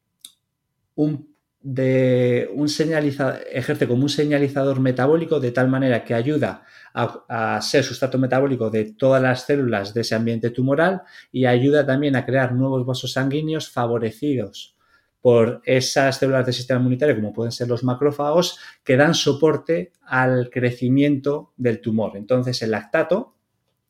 un, 0.94 1.35
de 1.68 2.48
un 2.54 2.68
señalizador, 2.68 3.40
ejerce 3.50 3.88
como 3.88 4.04
un 4.04 4.08
señalizador 4.08 4.78
metabólico 4.78 5.40
de 5.40 5.50
tal 5.50 5.66
manera 5.66 6.04
que 6.04 6.14
ayuda 6.14 6.62
a, 6.94 7.56
a, 7.56 7.60
ser 7.60 7.82
sustrato 7.82 8.18
metabólico 8.18 8.70
de 8.70 8.92
todas 8.92 9.20
las 9.20 9.46
células 9.46 9.92
de 9.92 10.02
ese 10.02 10.14
ambiente 10.14 10.50
tumoral 10.50 11.02
y 11.32 11.44
ayuda 11.44 11.84
también 11.84 12.14
a 12.14 12.24
crear 12.24 12.52
nuevos 12.52 12.86
vasos 12.86 13.10
sanguíneos 13.10 13.68
favorecidos 13.68 14.76
por 15.20 15.60
esas 15.64 16.18
células 16.18 16.46
del 16.46 16.54
sistema 16.54 16.78
inmunitario, 16.78 17.16
como 17.16 17.32
pueden 17.32 17.50
ser 17.50 17.66
los 17.66 17.82
macrófagos, 17.82 18.60
que 18.84 18.96
dan 18.96 19.12
soporte 19.12 19.90
al 20.02 20.50
crecimiento 20.50 21.52
del 21.56 21.80
tumor. 21.80 22.16
Entonces, 22.16 22.62
el 22.62 22.70
lactato 22.70 23.34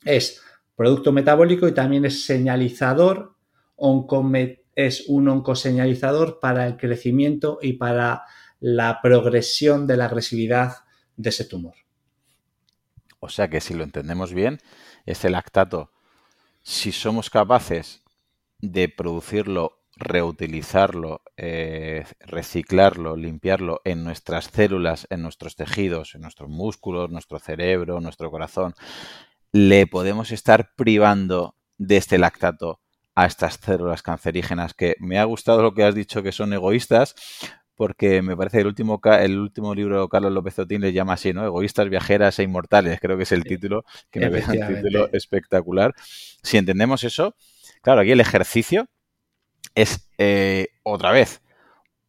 es 0.02 0.40
producto 0.74 1.12
metabólico 1.12 1.68
y 1.68 1.72
también 1.72 2.06
es 2.06 2.24
señalizador, 2.24 3.34
es 4.76 5.04
un 5.08 5.28
oncoseñalizador 5.28 6.38
para 6.38 6.66
el 6.66 6.76
crecimiento 6.76 7.58
y 7.60 7.72
para 7.72 8.24
la 8.60 9.00
progresión 9.02 9.86
de 9.86 9.96
la 9.96 10.04
agresividad 10.04 10.76
de 11.16 11.30
ese 11.30 11.44
tumor. 11.44 11.74
O 13.18 13.28
sea 13.28 13.48
que 13.48 13.60
si 13.60 13.74
lo 13.74 13.82
entendemos 13.82 14.32
bien, 14.32 14.58
este 15.06 15.30
lactato, 15.30 15.90
si 16.62 16.92
somos 16.92 17.30
capaces 17.30 18.04
de 18.60 18.88
producirlo 18.88 19.76
reutilizarlo, 19.96 21.22
eh, 21.38 22.04
reciclarlo, 22.20 23.16
limpiarlo 23.16 23.80
en 23.84 24.04
nuestras 24.04 24.50
células, 24.52 25.06
en 25.10 25.22
nuestros 25.22 25.56
tejidos, 25.56 26.14
en 26.14 26.20
nuestros 26.20 26.50
músculos, 26.50 27.10
nuestro 27.10 27.38
cerebro, 27.38 28.00
nuestro 28.00 28.30
corazón, 28.30 28.74
le 29.52 29.86
podemos 29.86 30.32
estar 30.32 30.74
privando 30.76 31.56
de 31.78 31.96
este 31.96 32.18
lactato 32.18 32.80
a 33.16 33.26
estas 33.26 33.54
células 33.54 34.02
cancerígenas 34.02 34.74
que 34.74 34.94
me 35.00 35.18
ha 35.18 35.24
gustado 35.24 35.62
lo 35.62 35.74
que 35.74 35.82
has 35.82 35.94
dicho 35.94 36.22
que 36.22 36.32
son 36.32 36.52
egoístas 36.52 37.16
porque 37.74 38.22
me 38.22 38.36
parece 38.36 38.56
que 38.56 38.60
el 38.62 38.66
último, 38.68 39.00
el 39.04 39.38
último 39.38 39.74
libro 39.74 40.00
de 40.00 40.08
Carlos 40.08 40.32
López 40.32 40.58
Otín 40.58 40.80
le 40.80 40.92
llama 40.92 41.12
así, 41.12 41.32
¿no? 41.34 41.44
Egoístas, 41.44 41.90
viajeras 41.90 42.38
e 42.38 42.42
inmortales, 42.42 42.98
creo 43.00 43.16
que 43.18 43.24
es 43.24 43.32
el 43.32 43.44
título, 43.44 43.84
que 44.10 44.20
me 44.20 44.30
parece 44.30 44.58
un 44.58 44.74
título 44.74 45.08
espectacular. 45.12 45.94
Si 46.42 46.56
entendemos 46.56 47.04
eso, 47.04 47.36
claro, 47.82 48.00
aquí 48.00 48.12
el 48.12 48.20
ejercicio 48.20 48.86
es 49.74 50.08
eh, 50.16 50.68
otra 50.84 51.12
vez 51.12 51.42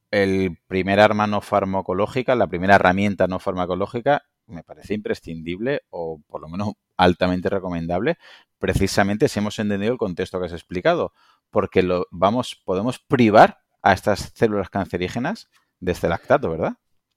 el 0.10 0.58
primer 0.68 1.02
arma 1.02 1.28
no 1.28 1.42
farmacológica, 1.42 2.36
la 2.36 2.48
primera 2.48 2.76
herramienta 2.76 3.28
no 3.28 3.40
farmacológica, 3.40 4.24
me 4.46 4.64
parece 4.64 4.94
imprescindible 4.94 5.82
o 5.90 6.22
por 6.28 6.40
lo 6.40 6.48
menos 6.48 6.74
altamente 6.96 7.50
recomendable, 7.50 8.18
precisamente 8.60 9.28
si 9.28 9.40
hemos 9.40 9.60
entendido 9.60 9.92
el 9.92 9.98
contexto 9.98 10.40
que 10.40 10.48
has 10.48 10.54
explicado, 10.54 11.14
porque 11.50 11.84
lo 11.84 12.08
vamos, 12.12 12.62
podemos 12.66 13.00
privar 13.00 13.60
a 13.82 13.94
estas 13.94 14.32
células 14.36 14.70
cancerígenas 14.70 15.50
de 15.80 15.92
este 15.92 16.10
lactato, 16.10 16.50
¿verdad? 16.50 16.74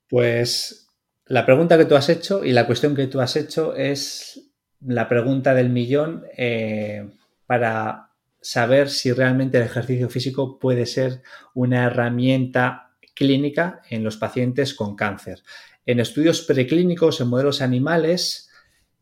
Pues 0.09 0.89
la 1.27 1.47
pregunta 1.47 1.79
que 1.79 1.85
tú 1.85 1.97
has 1.97 2.09
hecho 2.09 2.45
y 2.45 2.53
la 2.53 2.67
cuestión 2.67 2.95
que 2.95 3.07
tú 3.07 3.21
has 3.21 3.37
hecho 3.37 3.75
es 3.75 4.51
la 4.81 5.09
pregunta 5.09 5.55
del 5.55 5.71
millón 5.71 6.25
eh, 6.37 7.09
para 7.47 8.11
saber 8.41 8.89
si 8.89 9.13
realmente 9.13 9.59
el 9.59 9.65
ejercicio 9.65 10.09
físico 10.09 10.59
puede 10.59 10.87
ser 10.87 11.23
una 11.55 11.85
herramienta 11.85 12.93
clínica 13.15 13.83
en 13.91 14.03
los 14.03 14.17
pacientes 14.17 14.75
con 14.75 14.97
cáncer. 14.97 15.43
En 15.85 16.01
estudios 16.01 16.43
preclínicos, 16.43 17.21
en 17.21 17.29
modelos 17.29 17.61
animales, 17.61 18.51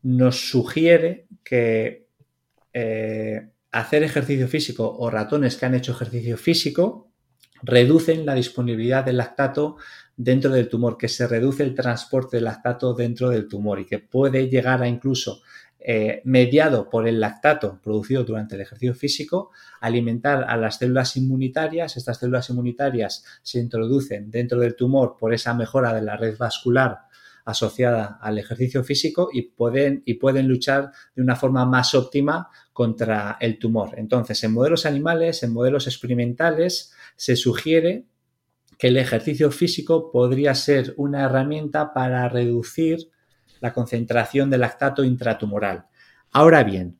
nos 0.01 0.49
sugiere 0.49 1.27
que 1.43 2.08
eh, 2.73 3.49
hacer 3.71 4.03
ejercicio 4.03 4.47
físico 4.47 4.95
o 4.97 5.09
ratones 5.09 5.57
que 5.57 5.65
han 5.65 5.75
hecho 5.75 5.91
ejercicio 5.91 6.37
físico 6.37 7.11
reducen 7.61 8.25
la 8.25 8.35
disponibilidad 8.35 9.03
del 9.03 9.17
lactato 9.17 9.77
dentro 10.15 10.51
del 10.51 10.69
tumor, 10.69 10.97
que 10.97 11.07
se 11.07 11.27
reduce 11.27 11.63
el 11.63 11.75
transporte 11.75 12.37
del 12.37 12.45
lactato 12.45 12.93
dentro 12.93 13.29
del 13.29 13.47
tumor 13.47 13.79
y 13.79 13.85
que 13.85 13.99
puede 13.99 14.49
llegar 14.49 14.81
a 14.81 14.87
incluso 14.87 15.41
eh, 15.81 16.21
mediado 16.25 16.89
por 16.89 17.07
el 17.07 17.21
lactato 17.21 17.79
producido 17.81 18.25
durante 18.25 18.55
el 18.55 18.61
ejercicio 18.61 18.93
físico, 18.93 19.51
alimentar 19.79 20.43
a 20.49 20.57
las 20.57 20.77
células 20.77 21.15
inmunitarias. 21.15 21.95
Estas 21.95 22.17
células 22.17 22.49
inmunitarias 22.49 23.23
se 23.43 23.59
introducen 23.59 24.29
dentro 24.29 24.59
del 24.59 24.75
tumor 24.75 25.15
por 25.17 25.33
esa 25.33 25.53
mejora 25.53 25.93
de 25.93 26.01
la 26.01 26.17
red 26.17 26.37
vascular 26.37 27.08
asociada 27.49 28.19
al 28.21 28.37
ejercicio 28.37 28.83
físico 28.83 29.29
y 29.31 29.43
pueden, 29.43 30.03
y 30.05 30.15
pueden 30.15 30.47
luchar 30.47 30.91
de 31.15 31.21
una 31.21 31.35
forma 31.35 31.65
más 31.65 31.93
óptima 31.95 32.49
contra 32.73 33.37
el 33.39 33.59
tumor. 33.59 33.91
Entonces, 33.97 34.43
en 34.43 34.53
modelos 34.53 34.85
animales, 34.85 35.43
en 35.43 35.53
modelos 35.53 35.87
experimentales, 35.87 36.93
se 37.15 37.35
sugiere 37.35 38.05
que 38.77 38.87
el 38.87 38.97
ejercicio 38.97 39.51
físico 39.51 40.11
podría 40.11 40.55
ser 40.55 40.93
una 40.97 41.23
herramienta 41.23 41.93
para 41.93 42.29
reducir 42.29 43.09
la 43.59 43.73
concentración 43.73 44.49
de 44.49 44.57
lactato 44.57 45.03
intratumoral. 45.03 45.87
Ahora 46.31 46.63
bien, 46.63 46.97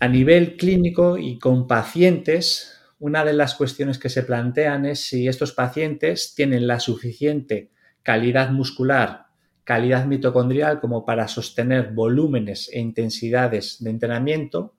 a 0.00 0.08
nivel 0.08 0.56
clínico 0.56 1.16
y 1.16 1.38
con 1.38 1.66
pacientes, 1.66 2.78
una 2.98 3.24
de 3.24 3.32
las 3.32 3.54
cuestiones 3.54 3.98
que 3.98 4.08
se 4.08 4.22
plantean 4.22 4.84
es 4.86 5.00
si 5.00 5.28
estos 5.28 5.52
pacientes 5.52 6.34
tienen 6.34 6.66
la 6.66 6.80
suficiente 6.80 7.70
calidad 8.02 8.50
muscular, 8.50 9.23
calidad 9.64 10.04
mitocondrial 10.04 10.80
como 10.80 11.04
para 11.04 11.26
sostener 11.26 11.92
volúmenes 11.92 12.70
e 12.72 12.80
intensidades 12.80 13.82
de 13.82 13.90
entrenamiento 13.90 14.74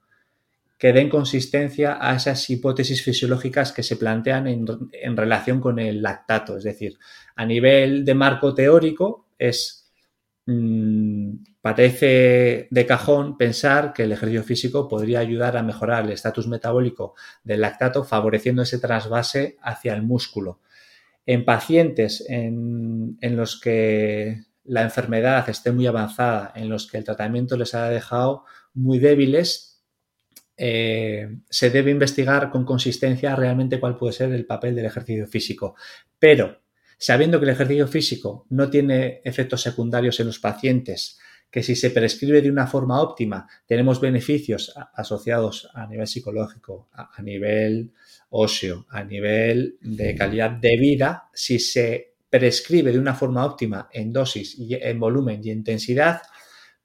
que 0.78 0.94
den 0.94 1.10
consistencia 1.10 1.98
a 2.00 2.16
esas 2.16 2.50
hipótesis 2.50 3.04
fisiológicas 3.04 3.72
que 3.72 3.82
se 3.82 3.96
plantean 3.96 4.48
en, 4.48 5.18
relación 5.18 5.60
con 5.60 5.80
el 5.80 6.02
lactato. 6.02 6.58
Es 6.58 6.64
decir, 6.64 7.00
a 7.36 7.46
nivel 7.46 8.06
de 8.06 8.14
marco 8.14 8.54
teórico 8.54 9.28
es 9.40 9.90
mm, 10.46 11.38
parece 11.62 12.68
de 12.70 12.86
cajón 12.86 13.38
pensar 13.38 13.94
que 13.94 14.04
el 14.04 14.12
ejercicio 14.12 14.44
físico 14.44 14.88
podría 14.88 15.20
ayudar 15.20 15.58
a 15.58 15.64
mejorar 15.64 16.06
el 16.06 16.12
estatus 16.12 16.48
metabólico 16.48 17.16
del 17.44 17.62
lactato, 17.62 18.04
favoreciendo 18.04 18.62
ese 18.62 18.78
trasvase 18.78 19.58
hacia 19.62 19.94
el 19.96 20.04
músculo. 20.04 20.60
En 21.26 21.46
pacientes 21.46 22.24
en 22.30 23.18
los 23.22 23.60
que 23.60 24.44
la 24.66 24.82
enfermedad 24.82 25.47
esté 25.49 25.72
muy 25.72 25.88
avanzada, 25.88 26.51
en 26.55 26.70
los 26.70 26.88
que 26.88 26.97
el 26.97 27.03
tratamiento 27.03 27.55
les 27.57 27.74
ha 27.76 27.89
dejado 27.89 28.45
muy 28.74 28.99
débiles, 28.99 29.84
eh, 30.57 31.38
se 31.49 31.70
debe 31.70 31.91
investigar 31.91 32.49
con 32.49 32.66
consistencia 32.66 33.36
realmente 33.36 33.80
cuál 33.80 33.97
puede 33.97 34.13
ser 34.13 34.32
el 34.32 34.45
papel 34.45 34.76
del 34.76 34.86
ejercicio 34.86 35.28
físico. 35.28 35.76
Pero 36.18 36.61
sabiendo 36.97 37.39
que 37.39 37.45
el 37.45 37.51
ejercicio 37.51 37.88
físico 37.88 38.45
no 38.49 38.70
tiene 38.70 39.22
efectos 39.24 39.61
secundarios 39.61 40.20
en 40.20 40.28
los 40.28 40.39
pacientes, 40.39 41.20
que 41.51 41.63
si 41.63 41.76
se 41.76 41.91
prescribe 41.91 42.41
de 42.41 42.49
una 42.49 42.68
forma 42.68 43.01
óptima 43.01 43.47
tenemos 43.66 44.01
beneficios 44.01 44.74
asociados 44.93 45.70
a 45.74 45.88
nivel 45.88 46.07
psicológico, 46.07 46.89
a 46.91 47.22
nivel 47.22 47.93
óseo, 48.30 48.86
a 48.89 49.03
nivel 49.03 49.78
de 49.82 50.16
calidad 50.16 50.51
de 50.51 50.78
vida, 50.78 51.30
si 51.34 51.59
se 51.59 52.14
prescribe 52.30 52.91
de 52.91 52.99
una 52.99 53.15
forma 53.15 53.45
óptima 53.45 53.89
en 53.91 54.11
dosis, 54.11 54.57
y 54.57 54.76
en 54.76 54.99
volumen 54.99 55.41
y 55.43 55.51
intensidad, 55.51 56.21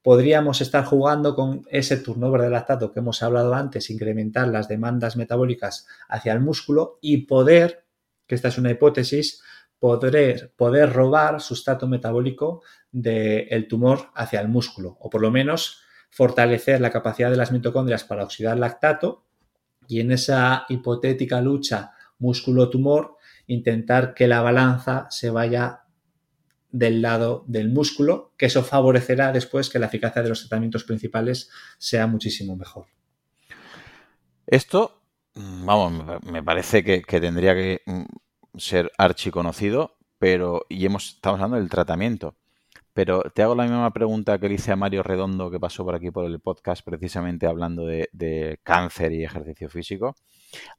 podríamos 0.01 0.61
estar 0.61 0.85
jugando 0.85 1.35
con 1.35 1.63
ese 1.69 1.97
turnover 1.97 2.41
de 2.41 2.49
lactato 2.49 2.91
que 2.91 2.99
hemos 2.99 3.21
hablado 3.21 3.53
antes, 3.53 3.89
incrementar 3.89 4.47
las 4.47 4.67
demandas 4.67 5.15
metabólicas 5.15 5.87
hacia 6.07 6.33
el 6.33 6.39
músculo 6.39 6.97
y 7.01 7.25
poder, 7.25 7.85
que 8.25 8.35
esta 8.35 8.47
es 8.47 8.57
una 8.57 8.71
hipótesis, 8.71 9.43
poder, 9.77 10.53
poder 10.55 10.93
robar 10.93 11.41
sustrato 11.41 11.87
metabólico 11.87 12.61
del 12.91 13.67
tumor 13.67 14.09
hacia 14.15 14.41
el 14.41 14.47
músculo, 14.47 14.97
o 14.99 15.09
por 15.09 15.21
lo 15.21 15.31
menos 15.31 15.81
fortalecer 16.09 16.81
la 16.81 16.91
capacidad 16.91 17.31
de 17.31 17.37
las 17.37 17.51
mitocondrias 17.51 18.03
para 18.03 18.23
oxidar 18.23 18.59
lactato 18.59 19.25
y 19.87 20.01
en 20.01 20.11
esa 20.11 20.65
hipotética 20.69 21.41
lucha 21.41 21.93
músculo-tumor 22.19 23.15
intentar 23.47 24.13
que 24.13 24.27
la 24.27 24.41
balanza 24.41 25.07
se 25.09 25.29
vaya 25.29 25.81
del 26.71 27.01
lado 27.01 27.43
del 27.47 27.69
músculo, 27.69 28.33
que 28.37 28.45
eso 28.45 28.63
favorecerá 28.63 29.31
después 29.31 29.69
que 29.69 29.79
la 29.79 29.87
eficacia 29.87 30.21
de 30.21 30.29
los 30.29 30.39
tratamientos 30.41 30.83
principales 30.83 31.49
sea 31.77 32.07
muchísimo 32.07 32.55
mejor. 32.55 32.85
Esto, 34.47 35.01
mm, 35.35 35.65
vamos, 35.65 36.21
me 36.23 36.43
parece 36.43 36.83
que, 36.83 37.01
tendría 37.01 37.53
que 37.53 37.81
mm, 37.85 38.03
ser 38.57 38.91
archiconocido, 38.97 39.97
pero, 40.17 40.65
y 40.69 40.85
hemos, 40.85 41.15
estamos 41.15 41.37
hablando 41.37 41.57
del 41.57 41.69
tratamiento. 41.69 42.35
Pero 42.93 43.21
te 43.33 43.41
hago 43.41 43.55
la 43.55 43.63
misma 43.63 43.91
pregunta 43.93 44.37
que 44.37 44.49
le 44.49 44.55
hice 44.55 44.73
a 44.73 44.75
Mario 44.75 45.01
Redondo, 45.01 45.49
que 45.49 45.61
pasó 45.61 45.85
por 45.85 45.95
aquí 45.95 46.11
por 46.11 46.25
el 46.25 46.41
podcast, 46.41 46.83
precisamente 46.83 47.47
hablando 47.47 47.85
de, 47.85 48.09
de 48.11 48.59
cáncer 48.63 49.13
y 49.13 49.23
ejercicio 49.23 49.69
físico. 49.69 50.15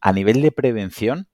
A 0.01 0.13
nivel 0.13 0.43
de 0.43 0.53
prevención, 0.53 1.29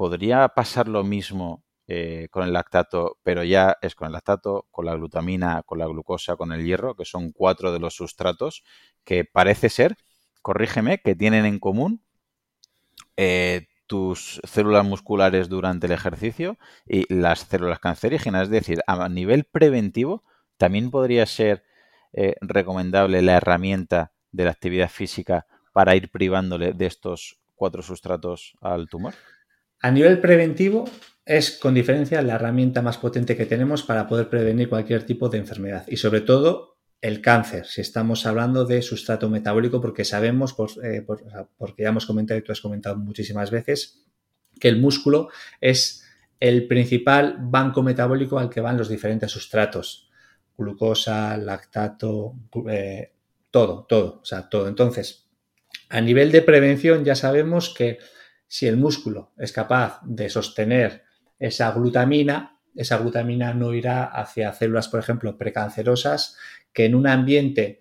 ¿podría 0.00 0.48
pasar 0.48 0.88
lo 0.88 1.04
mismo 1.04 1.62
eh, 1.86 2.28
con 2.30 2.44
el 2.44 2.54
lactato, 2.54 3.18
pero 3.22 3.44
ya 3.44 3.76
es 3.82 3.94
con 3.94 4.06
el 4.06 4.14
lactato, 4.14 4.66
con 4.70 4.86
la 4.86 4.94
glutamina, 4.94 5.62
con 5.66 5.78
la 5.78 5.86
glucosa, 5.86 6.36
con 6.36 6.52
el 6.52 6.64
hierro, 6.64 6.96
que 6.96 7.04
son 7.04 7.32
cuatro 7.32 7.70
de 7.70 7.80
los 7.80 7.96
sustratos 7.96 8.64
que 9.04 9.26
parece 9.26 9.68
ser, 9.68 9.98
corrígeme, 10.40 11.02
que 11.02 11.14
tienen 11.14 11.44
en 11.44 11.58
común 11.58 12.02
eh, 13.18 13.66
tus 13.86 14.40
células 14.44 14.86
musculares 14.86 15.50
durante 15.50 15.86
el 15.86 15.92
ejercicio 15.92 16.56
y 16.86 17.04
las 17.12 17.40
células 17.40 17.78
cancerígenas. 17.78 18.44
Es 18.44 18.48
decir, 18.48 18.80
a 18.86 19.06
nivel 19.10 19.44
preventivo, 19.44 20.24
también 20.56 20.90
podría 20.90 21.26
ser 21.26 21.62
eh, 22.14 22.36
recomendable 22.40 23.20
la 23.20 23.34
herramienta 23.36 24.12
de 24.32 24.46
la 24.46 24.52
actividad 24.52 24.88
física 24.88 25.46
para 25.74 25.94
ir 25.94 26.10
privándole 26.10 26.72
de 26.72 26.86
estos 26.86 27.38
cuatro 27.54 27.82
sustratos 27.82 28.54
al 28.62 28.88
tumor. 28.88 29.12
A 29.80 29.90
nivel 29.90 30.20
preventivo, 30.20 30.84
es 31.24 31.52
con 31.52 31.74
diferencia 31.74 32.22
la 32.22 32.34
herramienta 32.34 32.82
más 32.82 32.98
potente 32.98 33.36
que 33.36 33.46
tenemos 33.46 33.82
para 33.82 34.06
poder 34.08 34.28
prevenir 34.28 34.68
cualquier 34.68 35.04
tipo 35.04 35.28
de 35.28 35.38
enfermedad 35.38 35.84
y 35.86 35.96
sobre 35.96 36.22
todo 36.22 36.78
el 37.00 37.22
cáncer, 37.22 37.66
si 37.66 37.80
estamos 37.80 38.26
hablando 38.26 38.66
de 38.66 38.82
sustrato 38.82 39.30
metabólico, 39.30 39.80
porque 39.80 40.04
sabemos, 40.04 40.54
eh, 40.82 41.06
porque 41.56 41.82
ya 41.82 41.88
hemos 41.88 42.04
comentado 42.04 42.38
y 42.38 42.42
tú 42.42 42.52
has 42.52 42.60
comentado 42.60 42.96
muchísimas 42.96 43.50
veces, 43.50 44.04
que 44.58 44.68
el 44.68 44.80
músculo 44.80 45.28
es 45.60 46.04
el 46.40 46.66
principal 46.66 47.36
banco 47.40 47.82
metabólico 47.82 48.38
al 48.38 48.50
que 48.50 48.60
van 48.60 48.76
los 48.76 48.88
diferentes 48.88 49.30
sustratos, 49.30 50.10
glucosa, 50.58 51.36
lactato, 51.38 52.34
eh, 52.68 53.12
todo, 53.50 53.86
todo, 53.88 54.20
o 54.20 54.24
sea, 54.24 54.48
todo. 54.48 54.68
Entonces, 54.68 55.30
a 55.88 56.00
nivel 56.00 56.32
de 56.32 56.42
prevención 56.42 57.04
ya 57.04 57.14
sabemos 57.14 57.72
que 57.72 57.98
si 58.50 58.66
el 58.66 58.76
músculo 58.76 59.30
es 59.38 59.52
capaz 59.52 60.00
de 60.02 60.28
sostener 60.28 61.04
esa 61.38 61.70
glutamina, 61.70 62.58
esa 62.74 62.98
glutamina 62.98 63.54
no 63.54 63.72
irá 63.74 64.06
hacia 64.06 64.52
células, 64.52 64.88
por 64.88 64.98
ejemplo, 64.98 65.38
precancerosas, 65.38 66.36
que 66.72 66.84
en 66.84 66.96
un 66.96 67.06
ambiente 67.06 67.80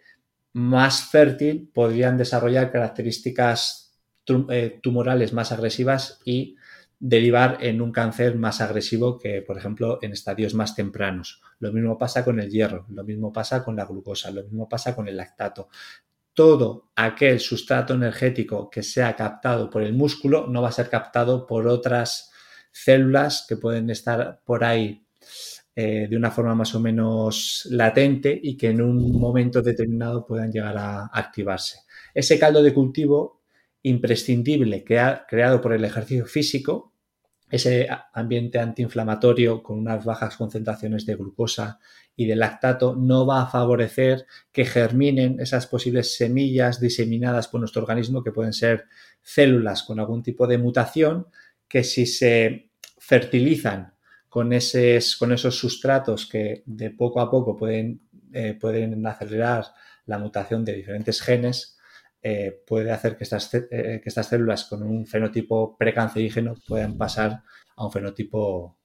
más 0.54 1.10
fértil 1.10 1.72
podrían 1.74 2.18
desarrollar 2.18 2.72
características 2.72 4.00
eh, 4.28 4.80
tumorales 4.84 5.34
más 5.34 5.52
agresivas 5.52 6.22
y 6.24 6.56
derivar 7.00 7.58
en 7.62 7.82
un 7.82 7.92
cáncer 7.92 8.36
más 8.36 8.62
agresivo 8.62 9.18
que, 9.18 9.42
por 9.42 9.58
ejemplo, 9.58 9.98
en 10.04 10.12
estadios 10.12 10.54
más 10.54 10.76
tempranos. 10.76 11.42
Lo 11.58 11.74
mismo 11.74 11.98
pasa 11.98 12.24
con 12.24 12.40
el 12.40 12.52
hierro, 12.52 12.86
lo 12.90 13.04
mismo 13.04 13.34
pasa 13.34 13.64
con 13.64 13.76
la 13.76 13.86
glucosa, 13.86 14.30
lo 14.30 14.44
mismo 14.44 14.70
pasa 14.70 14.96
con 14.96 15.08
el 15.08 15.18
lactato. 15.18 15.70
Todo 16.34 16.92
aquel 16.96 17.40
sustrato 17.40 17.94
energético 17.94 18.70
que 18.70 18.84
sea 18.84 19.16
captado 19.16 19.70
por 19.70 19.82
el 19.82 19.94
músculo 19.94 20.48
no 20.48 20.62
va 20.62 20.70
a 20.70 20.74
ser 20.74 20.90
captado 20.90 21.46
por 21.46 21.68
otras 21.68 22.32
células 22.72 23.46
que 23.48 23.58
pueden 23.58 23.90
estar 23.90 24.42
por 24.46 24.64
ahí 24.64 25.06
eh, 25.76 26.08
de 26.10 26.18
una 26.18 26.32
forma 26.32 26.56
más 26.56 26.76
o 26.76 26.80
menos 26.80 27.68
latente 27.72 28.38
y 28.42 28.58
que 28.58 28.70
en 28.70 28.82
un 28.82 29.12
momento 29.14 29.62
determinado 29.62 30.26
puedan 30.26 30.52
llegar 30.52 30.78
a 30.78 31.06
activarse. 31.06 31.80
Ese 32.14 32.38
caldo 32.38 32.62
de 32.62 32.74
cultivo 32.74 33.44
imprescindible 33.84 34.84
ha 35.00 35.26
creado 35.26 35.62
por 35.62 35.74
el 35.74 35.86
ejercicio 35.86 36.26
físico, 36.26 36.94
ese 37.50 37.88
ambiente 38.14 38.60
antiinflamatorio 38.60 39.64
con 39.64 39.80
unas 39.80 40.06
bajas 40.06 40.38
concentraciones 40.38 41.06
de 41.06 41.16
glucosa 41.16 41.80
y 42.16 42.26
de 42.26 42.36
lactato, 42.36 42.96
no 42.96 43.26
va 43.26 43.44
a 43.44 43.48
favorecer 43.48 44.26
que 44.52 44.66
germinen 44.66 45.40
esas 45.40 45.68
posibles 45.68 46.16
semillas 46.16 46.80
diseminadas 46.80 47.48
por 47.48 47.62
nuestro 47.62 47.82
organismo 47.82 48.24
que 48.24 48.32
pueden 48.32 48.54
ser 48.54 48.86
células 49.22 49.84
con 49.84 50.00
algún 50.00 50.22
tipo 50.22 50.46
de 50.46 50.58
mutación 50.58 51.28
que 51.68 51.84
si 51.84 52.06
se 52.06 52.72
fertilizan 52.98 53.94
con, 54.28 54.50
con 54.50 55.32
esos 55.32 55.58
sustratos 55.58 56.28
que 56.28 56.64
de 56.66 56.92
poco 56.92 57.22
a 57.22 57.32
poco 57.32 57.56
pueden, 57.56 58.02
eh, 58.34 58.58
pueden 58.60 59.06
acelerar 59.08 59.66
la 60.06 60.20
mutación 60.20 60.66
de 60.66 60.74
diferentes 60.74 61.22
genes, 61.22 61.79
eh, 62.22 62.64
puede 62.68 62.92
hacer 62.92 63.16
que 63.16 63.24
estas, 63.24 63.54
eh, 63.54 64.02
que 64.04 64.10
estas 64.10 64.28
células 64.28 64.66
con 64.66 64.84
un 64.84 65.08
fenotipo 65.08 65.78
precancerígeno 65.78 66.56
puedan 66.68 66.98
pasar 66.98 67.44
a 67.76 67.86
un 67.86 67.92
fenotipo 67.92 68.78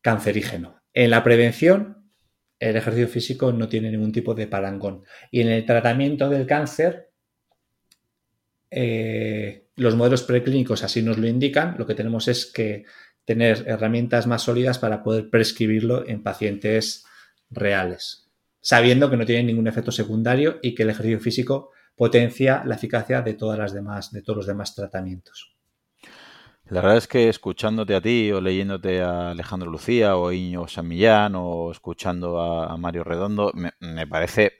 cancerígeno. 0.00 0.82
En 0.92 1.10
la 1.10 1.22
prevención, 1.22 2.10
el 2.58 2.76
ejercicio 2.76 3.08
físico 3.08 3.52
no 3.52 3.68
tiene 3.68 3.90
ningún 3.90 4.12
tipo 4.12 4.34
de 4.34 4.46
parangón. 4.46 5.02
Y 5.30 5.42
en 5.42 5.48
el 5.48 5.66
tratamiento 5.66 6.28
del 6.30 6.46
cáncer, 6.46 7.10
eh, 8.70 9.68
los 9.76 9.94
modelos 9.96 10.22
preclínicos 10.22 10.82
así 10.82 11.02
nos 11.02 11.18
lo 11.18 11.26
indican. 11.26 11.76
Lo 11.78 11.86
que 11.86 11.94
tenemos 11.94 12.28
es 12.28 12.46
que 12.46 12.84
tener 13.24 13.64
herramientas 13.66 14.26
más 14.26 14.42
sólidas 14.42 14.78
para 14.78 15.02
poder 15.02 15.30
prescribirlo 15.30 16.08
en 16.08 16.22
pacientes 16.22 17.04
reales, 17.50 18.30
sabiendo 18.60 19.10
que 19.10 19.16
no 19.16 19.26
tiene 19.26 19.44
ningún 19.44 19.66
efecto 19.66 19.92
secundario 19.92 20.58
y 20.62 20.74
que 20.74 20.82
el 20.82 20.90
ejercicio 20.90 21.20
físico 21.20 21.70
potencia 21.96 22.62
la 22.64 22.74
eficacia 22.74 23.22
de 23.22 23.34
todas 23.34 23.58
las 23.58 23.72
demás, 23.72 24.10
de 24.12 24.22
todos 24.22 24.38
los 24.38 24.46
demás 24.46 24.74
tratamientos. 24.74 25.54
La 26.66 26.80
verdad 26.80 26.96
es 26.96 27.06
que 27.06 27.28
escuchándote 27.28 27.94
a 27.94 28.00
ti 28.00 28.32
o 28.32 28.40
leyéndote 28.40 29.02
a 29.02 29.30
Alejandro 29.32 29.70
Lucía 29.70 30.16
o 30.16 30.32
Iño 30.32 30.66
San 30.66 30.88
Millán 30.88 31.34
o 31.36 31.70
escuchando 31.70 32.40
a, 32.40 32.74
Mario 32.78 33.04
Redondo, 33.04 33.52
me, 33.54 34.06
parece, 34.06 34.52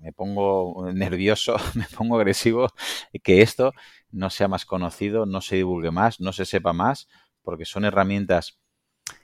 me 0.00 0.12
pongo 0.12 0.90
nervioso, 0.94 1.56
me 1.74 1.84
pongo 1.94 2.16
agresivo 2.16 2.68
que 3.22 3.42
esto 3.42 3.72
no 4.10 4.30
sea 4.30 4.48
más 4.48 4.64
conocido, 4.64 5.26
no 5.26 5.42
se 5.42 5.56
divulgue 5.56 5.90
más, 5.90 6.18
no 6.18 6.32
se 6.32 6.46
sepa 6.46 6.72
más, 6.72 7.08
porque 7.42 7.66
son 7.66 7.84
herramientas, 7.84 8.58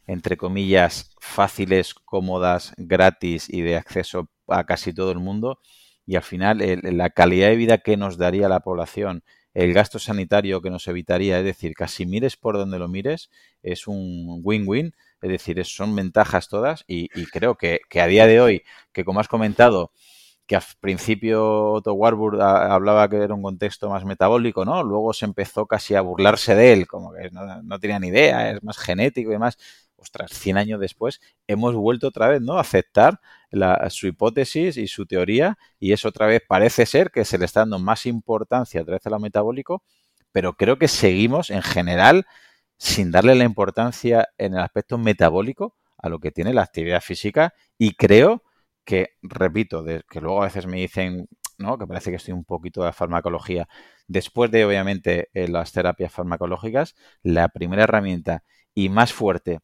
entre 0.07 0.37
comillas, 0.37 1.17
fáciles, 1.21 1.95
cómodas, 1.95 2.75
gratis 2.77 3.49
y 3.49 3.63
de 3.63 3.77
acceso 3.77 4.29
a 4.47 4.65
casi 4.65 4.93
todo 4.93 5.11
el 5.11 5.21
mundo. 5.21 5.59
Y 6.07 6.17
al 6.17 6.23
final, 6.23 6.59
la 6.83 7.11
calidad 7.11 7.49
de 7.49 7.57
vida 7.57 7.79
que 7.79 7.97
nos 7.97 8.19
daría 8.19 8.49
la 8.49 8.61
población 8.61 9.23
el 9.55 9.75
gasto 9.75 9.99
sanitario 9.99 10.63
que 10.63 10.71
nos 10.71 10.89
evitaría, 10.89 11.39
es 11.39 11.45
decir, 11.45 11.75
casi 11.75 12.07
mires 12.07 12.37
por 12.37 12.57
donde 12.57 12.79
lo 12.79 12.89
mires, 12.89 13.31
es 13.63 13.87
un 13.87 14.41
win-win, 14.43 14.95
es 15.21 15.31
decir, 15.31 15.63
son 15.65 15.95
ventajas 15.95 16.49
todas 16.49 16.85
y, 16.87 17.09
creo 17.27 17.57
que, 17.57 17.81
a 18.01 18.07
día 18.07 18.27
de 18.27 18.41
hoy, 18.41 18.63
que 18.93 19.05
como 19.05 19.21
has 19.21 19.29
comentado, 19.29 19.93
que 20.47 20.57
al 20.57 20.63
principio 20.81 21.73
Otto 21.73 21.95
Warburg 21.95 22.41
hablaba 22.43 23.09
que 23.09 23.17
era 23.17 23.35
un 23.35 23.43
contexto 23.43 23.89
más 23.89 24.05
metabólico, 24.05 24.65
¿no? 24.65 24.83
Luego 24.83 25.13
se 25.13 25.25
empezó 25.25 25.67
casi 25.67 25.95
a 25.95 26.01
burlarse 26.01 26.55
de 26.55 26.73
él, 26.73 26.87
como 26.87 27.13
que 27.13 27.31
no, 27.31 27.63
no 27.63 27.79
tenía 27.79 27.99
ni 28.01 28.09
idea, 28.09 28.51
es 28.51 28.63
más 28.63 28.79
genético 28.79 29.31
y 29.31 29.35
demás 29.35 29.57
ostras, 30.03 30.33
100 30.33 30.59
años 30.59 30.81
después, 30.81 31.21
hemos 31.47 31.75
vuelto 31.75 32.09
otra 32.09 32.29
vez 32.29 32.41
¿no? 32.41 32.59
a 32.59 32.61
aceptar 32.61 33.21
su 33.91 34.07
hipótesis 34.07 34.77
y 34.77 34.89
su 34.89 35.07
teoría 35.07 35.59
y 35.79 35.93
eso 35.93 36.09
otra 36.09 36.27
vez 36.27 36.43
parece 36.47 36.87
ser 36.87 37.11
que 37.11 37.25
se 37.25 37.39
le 37.39 37.45
está 37.45 37.61
dando 37.61 37.79
más 37.79 38.07
importancia 38.07 38.81
a 38.81 38.85
través 38.85 39.03
de 39.03 39.11
lo 39.11 39.21
metabólico, 39.21 39.83
pero 40.33 40.55
creo 40.55 40.79
que 40.79 40.89
seguimos 40.89 41.51
en 41.51 41.63
general 41.63 42.27
sin 42.79 43.11
darle 43.11 43.35
la 43.35 43.45
importancia 43.45 44.29
en 44.39 44.55
el 44.55 44.61
aspecto 44.61 44.99
metabólico 44.99 45.77
a 45.99 46.09
lo 46.09 46.19
que 46.19 46.33
tiene 46.33 46.53
la 46.53 46.63
actividad 46.63 47.01
física 47.01 47.55
y 47.79 47.95
creo 47.95 48.43
que, 48.85 49.11
repito, 49.23 49.85
que 49.85 50.21
luego 50.21 50.43
a 50.43 50.47
veces 50.47 50.67
me 50.67 50.79
dicen 50.79 51.29
¿no? 51.59 51.79
que 51.79 51.87
parece 51.87 52.11
que 52.11 52.17
estoy 52.17 52.35
un 52.35 52.45
poquito 52.45 52.81
de 52.81 52.87
la 52.87 52.93
farmacología. 52.93 53.69
Después 54.09 54.51
de, 54.51 54.65
obviamente, 54.65 55.31
eh, 55.33 55.47
las 55.47 55.73
terapias 55.73 56.13
farmacológicas, 56.13 56.97
la 57.23 57.49
primera 57.49 57.85
herramienta 57.85 58.43
y 58.75 58.89
más 58.89 59.13
fuerte 59.13 59.61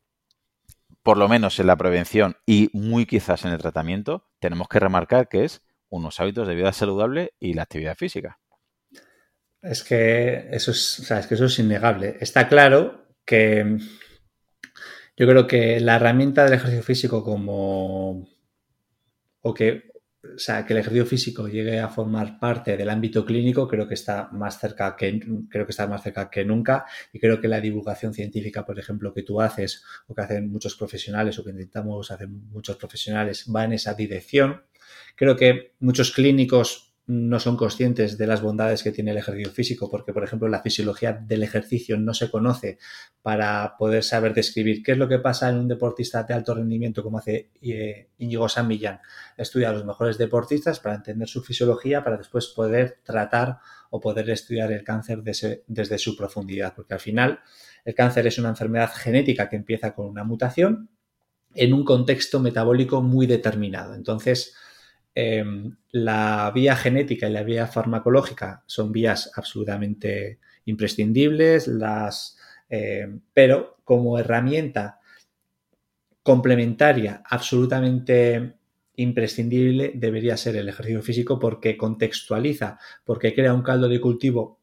por 1.08 1.16
lo 1.16 1.26
menos 1.26 1.58
en 1.58 1.66
la 1.66 1.76
prevención 1.76 2.36
y 2.44 2.68
muy 2.74 3.06
quizás 3.06 3.46
en 3.46 3.52
el 3.52 3.58
tratamiento, 3.58 4.26
tenemos 4.40 4.68
que 4.68 4.78
remarcar 4.78 5.26
que 5.26 5.44
es 5.44 5.62
unos 5.88 6.20
hábitos 6.20 6.46
de 6.46 6.54
vida 6.54 6.70
saludable 6.70 7.32
y 7.40 7.54
la 7.54 7.62
actividad 7.62 7.96
física. 7.96 8.38
Es 9.62 9.82
que 9.82 10.48
eso 10.50 10.70
es, 10.70 11.02
que 11.26 11.34
eso 11.34 11.46
es 11.46 11.58
innegable. 11.60 12.18
Está 12.20 12.46
claro 12.46 13.06
que 13.24 13.78
yo 15.16 15.26
creo 15.26 15.46
que 15.46 15.80
la 15.80 15.96
herramienta 15.96 16.44
del 16.44 16.52
ejercicio 16.52 16.82
físico 16.82 17.24
como 17.24 18.28
o 19.40 19.54
que 19.54 19.87
o 20.22 20.38
sea, 20.38 20.66
que 20.66 20.72
el 20.72 20.80
ejercicio 20.80 21.06
físico 21.06 21.46
llegue 21.46 21.78
a 21.78 21.88
formar 21.88 22.40
parte 22.40 22.76
del 22.76 22.90
ámbito 22.90 23.24
clínico, 23.24 23.68
creo 23.68 23.86
que 23.86 23.94
está 23.94 24.28
más 24.32 24.58
cerca 24.58 24.96
que 24.96 25.20
creo 25.48 25.64
que 25.64 25.70
está 25.70 25.86
más 25.86 26.02
cerca 26.02 26.28
que 26.28 26.44
nunca 26.44 26.86
y 27.12 27.20
creo 27.20 27.40
que 27.40 27.46
la 27.46 27.60
divulgación 27.60 28.12
científica, 28.12 28.66
por 28.66 28.78
ejemplo, 28.78 29.14
que 29.14 29.22
tú 29.22 29.40
haces 29.40 29.84
o 30.08 30.14
que 30.14 30.22
hacen 30.22 30.50
muchos 30.50 30.74
profesionales 30.74 31.38
o 31.38 31.44
que 31.44 31.50
intentamos 31.50 32.10
hacer 32.10 32.28
muchos 32.28 32.76
profesionales 32.76 33.46
va 33.54 33.64
en 33.64 33.74
esa 33.74 33.94
dirección. 33.94 34.62
Creo 35.14 35.36
que 35.36 35.74
muchos 35.78 36.10
clínicos 36.10 36.87
no 37.08 37.40
son 37.40 37.56
conscientes 37.56 38.18
de 38.18 38.26
las 38.26 38.42
bondades 38.42 38.82
que 38.82 38.92
tiene 38.92 39.12
el 39.12 39.16
ejercicio 39.16 39.50
físico, 39.50 39.90
porque, 39.90 40.12
por 40.12 40.24
ejemplo, 40.24 40.46
la 40.46 40.60
fisiología 40.60 41.14
del 41.14 41.42
ejercicio 41.42 41.96
no 41.96 42.12
se 42.12 42.30
conoce 42.30 42.78
para 43.22 43.76
poder 43.78 44.04
saber 44.04 44.34
describir 44.34 44.82
qué 44.82 44.92
es 44.92 44.98
lo 44.98 45.08
que 45.08 45.18
pasa 45.18 45.48
en 45.48 45.56
un 45.56 45.68
deportista 45.68 46.22
de 46.24 46.34
alto 46.34 46.54
rendimiento, 46.54 47.02
como 47.02 47.16
hace 47.16 47.50
eh, 47.62 48.10
Íñigo 48.18 48.46
San 48.50 48.68
Millán. 48.68 49.00
Estudia 49.38 49.70
a 49.70 49.72
los 49.72 49.86
mejores 49.86 50.18
deportistas 50.18 50.80
para 50.80 50.96
entender 50.96 51.26
su 51.26 51.42
fisiología, 51.42 52.04
para 52.04 52.18
después 52.18 52.48
poder 52.48 52.98
tratar 53.02 53.56
o 53.88 54.00
poder 54.00 54.28
estudiar 54.28 54.70
el 54.70 54.84
cáncer 54.84 55.22
desde 55.22 55.98
su 55.98 56.14
profundidad, 56.14 56.74
porque 56.76 56.92
al 56.92 57.00
final 57.00 57.40
el 57.86 57.94
cáncer 57.94 58.26
es 58.26 58.38
una 58.38 58.50
enfermedad 58.50 58.92
genética 58.94 59.48
que 59.48 59.56
empieza 59.56 59.94
con 59.94 60.08
una 60.08 60.24
mutación 60.24 60.90
en 61.54 61.72
un 61.72 61.86
contexto 61.86 62.38
metabólico 62.38 63.00
muy 63.00 63.26
determinado. 63.26 63.94
Entonces, 63.94 64.54
Em, 65.20 65.76
la 65.90 66.52
vía 66.54 66.76
genética 66.76 67.28
y 67.28 67.32
la 67.32 67.42
vía 67.42 67.66
farmacológica 67.66 68.62
son 68.66 68.92
vías 68.92 69.32
absolutamente 69.34 70.38
imprescindibles, 70.66 71.66
las, 71.66 72.38
em, 72.68 73.20
pero 73.34 73.78
como 73.82 74.16
herramienta 74.16 75.00
complementaria 76.22 77.20
absolutamente 77.24 78.58
imprescindible 78.94 79.90
debería 79.96 80.36
ser 80.36 80.54
el 80.54 80.68
ejercicio 80.68 81.02
físico 81.02 81.40
porque 81.40 81.76
contextualiza, 81.76 82.78
porque 83.04 83.34
crea 83.34 83.54
un 83.54 83.62
caldo 83.62 83.88
de 83.88 84.00
cultivo 84.00 84.60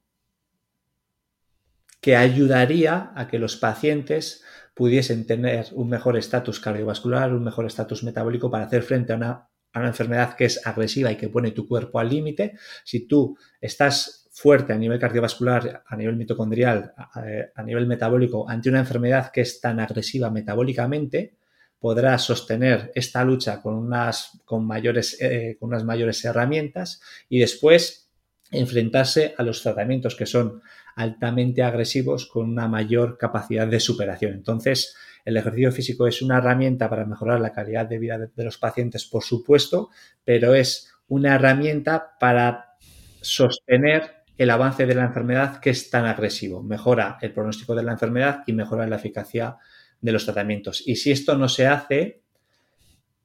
que 1.99 2.15
ayudaría 2.15 3.11
a 3.13 3.27
que 3.27 3.39
los 3.39 3.57
pacientes 3.57 4.41
pudiesen 4.73 5.27
tener 5.27 5.67
un 5.73 5.89
mejor 5.89 6.15
estatus 6.15 6.61
cardiovascular, 6.61 7.33
un 7.33 7.43
mejor 7.43 7.65
estatus 7.65 8.03
metabólico 8.05 8.49
para 8.49 8.65
hacer 8.65 8.83
frente 8.83 9.11
a 9.11 9.17
una 9.17 9.49
a 9.75 9.79
una 9.79 9.89
enfermedad 9.89 10.35
que 10.35 10.45
es 10.45 10.65
agresiva 10.65 11.11
y 11.11 11.17
que 11.17 11.27
pone 11.27 11.51
tu 11.51 11.67
cuerpo 11.67 11.99
al 11.99 12.09
límite, 12.09 12.57
si 12.85 13.07
tú 13.07 13.37
estás 13.59 14.29
fuerte 14.31 14.71
a 14.71 14.77
nivel 14.77 14.97
cardiovascular, 14.97 15.83
a 15.85 15.95
nivel 15.97 16.15
mitocondrial, 16.15 16.93
a, 16.95 17.63
nivel 17.63 17.85
metabólico, 17.85 18.49
ante 18.49 18.69
una 18.69 18.79
enfermedad 18.79 19.31
que 19.31 19.41
es 19.41 19.59
tan 19.59 19.81
agresiva 19.81 20.31
metabólicamente, 20.31 21.35
podrás 21.77 22.23
sostener 22.23 22.93
esta 22.95 23.25
lucha 23.25 23.61
con 23.61 23.75
unas, 23.75 24.41
con 24.45 24.65
mayores, 24.65 25.17
eh, 25.21 25.57
con 25.59 25.69
unas 25.69 25.83
mayores 25.83 26.23
herramientas 26.23 27.01
y 27.27 27.39
después 27.39 28.09
enfrentarse 28.51 29.35
a 29.37 29.43
los 29.43 29.61
tratamientos 29.61 30.15
que 30.15 30.25
son 30.25 30.61
altamente 30.95 31.61
agresivos 31.61 32.25
con 32.25 32.49
una 32.49 32.67
mayor 32.67 33.17
capacidad 33.17 33.67
de 33.67 33.79
superación. 33.79 34.33
Entonces, 34.33 34.95
el 35.25 35.37
ejercicio 35.37 35.71
físico 35.71 36.07
es 36.07 36.21
una 36.21 36.37
herramienta 36.37 36.89
para 36.89 37.05
mejorar 37.05 37.41
la 37.41 37.51
calidad 37.51 37.85
de 37.85 37.99
vida 37.99 38.17
de, 38.17 38.43
los 38.43 38.57
pacientes, 38.57 39.05
por 39.05 39.23
supuesto, 39.23 39.89
pero 40.23 40.53
es 40.53 40.93
una 41.07 41.35
herramienta 41.35 42.17
para 42.19 42.75
sostener 43.21 44.23
el 44.37 44.49
avance 44.49 44.85
de 44.85 44.95
la 44.95 45.05
enfermedad 45.05 45.59
que 45.59 45.71
es 45.71 45.89
tan 45.89 46.05
agresivo. 46.05 46.63
Mejora 46.63 47.17
el 47.21 47.33
pronóstico 47.33 47.75
de 47.75 47.83
la 47.83 47.93
enfermedad 47.93 48.43
y 48.45 48.53
mejora 48.53 48.87
la 48.87 48.97
eficacia 48.97 49.57
de 49.99 50.11
los 50.11 50.25
tratamientos. 50.25 50.83
Y 50.85 50.95
si 50.97 51.11
esto 51.11 51.37
no 51.37 51.49
se 51.49 51.67
hace, 51.67 52.21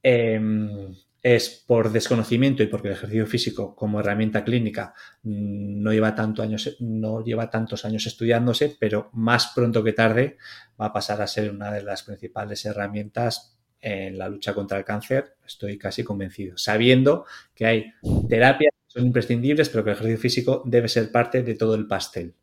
em, 0.01 0.93
es 1.23 1.63
por 1.67 1.91
desconocimiento 1.91 2.63
y 2.63 2.67
porque 2.67 2.87
el 2.87 2.95
ejercicio 2.95 3.27
físico 3.27 3.75
como 3.75 3.99
herramienta 3.99 4.43
clínica 4.43 4.93
no 5.23 5.93
lleva, 5.93 6.15
tanto 6.15 6.41
años, 6.41 6.77
no 6.79 7.23
lleva 7.23 7.49
tantos 7.49 7.85
años 7.85 8.07
estudiándose, 8.07 8.75
pero 8.79 9.09
más 9.13 9.51
pronto 9.53 9.83
que 9.83 9.93
tarde 9.93 10.37
va 10.79 10.87
a 10.87 10.93
pasar 10.93 11.21
a 11.21 11.27
ser 11.27 11.51
una 11.51 11.71
de 11.71 11.83
las 11.83 12.03
principales 12.03 12.65
herramientas 12.65 13.57
en 13.79 14.17
la 14.17 14.29
lucha 14.29 14.53
contra 14.53 14.77
el 14.77 14.85
cáncer, 14.85 15.35
estoy 15.45 15.77
casi 15.77 16.03
convencido, 16.03 16.57
sabiendo 16.57 17.25
que 17.53 17.65
hay 17.65 17.93
terapias 18.29 18.73
que 18.73 18.91
son 18.91 19.05
imprescindibles, 19.05 19.69
pero 19.69 19.83
que 19.83 19.91
el 19.91 19.95
ejercicio 19.95 20.21
físico 20.21 20.63
debe 20.65 20.87
ser 20.87 21.11
parte 21.11 21.43
de 21.43 21.55
todo 21.55 21.75
el 21.75 21.87
pastel. 21.87 22.35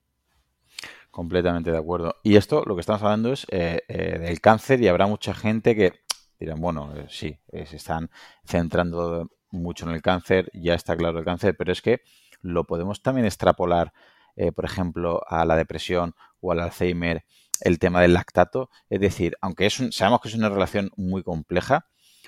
Completamente 1.11 1.71
de 1.71 1.79
acuerdo. 1.79 2.17
Y 2.23 2.37
esto, 2.37 2.65
lo 2.65 2.75
que 2.75 2.81
estamos 2.81 3.03
hablando 3.03 3.33
es 3.33 3.47
eh, 3.51 3.83
eh, 3.89 4.19
del 4.19 4.41
cáncer 4.41 4.81
y 4.81 4.89
habrá 4.89 5.07
mucha 5.07 5.35
gente 5.35 5.75
que 5.75 5.95
dirán, 6.39 6.61
bueno, 6.61 6.95
eh, 6.97 7.07
sí, 7.09 7.39
eh, 7.53 7.67
se 7.67 7.77
están 7.77 8.11
centrando 8.45 9.31
mucho 9.51 9.87
en 9.89 9.95
el 9.95 10.03
cáncer, 10.03 10.51
ya 10.55 10.75
está 10.75 10.97
claro 10.97 11.19
el 11.19 11.25
cáncer, 11.25 11.57
pero 11.57 11.73
es 11.73 11.83
que 11.83 12.03
lo 12.41 12.65
podemos 12.65 13.03
también 13.03 13.27
extrapolar, 13.27 13.93
eh, 14.37 14.53
por 14.53 14.65
ejemplo, 14.65 15.23
a 15.27 15.45
la 15.45 15.57
depresión 15.57 16.15
o 16.41 16.53
al 16.53 16.61
Alzheimer, 16.61 17.25
el 17.61 17.79
tema 17.79 18.01
del 18.03 18.15
lactato. 18.15 18.71
Es 18.89 19.01
decir, 19.01 19.37
aunque 19.41 19.67
es 19.67 19.83
sabemos 19.91 20.21
que 20.21 20.29
es 20.29 20.35
una 20.35 20.49
relación 20.49 20.91
muy 20.97 21.23
compleja, 21.23 21.87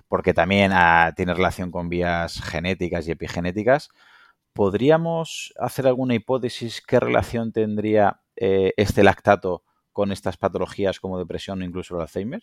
porque 0.09 0.35
también 0.35 0.73
ah, 0.75 1.13
tiene 1.17 1.35
relación 1.35 1.71
con 1.71 1.89
vías 1.89 2.41
genéticas 2.43 3.07
y 3.07 3.13
epigenéticas, 3.13 3.91
¿podríamos 4.53 5.55
hacer 5.59 5.87
alguna 5.87 6.15
hipótesis 6.15 6.83
qué 6.87 6.99
relación 6.99 7.53
tendría 7.53 8.23
este 8.37 9.05
lactato 9.05 9.65
con 9.93 10.13
estas 10.13 10.39
patologías 10.39 10.99
como 10.99 11.19
depresión 11.19 11.61
o 11.63 11.65
incluso 11.65 11.95
el 11.95 12.03
Alzheimer? 12.03 12.43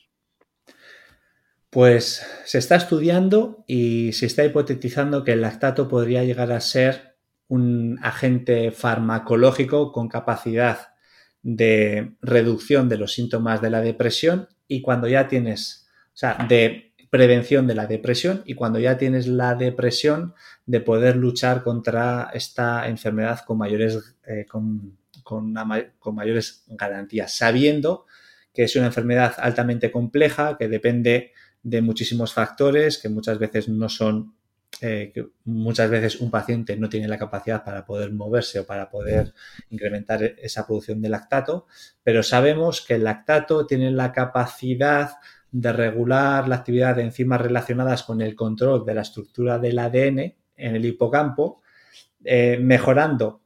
Pues 1.70 2.26
se 2.45 2.57
está 2.57 2.76
estudiando 2.76 3.65
y 3.68 4.13
se 4.13 4.26
está 4.26 4.45
hipotetizando 4.45 5.24
que 5.24 5.34
el 5.34 5.41
lactato 5.41 5.88
podría 5.88 6.24
llegar 6.24 6.51
a 6.51 6.61
ser 6.61 7.18
un 7.49 7.99
agente 8.01 8.72
farmacológico 8.72 9.91
con 9.91 10.07
capacidad 10.07 10.93
de 11.41 12.15
reducción 12.22 12.89
de 12.89 12.97
los 12.97 13.13
síntomas 13.13 13.61
de 13.61 13.70
la 13.70 13.82
depresión 13.82 14.47
y 14.68 14.82
cuando 14.82 15.07
ya 15.07 15.28
tienes, 15.28 15.88
o 16.07 16.18
sea, 16.18 16.45
de 16.47 16.93
prevención 17.09 17.68
de 17.68 17.76
la 17.76 17.88
depresión 17.88 18.43
y 18.45 18.53
cuando 18.53 18.80
ya 18.80 18.97
tienes 18.97 19.28
la 19.28 19.55
depresión 19.55 20.34
de 20.65 20.82
poder 20.82 21.15
luchar 21.15 21.63
contra 21.63 22.30
esta 22.34 22.88
enfermedad 22.88 23.41
con 23.45 23.57
mayores, 23.57 24.15
eh, 24.26 24.45
con, 24.45 24.97
con, 25.24 25.53
con 25.99 26.15
mayores 26.15 26.65
garantías, 26.68 27.36
sabiendo 27.36 28.05
que 28.53 28.63
es 28.63 28.76
una 28.76 28.88
enfermedad 28.88 29.36
altamente 29.38 29.91
compleja, 29.91 30.57
que 30.57 30.68
depende 30.68 31.32
de 31.68 31.82
muchísimos 31.82 32.34
factores, 32.34 32.97
que 32.97 33.09
muchas 33.09 33.38
veces 33.39 33.68
no 33.68 33.89
son 33.89 34.36
eh, 34.80 35.11
muchas 35.43 35.89
veces 35.89 36.22
un 36.22 36.30
paciente 36.30 36.78
no 36.78 36.88
tiene 36.88 37.07
la 37.07 37.18
capacidad 37.18 37.63
para 37.63 37.84
poder 37.86 38.11
moverse 38.11 38.59
o 38.59 38.65
para 38.65 38.89
poder 38.89 39.34
incrementar 39.70 40.24
esa 40.24 40.65
producción 40.65 41.01
de 41.01 41.09
lactato, 41.09 41.65
pero 42.03 42.24
sabemos 42.24 42.82
que 42.86 42.95
el 42.95 43.03
lactato 43.03 43.65
tiene 43.65 43.91
la 43.91 44.13
capacidad 44.13 45.11
de 45.51 45.74
regular 45.74 46.47
la 46.47 46.55
actividad 46.55 46.95
de 46.95 47.03
enzimas 47.03 47.41
relacionadas 47.41 48.03
con 48.03 48.22
el 48.22 48.36
control 48.36 48.86
de 48.86 48.93
la 48.93 49.01
estructura 49.01 49.59
del 49.59 49.80
ADN 49.80 50.20
en 50.20 50.76
el 50.76 50.86
hipocampo, 50.86 51.61
eh, 52.24 52.59
mejorando 52.61 53.41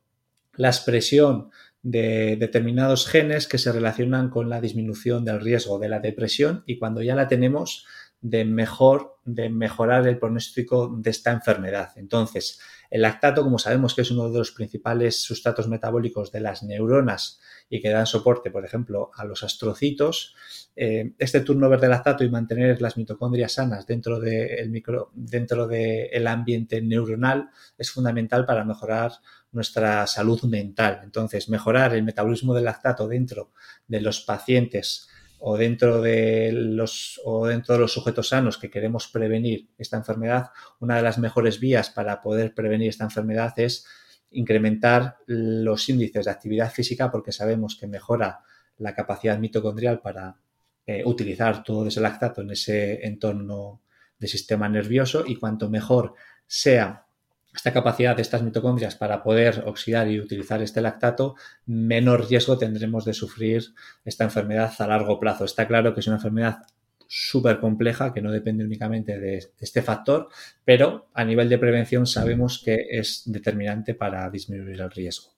la 0.57 0.67
expresión 0.67 1.49
de 1.83 2.35
determinados 2.37 3.07
genes 3.07 3.47
que 3.47 3.57
se 3.57 3.71
relacionan 3.71 4.29
con 4.29 4.49
la 4.49 4.61
disminución 4.61 5.25
del 5.25 5.41
riesgo 5.41 5.79
de 5.79 5.89
la 5.89 5.99
depresión 5.99 6.63
y 6.67 6.77
cuando 6.77 7.01
ya 7.01 7.15
la 7.15 7.27
tenemos, 7.27 7.87
de, 8.21 8.45
mejor, 8.45 9.17
de 9.25 9.49
mejorar 9.49 10.07
el 10.07 10.19
pronóstico 10.19 10.95
de 10.95 11.09
esta 11.09 11.31
enfermedad. 11.31 11.91
Entonces, 11.95 12.59
el 12.91 13.01
lactato, 13.01 13.43
como 13.43 13.57
sabemos 13.57 13.95
que 13.95 14.01
es 14.01 14.11
uno 14.11 14.29
de 14.29 14.37
los 14.37 14.51
principales 14.51 15.21
sustratos 15.21 15.67
metabólicos 15.67 16.31
de 16.31 16.41
las 16.41 16.61
neuronas 16.61 17.39
y 17.69 17.81
que 17.81 17.89
dan 17.89 18.05
soporte, 18.05 18.51
por 18.51 18.65
ejemplo, 18.65 19.11
a 19.15 19.25
los 19.25 19.43
astrocitos, 19.43 20.35
eh, 20.75 21.13
este 21.17 21.41
turnover 21.41 21.79
de 21.79 21.87
lactato 21.87 22.23
y 22.23 22.29
mantener 22.29 22.81
las 22.81 22.97
mitocondrias 22.97 23.53
sanas 23.53 23.87
dentro 23.87 24.19
del 24.19 24.69
micro, 24.69 25.09
dentro 25.13 25.67
del 25.67 26.27
ambiente 26.27 26.81
neuronal 26.81 27.49
es 27.77 27.89
fundamental 27.91 28.45
para 28.45 28.65
mejorar 28.65 29.13
nuestra 29.51 30.05
salud 30.05 30.43
mental. 30.43 31.01
Entonces, 31.03 31.49
mejorar 31.49 31.95
el 31.95 32.03
metabolismo 32.03 32.53
del 32.53 32.65
lactato 32.65 33.07
dentro 33.07 33.51
de 33.87 34.01
los 34.01 34.21
pacientes 34.21 35.07
o 35.43 35.57
dentro 35.57 36.01
de 36.01 36.51
los 36.51 37.19
o 37.25 37.47
dentro 37.47 37.73
de 37.73 37.81
los 37.81 37.91
sujetos 37.91 38.29
sanos 38.29 38.57
que 38.57 38.69
queremos 38.69 39.07
prevenir 39.07 39.69
esta 39.77 39.97
enfermedad, 39.97 40.51
una 40.79 40.97
de 40.97 41.01
las 41.01 41.17
mejores 41.17 41.59
vías 41.59 41.89
para 41.89 42.21
poder 42.21 42.53
prevenir 42.53 42.89
esta 42.89 43.05
enfermedad 43.05 43.57
es 43.57 43.85
incrementar 44.29 45.17
los 45.25 45.89
índices 45.89 46.25
de 46.25 46.31
actividad 46.31 46.71
física 46.71 47.11
porque 47.11 47.31
sabemos 47.31 47.75
que 47.75 47.87
mejora 47.87 48.41
la 48.77 48.93
capacidad 48.93 49.39
mitocondrial 49.39 49.99
para 49.99 50.37
eh, 50.85 51.03
utilizar 51.05 51.63
todo 51.63 51.87
ese 51.87 52.01
lactato 52.01 52.41
en 52.41 52.51
ese 52.51 53.05
entorno 53.05 53.81
de 54.19 54.27
sistema 54.27 54.69
nervioso 54.69 55.23
y 55.25 55.35
cuanto 55.35 55.69
mejor 55.69 56.13
sea 56.45 57.07
esta 57.53 57.73
capacidad 57.73 58.15
de 58.15 58.21
estas 58.21 58.43
mitocondrias 58.43 58.95
para 58.95 59.23
poder 59.23 59.63
oxidar 59.65 60.09
y 60.09 60.19
utilizar 60.19 60.61
este 60.61 60.81
lactato, 60.81 61.35
menor 61.65 62.29
riesgo 62.29 62.57
tendremos 62.57 63.05
de 63.05 63.13
sufrir 63.13 63.63
esta 64.05 64.23
enfermedad 64.23 64.73
a 64.79 64.87
largo 64.87 65.19
plazo. 65.19 65.45
Está 65.45 65.67
claro 65.67 65.93
que 65.93 65.99
es 65.99 66.07
una 66.07 66.17
enfermedad 66.17 66.59
súper 67.07 67.59
compleja 67.59 68.13
que 68.13 68.21
no 68.21 68.31
depende 68.31 68.63
únicamente 68.63 69.19
de 69.19 69.45
este 69.59 69.81
factor, 69.81 70.29
pero 70.63 71.09
a 71.13 71.25
nivel 71.25 71.49
de 71.49 71.57
prevención 71.57 72.07
sabemos 72.07 72.61
que 72.63 72.85
es 72.89 73.23
determinante 73.25 73.95
para 73.95 74.29
disminuir 74.29 74.79
el 74.79 74.91
riesgo. 74.91 75.30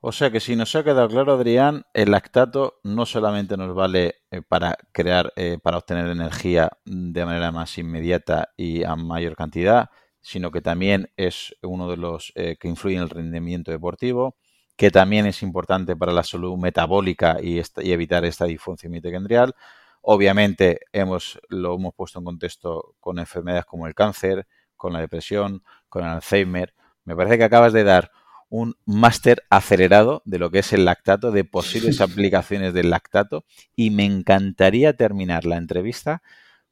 O 0.00 0.12
sea 0.12 0.30
que 0.30 0.38
si 0.38 0.54
nos 0.54 0.76
ha 0.76 0.84
quedado 0.84 1.08
claro, 1.08 1.32
Adrián, 1.32 1.84
el 1.92 2.12
lactato 2.12 2.78
no 2.84 3.04
solamente 3.04 3.56
nos 3.56 3.74
vale 3.74 4.22
eh, 4.30 4.42
para 4.42 4.76
crear, 4.92 5.32
eh, 5.34 5.58
para 5.60 5.78
obtener 5.78 6.06
energía 6.06 6.70
de 6.84 7.24
manera 7.24 7.50
más 7.50 7.76
inmediata 7.78 8.50
y 8.56 8.84
a 8.84 8.94
mayor 8.94 9.34
cantidad, 9.34 9.90
sino 10.20 10.52
que 10.52 10.60
también 10.60 11.10
es 11.16 11.56
uno 11.62 11.90
de 11.90 11.96
los 11.96 12.32
eh, 12.36 12.56
que 12.60 12.68
influye 12.68 12.96
en 12.96 13.02
el 13.02 13.10
rendimiento 13.10 13.72
deportivo, 13.72 14.36
que 14.76 14.92
también 14.92 15.26
es 15.26 15.42
importante 15.42 15.96
para 15.96 16.12
la 16.12 16.22
salud 16.22 16.56
metabólica 16.56 17.38
y, 17.42 17.60
evitar 17.78 18.24
esta 18.24 18.44
disfunción 18.44 18.92
mitocondrial. 18.92 19.54
Obviamente 20.02 20.80
hemos, 20.92 21.40
lo 21.48 21.74
hemos 21.74 21.92
puesto 21.94 22.20
en 22.20 22.24
contexto 22.24 22.94
con 23.00 23.18
enfermedades 23.18 23.64
como 23.64 23.88
el 23.88 23.94
cáncer, 23.96 24.46
con 24.76 24.92
la 24.92 25.00
depresión, 25.00 25.64
con 25.88 26.04
el 26.04 26.10
Alzheimer. 26.10 26.72
Me 27.04 27.16
parece 27.16 27.36
que 27.38 27.44
acabas 27.44 27.72
de 27.72 27.82
dar 27.82 28.12
un 28.48 28.76
máster 28.84 29.44
acelerado 29.50 30.22
de 30.24 30.38
lo 30.38 30.50
que 30.50 30.60
es 30.60 30.72
el 30.72 30.84
lactato, 30.84 31.30
de 31.30 31.44
posibles 31.44 32.00
aplicaciones 32.00 32.72
del 32.72 32.90
lactato 32.90 33.44
y 33.76 33.90
me 33.90 34.04
encantaría 34.04 34.96
terminar 34.96 35.44
la 35.44 35.56
entrevista 35.56 36.22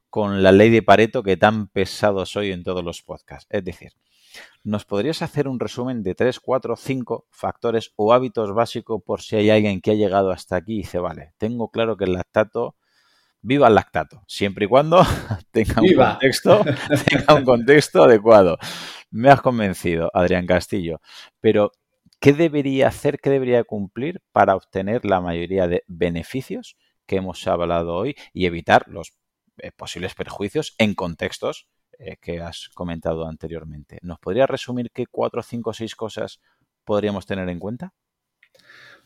con 0.09 0.43
la 0.43 0.53
ley 0.53 0.71
de 0.71 0.83
Pareto 0.83 1.23
que 1.23 1.37
tan 1.37 1.69
pesado 1.69 2.25
soy 2.25 2.53
en 2.53 2.65
todos 2.65 2.83
los 2.83 3.03
podcasts. 3.03 3.47
Es 3.51 3.65
decir, 3.65 3.93
¿nos 4.65 4.85
podrías 4.85 5.21
hacer 5.21 5.49
un 5.49 5.61
resumen 5.61 6.03
de 6.03 6.15
tres, 6.15 6.41
cuatro, 6.41 6.77
cinco 6.77 7.27
factores 7.31 7.93
o 7.97 8.13
hábitos 8.13 8.55
básicos 8.55 9.03
por 9.05 9.21
si 9.21 9.37
hay 9.37 9.51
alguien 9.51 9.81
que 9.81 9.91
ha 9.91 9.95
llegado 9.95 10.31
hasta 10.31 10.57
aquí 10.57 10.75
y 10.75 10.79
dice, 10.79 10.99
vale, 10.99 11.35
tengo 11.37 11.71
claro 11.71 11.97
que 11.97 12.05
el 12.05 12.15
lactato, 12.15 12.77
viva 13.47 13.69
el 13.69 13.77
lactato, 13.77 14.25
siempre 14.27 14.65
y 14.65 14.69
cuando 14.69 15.03
tenga 15.53 15.81
un, 15.81 15.95
contexto, 15.95 16.65
tenga 17.09 17.35
un 17.35 17.45
contexto 17.45 18.03
adecuado. 18.03 18.59
Me 19.11 19.31
has 19.31 19.41
convencido, 19.41 20.11
Adrián 20.13 20.47
Castillo. 20.47 21.01
Pero, 21.41 21.71
¿qué 22.21 22.33
debería 22.33 22.89
hacer, 22.89 23.21
qué 23.21 23.31
debería 23.31 23.63
cumplir 23.63 24.21
para 24.33 24.57
obtener 24.57 25.05
la 25.05 25.21
mayoría 25.21 25.69
de 25.69 25.85
beneficios 25.87 26.77
que 27.07 27.17
hemos 27.17 27.47
hablado 27.47 27.95
hoy 27.95 28.17
y 28.33 28.47
evitar 28.47 28.89
los 28.89 29.13
eh, 29.59 29.71
posibles 29.71 30.15
perjuicios 30.15 30.75
en 30.79 30.95
contextos 30.95 31.69
eh, 32.01 32.17
que 32.21 32.41
has 32.41 32.69
comentado 32.75 33.29
anteriormente? 33.29 34.01
¿Nos 34.03 34.19
podría 34.19 34.49
resumir 34.49 34.91
qué 34.93 35.07
cuatro, 35.07 35.43
cinco 35.45 35.71
o 35.71 35.75
seis 35.75 35.95
cosas 35.95 36.41
podríamos 36.85 37.27
tener 37.27 37.49
en 37.49 37.61
cuenta? 37.61 37.95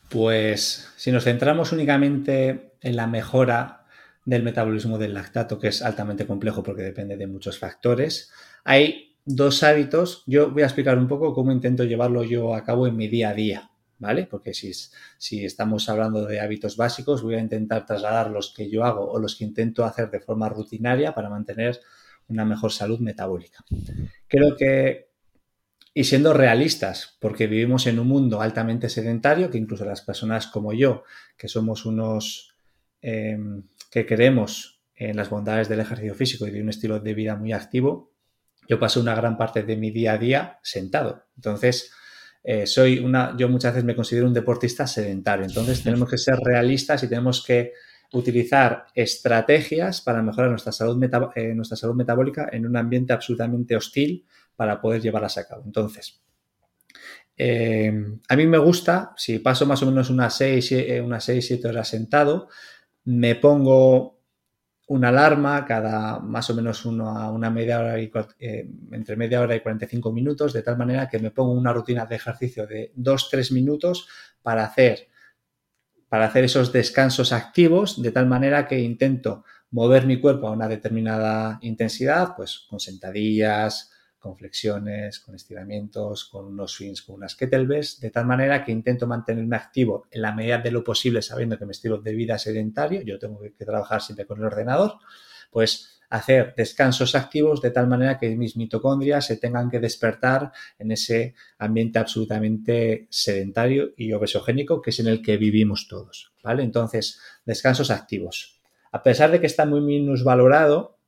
Pues 0.09 0.91
si 0.97 1.11
nos 1.11 1.25
centramos 1.25 1.71
únicamente 1.71 2.73
en 2.81 2.95
la 2.95 3.05
mejora 3.05 3.80
del 4.25 4.43
metabolismo 4.43 4.97
del 4.97 5.13
lactato, 5.13 5.59
que 5.59 5.69
es 5.69 5.81
altamente 5.81 6.27
complejo 6.27 6.63
porque 6.63 6.83
depende 6.83 7.17
de 7.17 7.27
muchos 7.27 7.57
factores, 7.57 8.31
hay 8.63 9.17
dos 9.25 9.63
hábitos. 9.63 10.23
Yo 10.27 10.51
voy 10.51 10.63
a 10.63 10.65
explicar 10.65 10.97
un 10.97 11.07
poco 11.07 11.33
cómo 11.33 11.51
intento 11.51 11.83
llevarlo 11.83 12.23
yo 12.23 12.53
a 12.55 12.63
cabo 12.63 12.87
en 12.87 12.95
mi 12.95 13.07
día 13.07 13.29
a 13.29 13.33
día, 13.33 13.71
¿vale? 13.97 14.27
Porque 14.29 14.53
si, 14.53 14.71
si 15.17 15.45
estamos 15.45 15.89
hablando 15.89 16.25
de 16.25 16.39
hábitos 16.39 16.77
básicos, 16.77 17.21
voy 17.21 17.35
a 17.35 17.39
intentar 17.39 17.85
trasladar 17.85 18.29
los 18.29 18.53
que 18.53 18.69
yo 18.69 18.83
hago 18.83 19.09
o 19.09 19.19
los 19.19 19.35
que 19.35 19.45
intento 19.45 19.85
hacer 19.85 20.09
de 20.09 20.19
forma 20.19 20.49
rutinaria 20.49 21.13
para 21.13 21.29
mantener 21.29 21.79
una 22.27 22.45
mejor 22.45 22.71
salud 22.71 22.99
metabólica. 22.99 23.63
Creo 24.27 24.55
que, 24.55 25.09
y 25.93 26.05
siendo 26.05 26.33
realistas, 26.33 27.17
porque 27.19 27.47
vivimos 27.47 27.87
en 27.87 27.99
un 27.99 28.07
mundo 28.07 28.41
altamente 28.41 28.89
sedentario, 28.89 29.49
que 29.49 29.57
incluso 29.57 29.85
las 29.85 30.01
personas 30.01 30.47
como 30.47 30.73
yo, 30.73 31.03
que 31.37 31.47
somos 31.47 31.85
unos 31.85 32.55
em, 33.01 33.63
que 33.91 34.05
creemos 34.05 34.81
en 34.95 35.17
las 35.17 35.29
bondades 35.29 35.67
del 35.67 35.81
ejercicio 35.81 36.15
físico 36.15 36.47
y 36.47 36.51
de 36.51 36.61
un 36.61 36.69
estilo 36.69 36.99
de 36.99 37.13
vida 37.13 37.35
muy 37.35 37.51
activo, 37.51 38.13
yo 38.67 38.79
paso 38.79 39.01
una 39.01 39.13
gran 39.13 39.37
parte 39.37 39.63
de 39.63 39.75
mi 39.75 39.91
día 39.91 40.13
a 40.13 40.17
día 40.17 40.59
sentado. 40.63 41.25
Entonces, 41.35 41.91
eh, 42.43 42.65
soy 42.65 42.99
una, 42.99 43.35
yo 43.37 43.49
muchas 43.49 43.73
veces 43.73 43.85
me 43.85 43.95
considero 43.95 44.27
un 44.27 44.33
deportista 44.33 44.87
sedentario. 44.87 45.45
Entonces, 45.45 45.83
tenemos 45.83 46.09
que 46.09 46.17
ser 46.17 46.35
realistas 46.37 47.03
y 47.03 47.09
tenemos 47.09 47.43
que 47.43 47.73
utilizar 48.13 48.85
estrategias 48.95 50.01
para 50.01 50.21
mejorar 50.21 50.49
nuestra 50.49 50.71
salud, 50.71 51.01
eh, 51.35 51.53
nuestra 51.53 51.77
salud 51.77 51.95
metabólica 51.95 52.49
en 52.51 52.65
un 52.65 52.77
ambiente 52.77 53.11
absolutamente 53.13 53.75
hostil 53.75 54.25
para 54.55 54.79
poder 54.79 55.01
llevarlas 55.01 55.37
a 55.37 55.47
cabo. 55.47 55.63
Entonces, 55.65 56.21
eh, 57.35 57.91
a 58.27 58.35
mí 58.35 58.47
me 58.47 58.57
gusta, 58.57 59.13
si 59.17 59.39
paso 59.39 59.65
más 59.65 59.81
o 59.83 59.85
menos 59.85 60.09
unas 60.09 60.35
6, 60.37 60.75
unas 61.03 61.23
6, 61.23 61.47
7 61.47 61.67
horas 61.67 61.87
sentado, 61.87 62.47
me 63.05 63.35
pongo 63.35 64.19
una 64.87 65.09
alarma 65.09 65.65
cada 65.65 66.19
más 66.19 66.49
o 66.49 66.53
menos 66.53 66.85
uno 66.85 67.31
una 67.31 67.49
media 67.49 67.79
hora 67.79 67.99
y, 67.99 68.11
eh, 68.39 68.69
entre 68.91 69.15
media 69.15 69.39
hora 69.39 69.55
y 69.55 69.61
45 69.61 70.11
minutos, 70.11 70.51
de 70.51 70.63
tal 70.63 70.77
manera 70.77 71.07
que 71.07 71.19
me 71.19 71.31
pongo 71.31 71.53
una 71.53 71.71
rutina 71.71 72.05
de 72.05 72.15
ejercicio 72.15 72.67
de 72.67 72.91
2-3 72.95 73.51
minutos 73.53 74.07
para 74.41 74.65
hacer, 74.65 75.07
para 76.09 76.25
hacer 76.25 76.43
esos 76.43 76.73
descansos 76.73 77.31
activos, 77.31 78.01
de 78.01 78.11
tal 78.11 78.27
manera 78.27 78.67
que 78.67 78.79
intento 78.79 79.45
mover 79.71 80.05
mi 80.05 80.19
cuerpo 80.19 80.47
a 80.47 80.51
una 80.51 80.67
determinada 80.67 81.57
intensidad, 81.61 82.35
pues 82.35 82.65
con 82.69 82.81
sentadillas, 82.81 83.90
con 84.21 84.37
flexiones, 84.37 85.19
con 85.19 85.33
estiramientos, 85.33 86.25
con 86.25 86.45
unos 86.45 86.71
swings, 86.71 87.01
con 87.01 87.15
unas 87.15 87.35
kettlebells, 87.35 87.99
de 87.99 88.11
tal 88.11 88.27
manera 88.27 88.63
que 88.63 88.71
intento 88.71 89.07
mantenerme 89.07 89.55
activo 89.55 90.05
en 90.11 90.21
la 90.21 90.31
medida 90.31 90.59
de 90.59 90.69
lo 90.69 90.83
posible, 90.83 91.23
sabiendo 91.23 91.57
que 91.57 91.65
mi 91.65 91.71
estilo 91.71 91.97
de 91.97 92.13
vida 92.13 92.35
es 92.35 92.43
sedentario, 92.43 93.01
yo 93.01 93.17
tengo 93.17 93.41
que, 93.41 93.49
trabajar 93.65 93.99
siempre 93.99 94.27
con 94.27 94.37
el 94.37 94.45
ordenador, 94.45 94.99
pues 95.49 95.99
hacer 96.11 96.53
descansos 96.55 97.15
activos 97.15 97.61
de 97.61 97.71
tal 97.71 97.87
manera 97.87 98.19
que 98.19 98.35
mis 98.35 98.55
mitocondrias 98.57 99.25
se 99.25 99.37
tengan 99.37 99.71
que 99.71 99.79
despertar 99.79 100.51
en 100.77 100.91
ese 100.91 101.33
ambiente 101.57 101.97
absolutamente 101.97 103.07
sedentario 103.09 103.91
y 103.97 104.13
obesogénico 104.13 104.83
que 104.83 104.91
es 104.91 104.99
en 104.99 105.07
el 105.07 105.23
que 105.23 105.37
vivimos 105.37 105.87
todos, 105.87 106.31
¿vale? 106.43 106.61
Entonces, 106.61 107.19
descansos 107.43 107.89
activos. 107.89 108.59
A 108.91 109.01
pesar 109.01 109.31
de 109.31 109.39
que 109.39 109.47
está 109.47 109.65
muy 109.65 109.81
minusvalorado, 109.81 110.99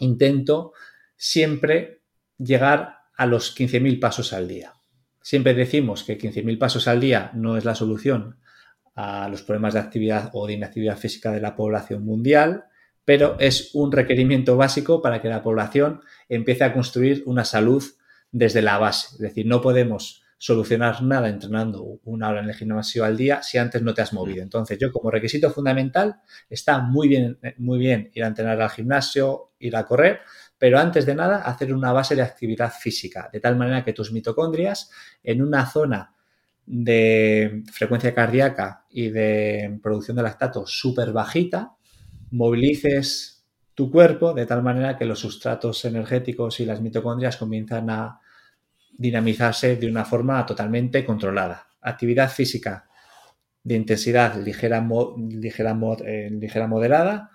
intento 0.00 0.72
siempre 1.16 1.95
llegar 2.38 2.98
a 3.16 3.26
los 3.26 3.56
15.000 3.56 4.00
pasos 4.00 4.32
al 4.32 4.48
día. 4.48 4.74
Siempre 5.22 5.54
decimos 5.54 6.04
que 6.04 6.18
15.000 6.18 6.58
pasos 6.58 6.86
al 6.88 7.00
día 7.00 7.30
no 7.34 7.56
es 7.56 7.64
la 7.64 7.74
solución 7.74 8.36
a 8.94 9.28
los 9.28 9.42
problemas 9.42 9.74
de 9.74 9.80
actividad 9.80 10.30
o 10.32 10.46
de 10.46 10.54
inactividad 10.54 10.96
física 10.96 11.32
de 11.32 11.40
la 11.40 11.56
población 11.56 12.04
mundial, 12.04 12.64
pero 13.04 13.36
es 13.38 13.70
un 13.74 13.92
requerimiento 13.92 14.56
básico 14.56 15.02
para 15.02 15.20
que 15.20 15.28
la 15.28 15.42
población 15.42 16.00
empiece 16.28 16.64
a 16.64 16.72
construir 16.72 17.22
una 17.26 17.44
salud 17.44 17.84
desde 18.32 18.62
la 18.62 18.78
base. 18.78 19.08
Es 19.14 19.20
decir, 19.20 19.46
no 19.46 19.60
podemos 19.60 20.22
solucionar 20.38 21.02
nada 21.02 21.28
entrenando 21.28 22.00
una 22.04 22.28
hora 22.28 22.40
en 22.42 22.48
el 22.48 22.54
gimnasio 22.54 23.04
al 23.04 23.16
día 23.16 23.42
si 23.42 23.58
antes 23.58 23.82
no 23.82 23.94
te 23.94 24.02
has 24.02 24.12
movido. 24.12 24.42
Entonces, 24.42 24.78
yo 24.78 24.92
como 24.92 25.10
requisito 25.10 25.50
fundamental 25.50 26.20
está 26.50 26.80
muy 26.80 27.08
bien, 27.08 27.38
muy 27.58 27.78
bien 27.78 28.10
ir 28.14 28.24
a 28.24 28.28
entrenar 28.28 28.60
al 28.60 28.70
gimnasio, 28.70 29.52
ir 29.58 29.76
a 29.76 29.86
correr, 29.86 30.20
pero 30.58 30.78
antes 30.78 31.06
de 31.06 31.14
nada 31.14 31.42
hacer 31.42 31.72
una 31.72 31.92
base 31.92 32.14
de 32.14 32.22
actividad 32.22 32.72
física, 32.72 33.28
de 33.32 33.40
tal 33.40 33.56
manera 33.56 33.84
que 33.84 33.92
tus 33.92 34.12
mitocondrias 34.12 34.90
en 35.22 35.42
una 35.42 35.66
zona 35.66 36.14
de 36.64 37.62
frecuencia 37.72 38.14
cardíaca 38.14 38.86
y 38.90 39.10
de 39.10 39.78
producción 39.82 40.16
de 40.16 40.22
lactato 40.22 40.66
súper 40.66 41.12
bajita, 41.12 41.72
movilices 42.30 43.44
tu 43.74 43.90
cuerpo 43.90 44.32
de 44.32 44.46
tal 44.46 44.62
manera 44.62 44.96
que 44.96 45.04
los 45.04 45.20
sustratos 45.20 45.84
energéticos 45.84 46.60
y 46.60 46.64
las 46.64 46.80
mitocondrias 46.80 47.36
comienzan 47.36 47.90
a 47.90 48.20
dinamizarse 48.96 49.76
de 49.76 49.86
una 49.88 50.04
forma 50.04 50.44
totalmente 50.46 51.04
controlada. 51.04 51.66
Actividad 51.82 52.30
física 52.30 52.88
de 53.62 53.74
intensidad 53.74 54.36
ligera, 54.36 54.80
ligera, 55.18 55.78
eh, 56.06 56.30
ligera 56.30 56.66
moderada, 56.66 57.30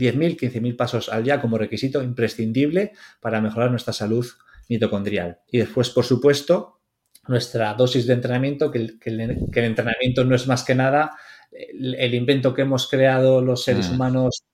10.000, 0.00 0.38
15.000 0.38 0.76
pasos 0.76 1.08
al 1.08 1.24
día 1.24 1.40
como 1.40 1.58
requisito 1.58 2.02
imprescindible 2.02 2.92
para 3.20 3.40
mejorar 3.40 3.70
nuestra 3.70 3.92
salud 3.92 4.26
mitocondrial. 4.68 5.40
Y 5.50 5.58
después, 5.58 5.90
por 5.90 6.04
supuesto, 6.04 6.80
nuestra 7.28 7.74
dosis 7.74 8.06
de 8.06 8.14
entrenamiento, 8.14 8.70
que 8.70 8.78
el 9.04 9.64
entrenamiento 9.64 10.24
no 10.24 10.34
es 10.34 10.46
más 10.46 10.64
que 10.64 10.74
nada 10.74 11.16
el, 11.52 12.14
invento 12.14 12.54
que 12.54 12.62
hemos 12.62 12.88
creado 12.88 13.40
los 13.40 13.64
seres 13.64 13.90
mm. 13.90 13.94
humanos 13.94 14.44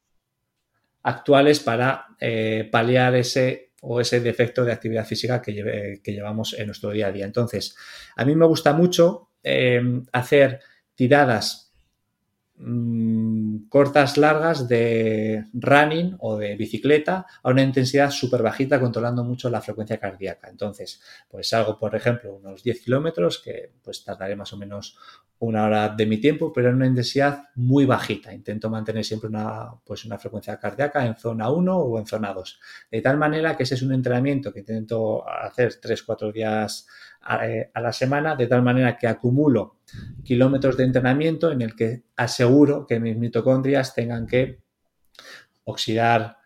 actuales 1.02 1.60
para 1.60 2.06
eh, 2.20 2.68
paliar 2.70 3.14
ese 3.14 3.72
o 3.82 4.00
ese 4.00 4.20
defecto 4.20 4.64
de 4.64 4.72
actividad 4.72 5.06
física 5.06 5.40
que, 5.40 6.00
llevamos 6.04 6.54
en 6.54 6.66
nuestro 6.66 6.90
día 6.90 7.06
a 7.08 7.12
día. 7.12 7.24
Entonces, 7.24 7.76
a 8.16 8.24
mí 8.24 8.34
me 8.34 8.46
gusta 8.46 8.72
mucho 8.72 9.30
eh, 9.44 9.80
hacer 10.12 10.60
tiradas 10.96 11.72
mm, 12.56 13.25
cortas, 13.68 14.16
largas 14.16 14.68
de 14.68 15.44
running 15.52 16.16
o 16.20 16.36
de 16.36 16.56
bicicleta 16.56 17.26
a 17.42 17.50
una 17.50 17.62
intensidad 17.62 18.10
súper 18.10 18.42
bajita, 18.42 18.80
controlando 18.80 19.24
mucho 19.24 19.50
la 19.50 19.60
frecuencia 19.60 19.98
cardíaca. 19.98 20.48
Entonces, 20.48 21.00
pues 21.28 21.48
salgo, 21.48 21.78
por 21.78 21.94
ejemplo, 21.94 22.34
unos 22.34 22.62
10 22.62 22.80
kilómetros, 22.80 23.38
que 23.38 23.72
pues 23.82 24.04
tardaré 24.04 24.36
más 24.36 24.52
o 24.52 24.56
menos 24.56 24.96
una 25.38 25.64
hora 25.64 25.88
de 25.90 26.06
mi 26.06 26.18
tiempo, 26.18 26.52
pero 26.52 26.70
en 26.70 26.76
una 26.76 26.86
intensidad 26.86 27.44
muy 27.56 27.84
bajita. 27.84 28.32
Intento 28.32 28.70
mantener 28.70 29.04
siempre 29.04 29.28
una, 29.28 29.70
pues 29.84 30.04
una 30.04 30.18
frecuencia 30.18 30.58
cardíaca 30.58 31.04
en 31.04 31.14
zona 31.16 31.50
1 31.50 31.76
o 31.76 31.98
en 31.98 32.06
zona 32.06 32.32
2. 32.32 32.60
De 32.90 33.02
tal 33.02 33.18
manera 33.18 33.56
que 33.56 33.64
ese 33.64 33.74
es 33.74 33.82
un 33.82 33.92
entrenamiento 33.92 34.52
que 34.52 34.60
intento 34.60 35.28
hacer 35.28 35.78
3-4 35.78 36.32
días 36.32 36.86
eh, 37.42 37.70
a, 37.72 37.80
la 37.80 37.92
semana, 37.92 38.36
de 38.36 38.46
tal 38.46 38.62
manera 38.62 38.96
que 38.96 39.06
acumulo 39.06 39.76
kilómetros 40.24 40.76
de 40.76 40.84
entrenamiento 40.84 41.50
en 41.50 41.62
el 41.62 41.74
que 41.74 42.04
aseguro 42.16 42.86
que 42.86 43.00
mis 43.00 43.16
mitocondrias 43.16 43.94
tengan 43.94 44.26
que 44.26 44.60
oxidar 45.64 46.38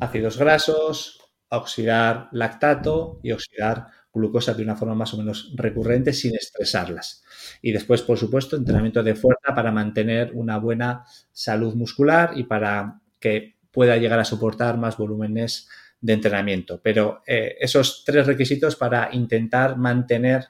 ácidos 0.00 0.38
grasos, 0.38 1.20
oxidar 1.48 2.28
lactato 2.32 3.20
y 3.22 3.32
oxidar 3.32 3.86
glucosa 4.12 4.54
de 4.54 4.62
una 4.62 4.76
forma 4.76 4.94
más 4.94 5.14
o 5.14 5.18
menos 5.18 5.52
recurrente 5.56 6.12
sin 6.12 6.34
estresarlas. 6.34 7.24
Y 7.62 7.72
después, 7.72 8.02
por 8.02 8.18
supuesto, 8.18 8.56
entrenamiento 8.56 9.02
de 9.02 9.14
fuerza 9.14 9.54
para 9.54 9.72
mantener 9.72 10.32
una 10.34 10.58
buena 10.58 11.04
salud 11.32 11.74
muscular 11.74 12.32
y 12.36 12.44
para 12.44 13.00
que 13.20 13.56
pueda 13.70 13.96
llegar 13.96 14.18
a 14.18 14.24
soportar 14.24 14.76
más 14.76 14.96
volúmenes 14.96 15.68
de 16.00 16.12
entrenamiento. 16.12 16.80
Pero 16.82 17.22
eh, 17.26 17.56
esos 17.60 18.04
tres 18.04 18.26
requisitos 18.26 18.76
para 18.76 19.10
intentar 19.12 19.76
mantener 19.76 20.46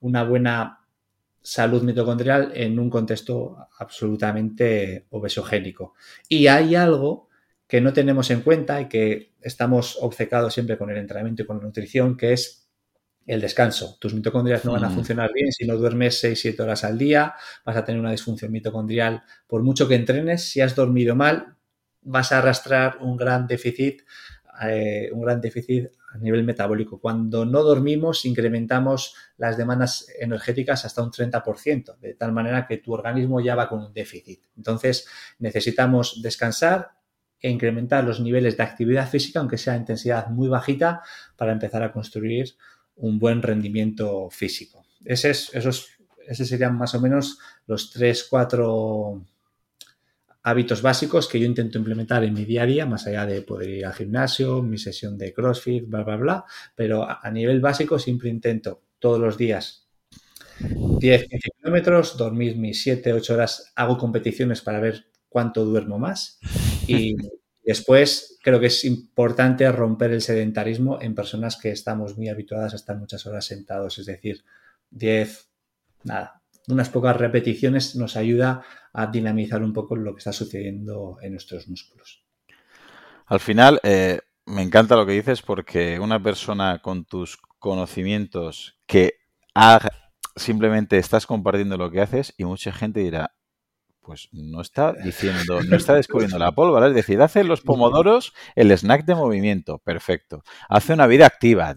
una 0.00 0.24
buena 0.24 0.80
salud 1.42 1.82
mitocondrial 1.82 2.52
en 2.54 2.78
un 2.78 2.88
contexto 2.88 3.56
absolutamente 3.78 5.06
obesogénico. 5.10 5.94
Y 6.28 6.46
hay 6.46 6.74
algo 6.76 7.28
que 7.66 7.80
no 7.80 7.92
tenemos 7.92 8.30
en 8.30 8.42
cuenta 8.42 8.80
y 8.80 8.88
que 8.88 9.32
estamos 9.40 9.98
obcecados 10.00 10.54
siempre 10.54 10.78
con 10.78 10.90
el 10.90 10.98
entrenamiento 10.98 11.42
y 11.42 11.46
con 11.46 11.58
la 11.58 11.64
nutrición, 11.64 12.16
que 12.16 12.32
es 12.32 12.68
el 13.26 13.40
descanso. 13.40 13.96
Tus 14.00 14.14
mitocondrias 14.14 14.64
no 14.64 14.72
van 14.72 14.84
a 14.84 14.88
mm. 14.88 14.94
funcionar 14.94 15.30
bien 15.32 15.52
si 15.52 15.66
no 15.66 15.76
duermes 15.76 16.22
6-7 16.22 16.60
horas 16.60 16.84
al 16.84 16.98
día, 16.98 17.34
vas 17.64 17.76
a 17.76 17.84
tener 17.84 18.00
una 18.00 18.10
disfunción 18.10 18.52
mitocondrial. 18.52 19.22
Por 19.46 19.62
mucho 19.62 19.88
que 19.88 19.94
entrenes, 19.94 20.50
si 20.50 20.60
has 20.60 20.74
dormido 20.74 21.14
mal, 21.14 21.56
vas 22.02 22.32
a 22.32 22.38
arrastrar 22.38 22.98
un 23.00 23.16
gran 23.16 23.46
déficit, 23.46 24.02
eh, 24.60 25.10
un 25.12 25.22
gran 25.22 25.40
déficit 25.40 25.88
a 26.12 26.18
nivel 26.18 26.44
metabólico. 26.44 27.00
Cuando 27.00 27.44
no 27.44 27.62
dormimos, 27.62 28.24
incrementamos 28.26 29.14
las 29.38 29.56
demandas 29.56 30.06
energéticas 30.18 30.84
hasta 30.84 31.02
un 31.02 31.10
30%, 31.10 31.98
de 31.98 32.14
tal 32.14 32.32
manera 32.32 32.66
que 32.66 32.78
tu 32.78 32.92
organismo 32.92 33.40
ya 33.40 33.54
va 33.54 33.68
con 33.68 33.80
un 33.80 33.92
déficit. 33.92 34.42
Entonces, 34.56 35.06
necesitamos 35.38 36.20
descansar 36.22 36.92
e 37.40 37.50
incrementar 37.50 38.04
los 38.04 38.20
niveles 38.20 38.56
de 38.56 38.62
actividad 38.62 39.08
física, 39.08 39.40
aunque 39.40 39.58
sea 39.58 39.76
intensidad 39.76 40.28
muy 40.28 40.48
bajita, 40.48 41.02
para 41.36 41.52
empezar 41.52 41.82
a 41.82 41.92
construir 41.92 42.54
un 42.96 43.18
buen 43.18 43.42
rendimiento 43.42 44.28
físico. 44.30 44.84
Ese 45.04 45.30
es, 45.30 45.50
esos, 45.54 45.88
serían 46.30 46.76
más 46.76 46.94
o 46.94 47.00
menos 47.00 47.38
los 47.66 47.90
tres, 47.90 48.26
cuatro 48.28 49.24
hábitos 50.42 50.82
básicos 50.82 51.28
que 51.28 51.38
yo 51.38 51.46
intento 51.46 51.78
implementar 51.78 52.24
en 52.24 52.34
mi 52.34 52.44
día 52.44 52.62
a 52.62 52.66
día, 52.66 52.86
más 52.86 53.06
allá 53.06 53.26
de 53.26 53.42
poder 53.42 53.70
ir 53.70 53.86
al 53.86 53.94
gimnasio, 53.94 54.62
mi 54.62 54.78
sesión 54.78 55.16
de 55.16 55.32
CrossFit, 55.32 55.88
bla, 55.88 56.02
bla, 56.02 56.16
bla, 56.16 56.44
pero 56.74 57.06
a, 57.08 57.30
nivel 57.30 57.60
básico 57.60 57.98
siempre 57.98 58.28
intento 58.28 58.82
todos 58.98 59.20
los 59.20 59.36
días 59.36 59.88
10, 60.58 61.28
15 61.28 61.48
kilómetros, 61.58 62.16
dormir 62.16 62.56
mis 62.56 62.82
7, 62.82 63.12
8 63.12 63.34
horas, 63.34 63.72
hago 63.76 63.98
competiciones 63.98 64.60
para 64.60 64.80
ver 64.80 65.06
cuánto 65.28 65.64
duermo 65.64 65.98
más. 65.98 66.38
Y, 66.86 67.16
Después, 67.64 68.38
creo 68.42 68.58
que 68.58 68.66
es 68.66 68.84
importante 68.84 69.70
romper 69.70 70.10
el 70.10 70.20
sedentarismo 70.20 71.00
en 71.00 71.14
personas 71.14 71.56
que 71.56 71.70
estamos 71.70 72.16
muy 72.18 72.28
habituadas 72.28 72.72
a 72.72 72.76
estar 72.76 72.98
muchas 72.98 73.24
horas 73.26 73.44
sentados, 73.44 73.98
es 73.98 74.06
decir, 74.06 74.44
10, 74.90 75.48
nada, 76.02 76.41
unas 76.68 76.88
pocas 76.88 77.16
repeticiones 77.16 77.96
nos 77.96 78.16
ayuda 78.16 78.64
a 78.92 79.06
dinamizar 79.06 79.62
un 79.62 79.72
poco 79.72 79.96
lo 79.96 80.14
que 80.14 80.18
está 80.18 80.32
sucediendo 80.32 81.16
en 81.22 81.32
nuestros 81.32 81.68
músculos. 81.68 82.24
Al 83.26 83.40
final, 83.40 83.80
eh, 83.82 84.20
me 84.46 84.62
encanta 84.62 84.96
lo 84.96 85.06
que 85.06 85.12
dices 85.12 85.42
porque 85.42 85.98
una 85.98 86.22
persona 86.22 86.80
con 86.80 87.04
tus 87.04 87.38
conocimientos 87.58 88.78
que 88.86 89.14
simplemente 90.36 90.98
estás 90.98 91.26
compartiendo 91.26 91.76
lo 91.76 91.90
que 91.90 92.00
haces 92.00 92.34
y 92.36 92.44
mucha 92.44 92.72
gente 92.72 93.00
dirá, 93.00 93.34
pues 94.00 94.28
no 94.32 94.60
está 94.60 94.92
diciendo, 94.92 95.62
no 95.62 95.76
está 95.76 95.94
descubriendo 95.94 96.38
la 96.38 96.52
pólvora. 96.52 96.88
Es 96.88 96.94
decir, 96.94 97.20
hace 97.22 97.44
los 97.44 97.60
pomodoros 97.62 98.34
el 98.56 98.70
snack 98.72 99.04
de 99.04 99.14
movimiento, 99.14 99.78
perfecto. 99.78 100.42
Hace 100.68 100.92
una 100.92 101.06
vida 101.06 101.26
activa, 101.26 101.72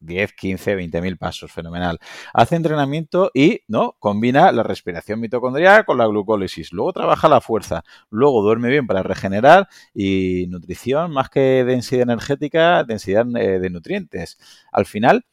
10, 0.00 0.32
15, 0.32 0.74
20 0.74 1.00
mil 1.02 1.16
pasos, 1.16 1.52
fenomenal. 1.52 1.98
Hace 2.32 2.56
entrenamiento 2.56 3.30
y 3.34 3.62
no 3.68 3.96
combina 3.98 4.52
la 4.52 4.62
respiración 4.62 5.20
mitocondrial 5.20 5.84
con 5.84 5.98
la 5.98 6.06
glucólisis. 6.06 6.72
Luego 6.72 6.92
trabaja 6.92 7.28
la 7.28 7.40
fuerza. 7.40 7.84
Luego 8.10 8.42
duerme 8.42 8.68
bien 8.68 8.86
para 8.86 9.02
regenerar 9.02 9.68
y 9.94 10.46
nutrición, 10.48 11.12
más 11.12 11.30
que 11.30 11.64
densidad 11.64 12.02
energética, 12.02 12.84
densidad 12.84 13.26
eh, 13.36 13.58
de 13.58 13.70
nutrientes. 13.70 14.38
Al 14.72 14.86
final, 14.86 15.24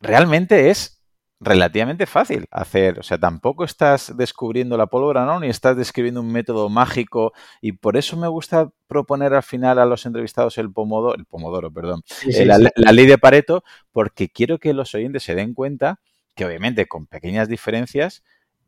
realmente 0.00 0.70
es 0.70 0.95
relativamente 1.40 2.06
fácil 2.06 2.46
hacer. 2.50 2.98
O 2.98 3.02
sea, 3.02 3.18
tampoco 3.18 3.64
estás 3.64 4.16
descubriendo 4.16 4.76
la 4.76 4.86
pólvora, 4.86 5.24
¿no? 5.24 5.40
Ni 5.40 5.48
estás 5.48 5.76
describiendo 5.76 6.20
un 6.20 6.32
método 6.32 6.68
mágico. 6.68 7.32
Y 7.60 7.72
por 7.72 7.96
eso 7.96 8.16
me 8.16 8.28
gusta 8.28 8.70
proponer 8.86 9.34
al 9.34 9.42
final 9.42 9.78
a 9.78 9.84
los 9.84 10.06
entrevistados 10.06 10.58
el 10.58 10.72
pomodoro, 10.72 11.16
el 11.16 11.26
pomodoro, 11.26 11.70
perdón, 11.70 12.02
eh, 12.26 12.44
la, 12.44 12.58
la, 12.58 12.92
ley 12.92 13.06
de 13.06 13.18
Pareto, 13.18 13.64
porque 13.92 14.28
quiero 14.28 14.58
que 14.58 14.72
los 14.72 14.94
oyentes 14.94 15.24
se 15.24 15.34
den 15.34 15.54
cuenta 15.54 16.00
que 16.34 16.44
obviamente 16.44 16.86
con 16.86 17.06
pequeñas 17.06 17.48
diferencias, 17.48 18.22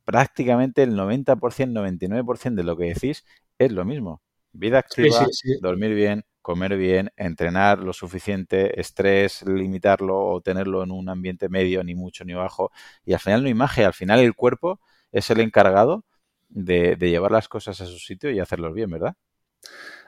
prácticamente 0.04 0.82
el 0.82 0.94
90%, 0.94 1.36
99% 1.36 2.54
de 2.54 2.64
lo 2.64 2.76
que 2.76 2.86
decís 2.86 3.24
es 3.58 3.72
lo 3.72 3.84
mismo. 3.84 4.22
Vida 4.52 4.78
activa, 4.78 5.26
dormir 5.60 5.94
bien, 5.94 6.24
comer 6.48 6.78
bien, 6.78 7.12
entrenar 7.18 7.80
lo 7.80 7.92
suficiente, 7.92 8.80
estrés, 8.80 9.42
limitarlo 9.46 10.18
o 10.18 10.40
tenerlo 10.40 10.82
en 10.82 10.92
un 10.92 11.10
ambiente 11.10 11.50
medio, 11.50 11.84
ni 11.84 11.94
mucho 11.94 12.24
ni 12.24 12.32
bajo. 12.32 12.72
Y 13.04 13.12
al 13.12 13.20
final 13.20 13.42
no 13.42 13.48
hay 13.48 13.54
magia, 13.54 13.86
al 13.86 13.92
final 13.92 14.20
el 14.20 14.34
cuerpo 14.34 14.80
es 15.12 15.28
el 15.28 15.40
encargado 15.40 16.06
de, 16.48 16.96
llevar 16.98 17.32
las 17.32 17.48
cosas 17.48 17.78
a 17.82 17.84
su 17.84 17.98
sitio 17.98 18.30
y 18.30 18.40
hacerlos 18.40 18.72
bien, 18.72 18.90
¿verdad? 18.90 19.14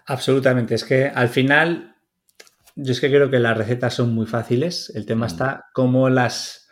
Absolutamente, 0.06 0.76
es 0.76 0.84
que 0.84 1.08
al 1.08 1.28
final 1.28 1.96
yo 2.74 2.92
es 2.92 3.02
que 3.02 3.10
creo 3.10 3.28
que 3.28 3.38
las 3.38 3.58
recetas 3.58 3.92
son 3.92 4.14
muy 4.14 4.24
fáciles, 4.24 4.90
el 4.94 5.04
tema 5.04 5.26
mm. 5.26 5.28
está 5.28 5.66
cómo 5.74 6.08
las 6.08 6.70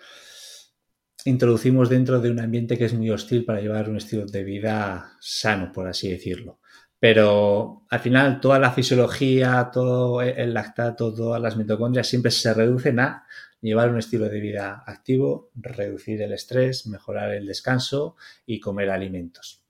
introducimos 1.27 1.91
dentro 1.91 2.21
de 2.21 2.31
un 2.31 2.41
ambiente 2.41 2.79
que 2.79 2.87
es 2.87 2.95
muy 2.95 3.11
hostil 3.11 3.45
para 3.45 3.61
llevar 3.61 3.91
un 3.91 3.99
estilo 3.99 4.25
de 4.25 4.45
vida 4.45 5.13
sano, 5.21 5.73
por 5.73 5.89
así 5.89 6.09
decirlo. 6.09 6.59
Pero 7.01 7.85
al 7.91 8.01
final 8.01 8.41
toda 8.41 8.59
la 8.59 8.73
fisiología, 8.73 9.71
todo 9.73 10.21
el 10.21 10.53
lactato, 10.53 11.15
todas 11.15 11.41
las 11.41 11.57
mitocondrias 11.57 12.09
siempre 12.09 12.31
se 12.31 12.53
reducen 12.53 12.99
a 12.99 13.25
llevar 13.61 13.91
un 13.91 13.99
estilo 13.99 14.29
de 14.29 14.41
vida 14.41 14.83
activo, 14.87 15.51
reducir 15.55 16.23
el 16.23 16.33
estrés, 16.33 16.87
mejorar 16.87 17.33
el 17.35 17.47
descanso 17.47 18.17
y 18.47 18.61
comer 18.61 18.91
alimentos. 18.91 19.63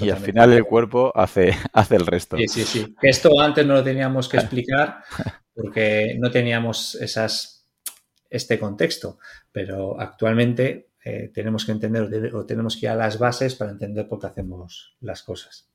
Y 0.00 0.10
al 0.10 0.18
final 0.18 0.52
el 0.52 0.64
cuerpo 0.64 1.12
hace, 1.14 1.54
hace 1.72 1.96
el 1.96 2.06
resto. 2.06 2.36
Sí, 2.36 2.48
sí, 2.48 2.64
sí. 2.64 2.96
Esto 3.02 3.40
antes 3.40 3.66
no 3.66 3.74
lo 3.74 3.84
teníamos 3.84 4.28
que 4.28 4.36
explicar 4.36 5.02
porque 5.54 6.16
no 6.18 6.30
teníamos 6.30 6.94
esas, 6.96 7.66
este 8.28 8.58
contexto, 8.58 9.18
pero 9.52 9.98
actualmente 9.98 10.90
eh, 11.04 11.30
tenemos 11.32 11.64
que 11.64 11.72
entender 11.72 12.34
o 12.34 12.44
tenemos 12.44 12.76
que 12.76 12.86
ir 12.86 12.90
a 12.90 12.96
las 12.96 13.18
bases 13.18 13.54
para 13.54 13.70
entender 13.70 14.06
por 14.06 14.20
qué 14.20 14.26
hacemos 14.26 14.96
las 15.00 15.22
cosas. 15.22 15.70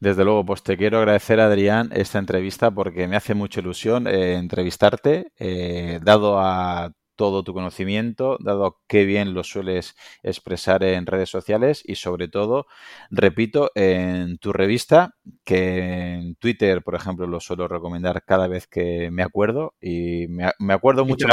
Desde 0.00 0.24
luego, 0.24 0.44
pues 0.44 0.62
te 0.62 0.76
quiero 0.76 0.98
agradecer, 0.98 1.40
Adrián, 1.40 1.90
esta 1.92 2.18
entrevista 2.18 2.70
porque 2.70 3.08
me 3.08 3.16
hace 3.16 3.34
mucha 3.34 3.60
ilusión 3.60 4.06
eh, 4.06 4.34
entrevistarte, 4.34 5.32
eh, 5.38 5.98
dado 6.02 6.38
a 6.38 6.92
todo 7.16 7.42
tu 7.42 7.52
conocimiento, 7.52 8.36
dado 8.38 8.80
qué 8.86 9.04
bien 9.04 9.34
lo 9.34 9.42
sueles 9.42 9.96
expresar 10.22 10.84
en 10.84 11.04
redes 11.04 11.28
sociales 11.28 11.82
y 11.84 11.96
sobre 11.96 12.28
todo, 12.28 12.66
repito, 13.10 13.72
en 13.74 14.38
tu 14.38 14.52
revista, 14.52 15.16
que 15.44 16.14
en 16.14 16.36
Twitter, 16.36 16.80
por 16.84 16.94
ejemplo, 16.94 17.26
lo 17.26 17.40
suelo 17.40 17.66
recomendar 17.66 18.22
cada 18.24 18.46
vez 18.46 18.68
que 18.68 19.10
me 19.10 19.24
acuerdo 19.24 19.74
y 19.80 20.28
me, 20.28 20.72
acuerdo 20.72 21.04
mucho. 21.04 21.26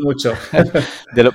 mucho. 0.00 0.32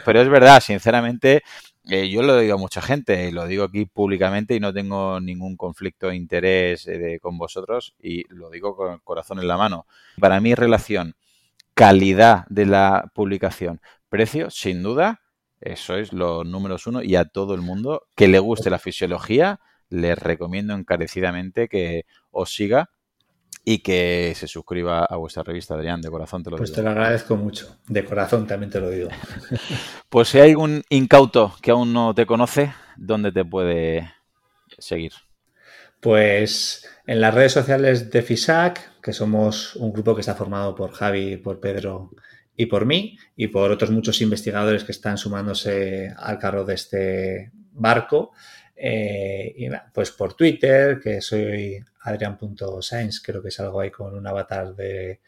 pero 0.03 0.21
es 0.21 0.29
verdad, 0.29 0.59
sinceramente, 0.59 1.43
eh, 1.85 2.09
yo 2.09 2.23
lo 2.23 2.37
digo 2.37 2.55
a 2.55 2.57
mucha 2.57 2.81
gente, 2.81 3.27
y 3.27 3.31
lo 3.31 3.45
digo 3.45 3.65
aquí 3.65 3.85
públicamente 3.85 4.55
y 4.55 4.59
no 4.59 4.73
tengo 4.73 5.19
ningún 5.19 5.57
conflicto 5.57 6.07
de 6.07 6.15
interés 6.15 6.87
eh, 6.87 7.19
con 7.21 7.37
vosotros 7.37 7.93
y 7.99 8.23
lo 8.33 8.49
digo 8.49 8.75
con 8.75 8.93
el 8.93 9.01
corazón 9.01 9.39
en 9.39 9.47
la 9.47 9.57
mano. 9.57 9.85
Para 10.19 10.39
mí, 10.39 10.55
relación 10.55 11.15
calidad 11.73 12.45
de 12.49 12.65
la 12.65 13.11
publicación, 13.13 13.81
precio, 14.07 14.49
sin 14.49 14.83
duda, 14.83 15.21
eso 15.59 15.95
es 15.95 16.13
los 16.13 16.45
números 16.45 16.87
uno 16.87 17.01
y 17.01 17.15
a 17.15 17.25
todo 17.25 17.55
el 17.55 17.61
mundo 17.61 18.05
que 18.15 18.27
le 18.27 18.39
guste 18.39 18.69
la 18.69 18.79
fisiología, 18.79 19.59
les 19.89 20.17
recomiendo 20.17 20.73
encarecidamente 20.73 21.67
que 21.67 22.05
os 22.31 22.53
siga 22.53 22.89
y 23.65 23.79
que 23.79 24.33
se 24.35 24.47
suscriba 24.47 25.05
a 25.05 25.15
vuestra 25.15 25.43
revista, 25.43 25.75
Adrián, 25.75 26.01
de 26.01 26.09
corazón 26.09 26.43
te 26.43 26.49
lo 26.49 26.57
pues 26.57 26.69
digo. 26.69 26.75
Pues 26.75 26.83
te 26.83 26.83
lo 26.83 26.89
agradezco 26.89 27.35
mucho, 27.37 27.77
de 27.87 28.05
corazón 28.05 28.45
también 28.45 28.69
te 28.69 28.79
lo 28.79 28.89
digo. 28.89 29.09
pues 30.09 30.27
si 30.27 30.39
hay 30.39 30.55
un 30.55 30.83
incauto 30.89 31.55
que 31.61 31.71
aún 31.71 31.93
no 31.93 32.13
te 32.13 32.25
conoce, 32.25 32.73
¿dónde 32.97 33.31
te 33.31 33.45
puede 33.45 34.11
seguir? 34.77 35.13
Pues 36.01 36.85
en 37.07 37.21
las 37.21 37.33
redes 37.33 37.53
sociales 37.53 38.11
de 38.11 38.21
FISAC, 38.21 39.01
que 39.01 39.13
somos 39.13 39.77
un 39.77 39.93
grupo 39.93 40.13
que 40.13 40.21
está 40.21 40.35
formado 40.35 40.75
por 40.75 40.91
Javi, 40.91 41.37
por 41.37 41.61
Pedro 41.61 42.11
y 42.57 42.65
por 42.65 42.85
mí, 42.85 43.17
y 43.37 43.47
por 43.47 43.71
otros 43.71 43.89
muchos 43.89 44.19
investigadores 44.21 44.83
que 44.83 44.91
están 44.91 45.17
sumándose 45.17 46.13
al 46.17 46.37
carro 46.39 46.65
de 46.65 46.73
este 46.73 47.51
barco. 47.71 48.31
Eh, 48.85 49.53
y 49.55 49.69
pues 49.93 50.11
por 50.11 50.33
Twitter, 50.33 50.99
que 50.99 51.21
soy 51.21 51.79
adrian.science, 52.01 53.21
creo 53.23 53.41
que 53.41 53.49
salgo 53.49 53.79
ahí 53.79 53.89
con 53.89 54.13
un 54.13 54.27
avatar 54.27 54.75
de, 54.75 55.21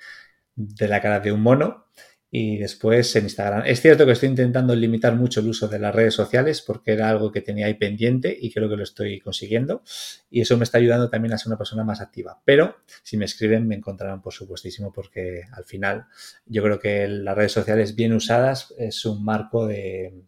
de 0.55 0.87
la 0.89 1.01
cara 1.01 1.21
de 1.21 1.31
un 1.31 1.41
mono. 1.41 1.85
Y 2.29 2.57
después 2.57 3.15
en 3.15 3.23
Instagram. 3.23 3.63
Es 3.65 3.79
cierto 3.79 4.05
que 4.05 4.11
estoy 4.11 4.27
intentando 4.27 4.75
limitar 4.75 5.15
mucho 5.15 5.39
el 5.39 5.47
uso 5.47 5.69
de 5.69 5.79
las 5.79 5.95
redes 5.95 6.13
sociales 6.13 6.61
porque 6.61 6.91
era 6.91 7.09
algo 7.09 7.31
que 7.31 7.39
tenía 7.39 7.67
ahí 7.67 7.75
pendiente 7.75 8.37
y 8.37 8.51
creo 8.51 8.67
que 8.67 8.75
lo 8.75 8.83
estoy 8.83 9.21
consiguiendo. 9.21 9.83
Y 10.29 10.41
eso 10.41 10.57
me 10.57 10.65
está 10.65 10.79
ayudando 10.79 11.09
también 11.09 11.33
a 11.33 11.37
ser 11.37 11.47
una 11.47 11.57
persona 11.57 11.85
más 11.85 12.01
activa. 12.01 12.41
Pero 12.43 12.75
si 13.03 13.15
me 13.15 13.23
escriben 13.23 13.65
me 13.65 13.75
encontrarán 13.75 14.21
por 14.21 14.33
supuestísimo 14.33 14.91
porque 14.91 15.43
al 15.53 15.63
final 15.63 16.07
yo 16.45 16.61
creo 16.61 16.77
que 16.77 17.07
las 17.07 17.37
redes 17.37 17.53
sociales 17.53 17.95
bien 17.95 18.11
usadas 18.11 18.73
es 18.77 19.05
un 19.05 19.23
marco 19.23 19.65
de, 19.65 20.25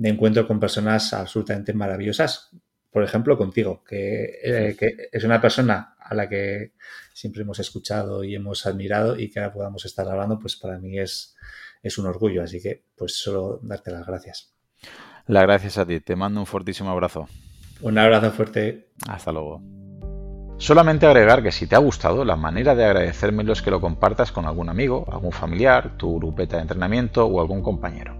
de 0.00 0.08
encuentro 0.08 0.46
con 0.46 0.58
personas 0.58 1.12
absolutamente 1.12 1.72
maravillosas 1.72 2.50
por 2.90 3.04
ejemplo, 3.04 3.38
contigo, 3.38 3.84
eh, 3.90 4.76
que, 4.78 5.08
es 5.12 5.24
una 5.24 5.40
persona 5.40 5.94
a 5.98 6.14
la 6.14 6.28
que 6.28 6.72
siempre 7.14 7.42
hemos 7.42 7.58
escuchado 7.60 8.24
y 8.24 8.34
hemos 8.34 8.66
admirado 8.66 9.18
y 9.18 9.30
que 9.30 9.38
ahora 9.38 9.52
podamos 9.52 9.84
estar 9.84 10.08
hablando, 10.08 10.38
pues 10.38 10.56
para 10.56 10.78
mí 10.78 10.98
es, 10.98 11.36
es 11.82 11.98
un 11.98 12.06
orgullo. 12.06 12.42
Así 12.42 12.60
que, 12.60 12.84
pues 12.96 13.16
solo 13.16 13.60
darte 13.62 13.92
las 13.92 14.06
gracias. 14.06 14.52
Las 15.26 15.44
gracias 15.44 15.78
a 15.78 15.86
ti. 15.86 16.00
Te 16.00 16.16
mando 16.16 16.40
un 16.40 16.46
fortísimo 16.46 16.90
abrazo. 16.90 17.28
Un 17.80 17.96
abrazo 17.96 18.32
fuerte. 18.32 18.88
Hasta 19.08 19.30
luego. 19.30 19.62
Solamente 20.58 21.06
agregar 21.06 21.42
que 21.42 21.52
si 21.52 21.66
te 21.66 21.76
ha 21.76 21.78
gustado, 21.78 22.24
la 22.24 22.36
manera 22.36 22.74
de 22.74 22.84
agradecérmelo 22.84 23.52
es 23.52 23.62
que 23.62 23.70
lo 23.70 23.80
compartas 23.80 24.32
con 24.32 24.46
algún 24.46 24.68
amigo, 24.68 25.06
algún 25.10 25.32
familiar, 25.32 25.96
tu 25.96 26.18
grupeta 26.18 26.56
de 26.56 26.62
entrenamiento 26.62 27.24
o 27.24 27.40
algún 27.40 27.62
compañero. 27.62 28.19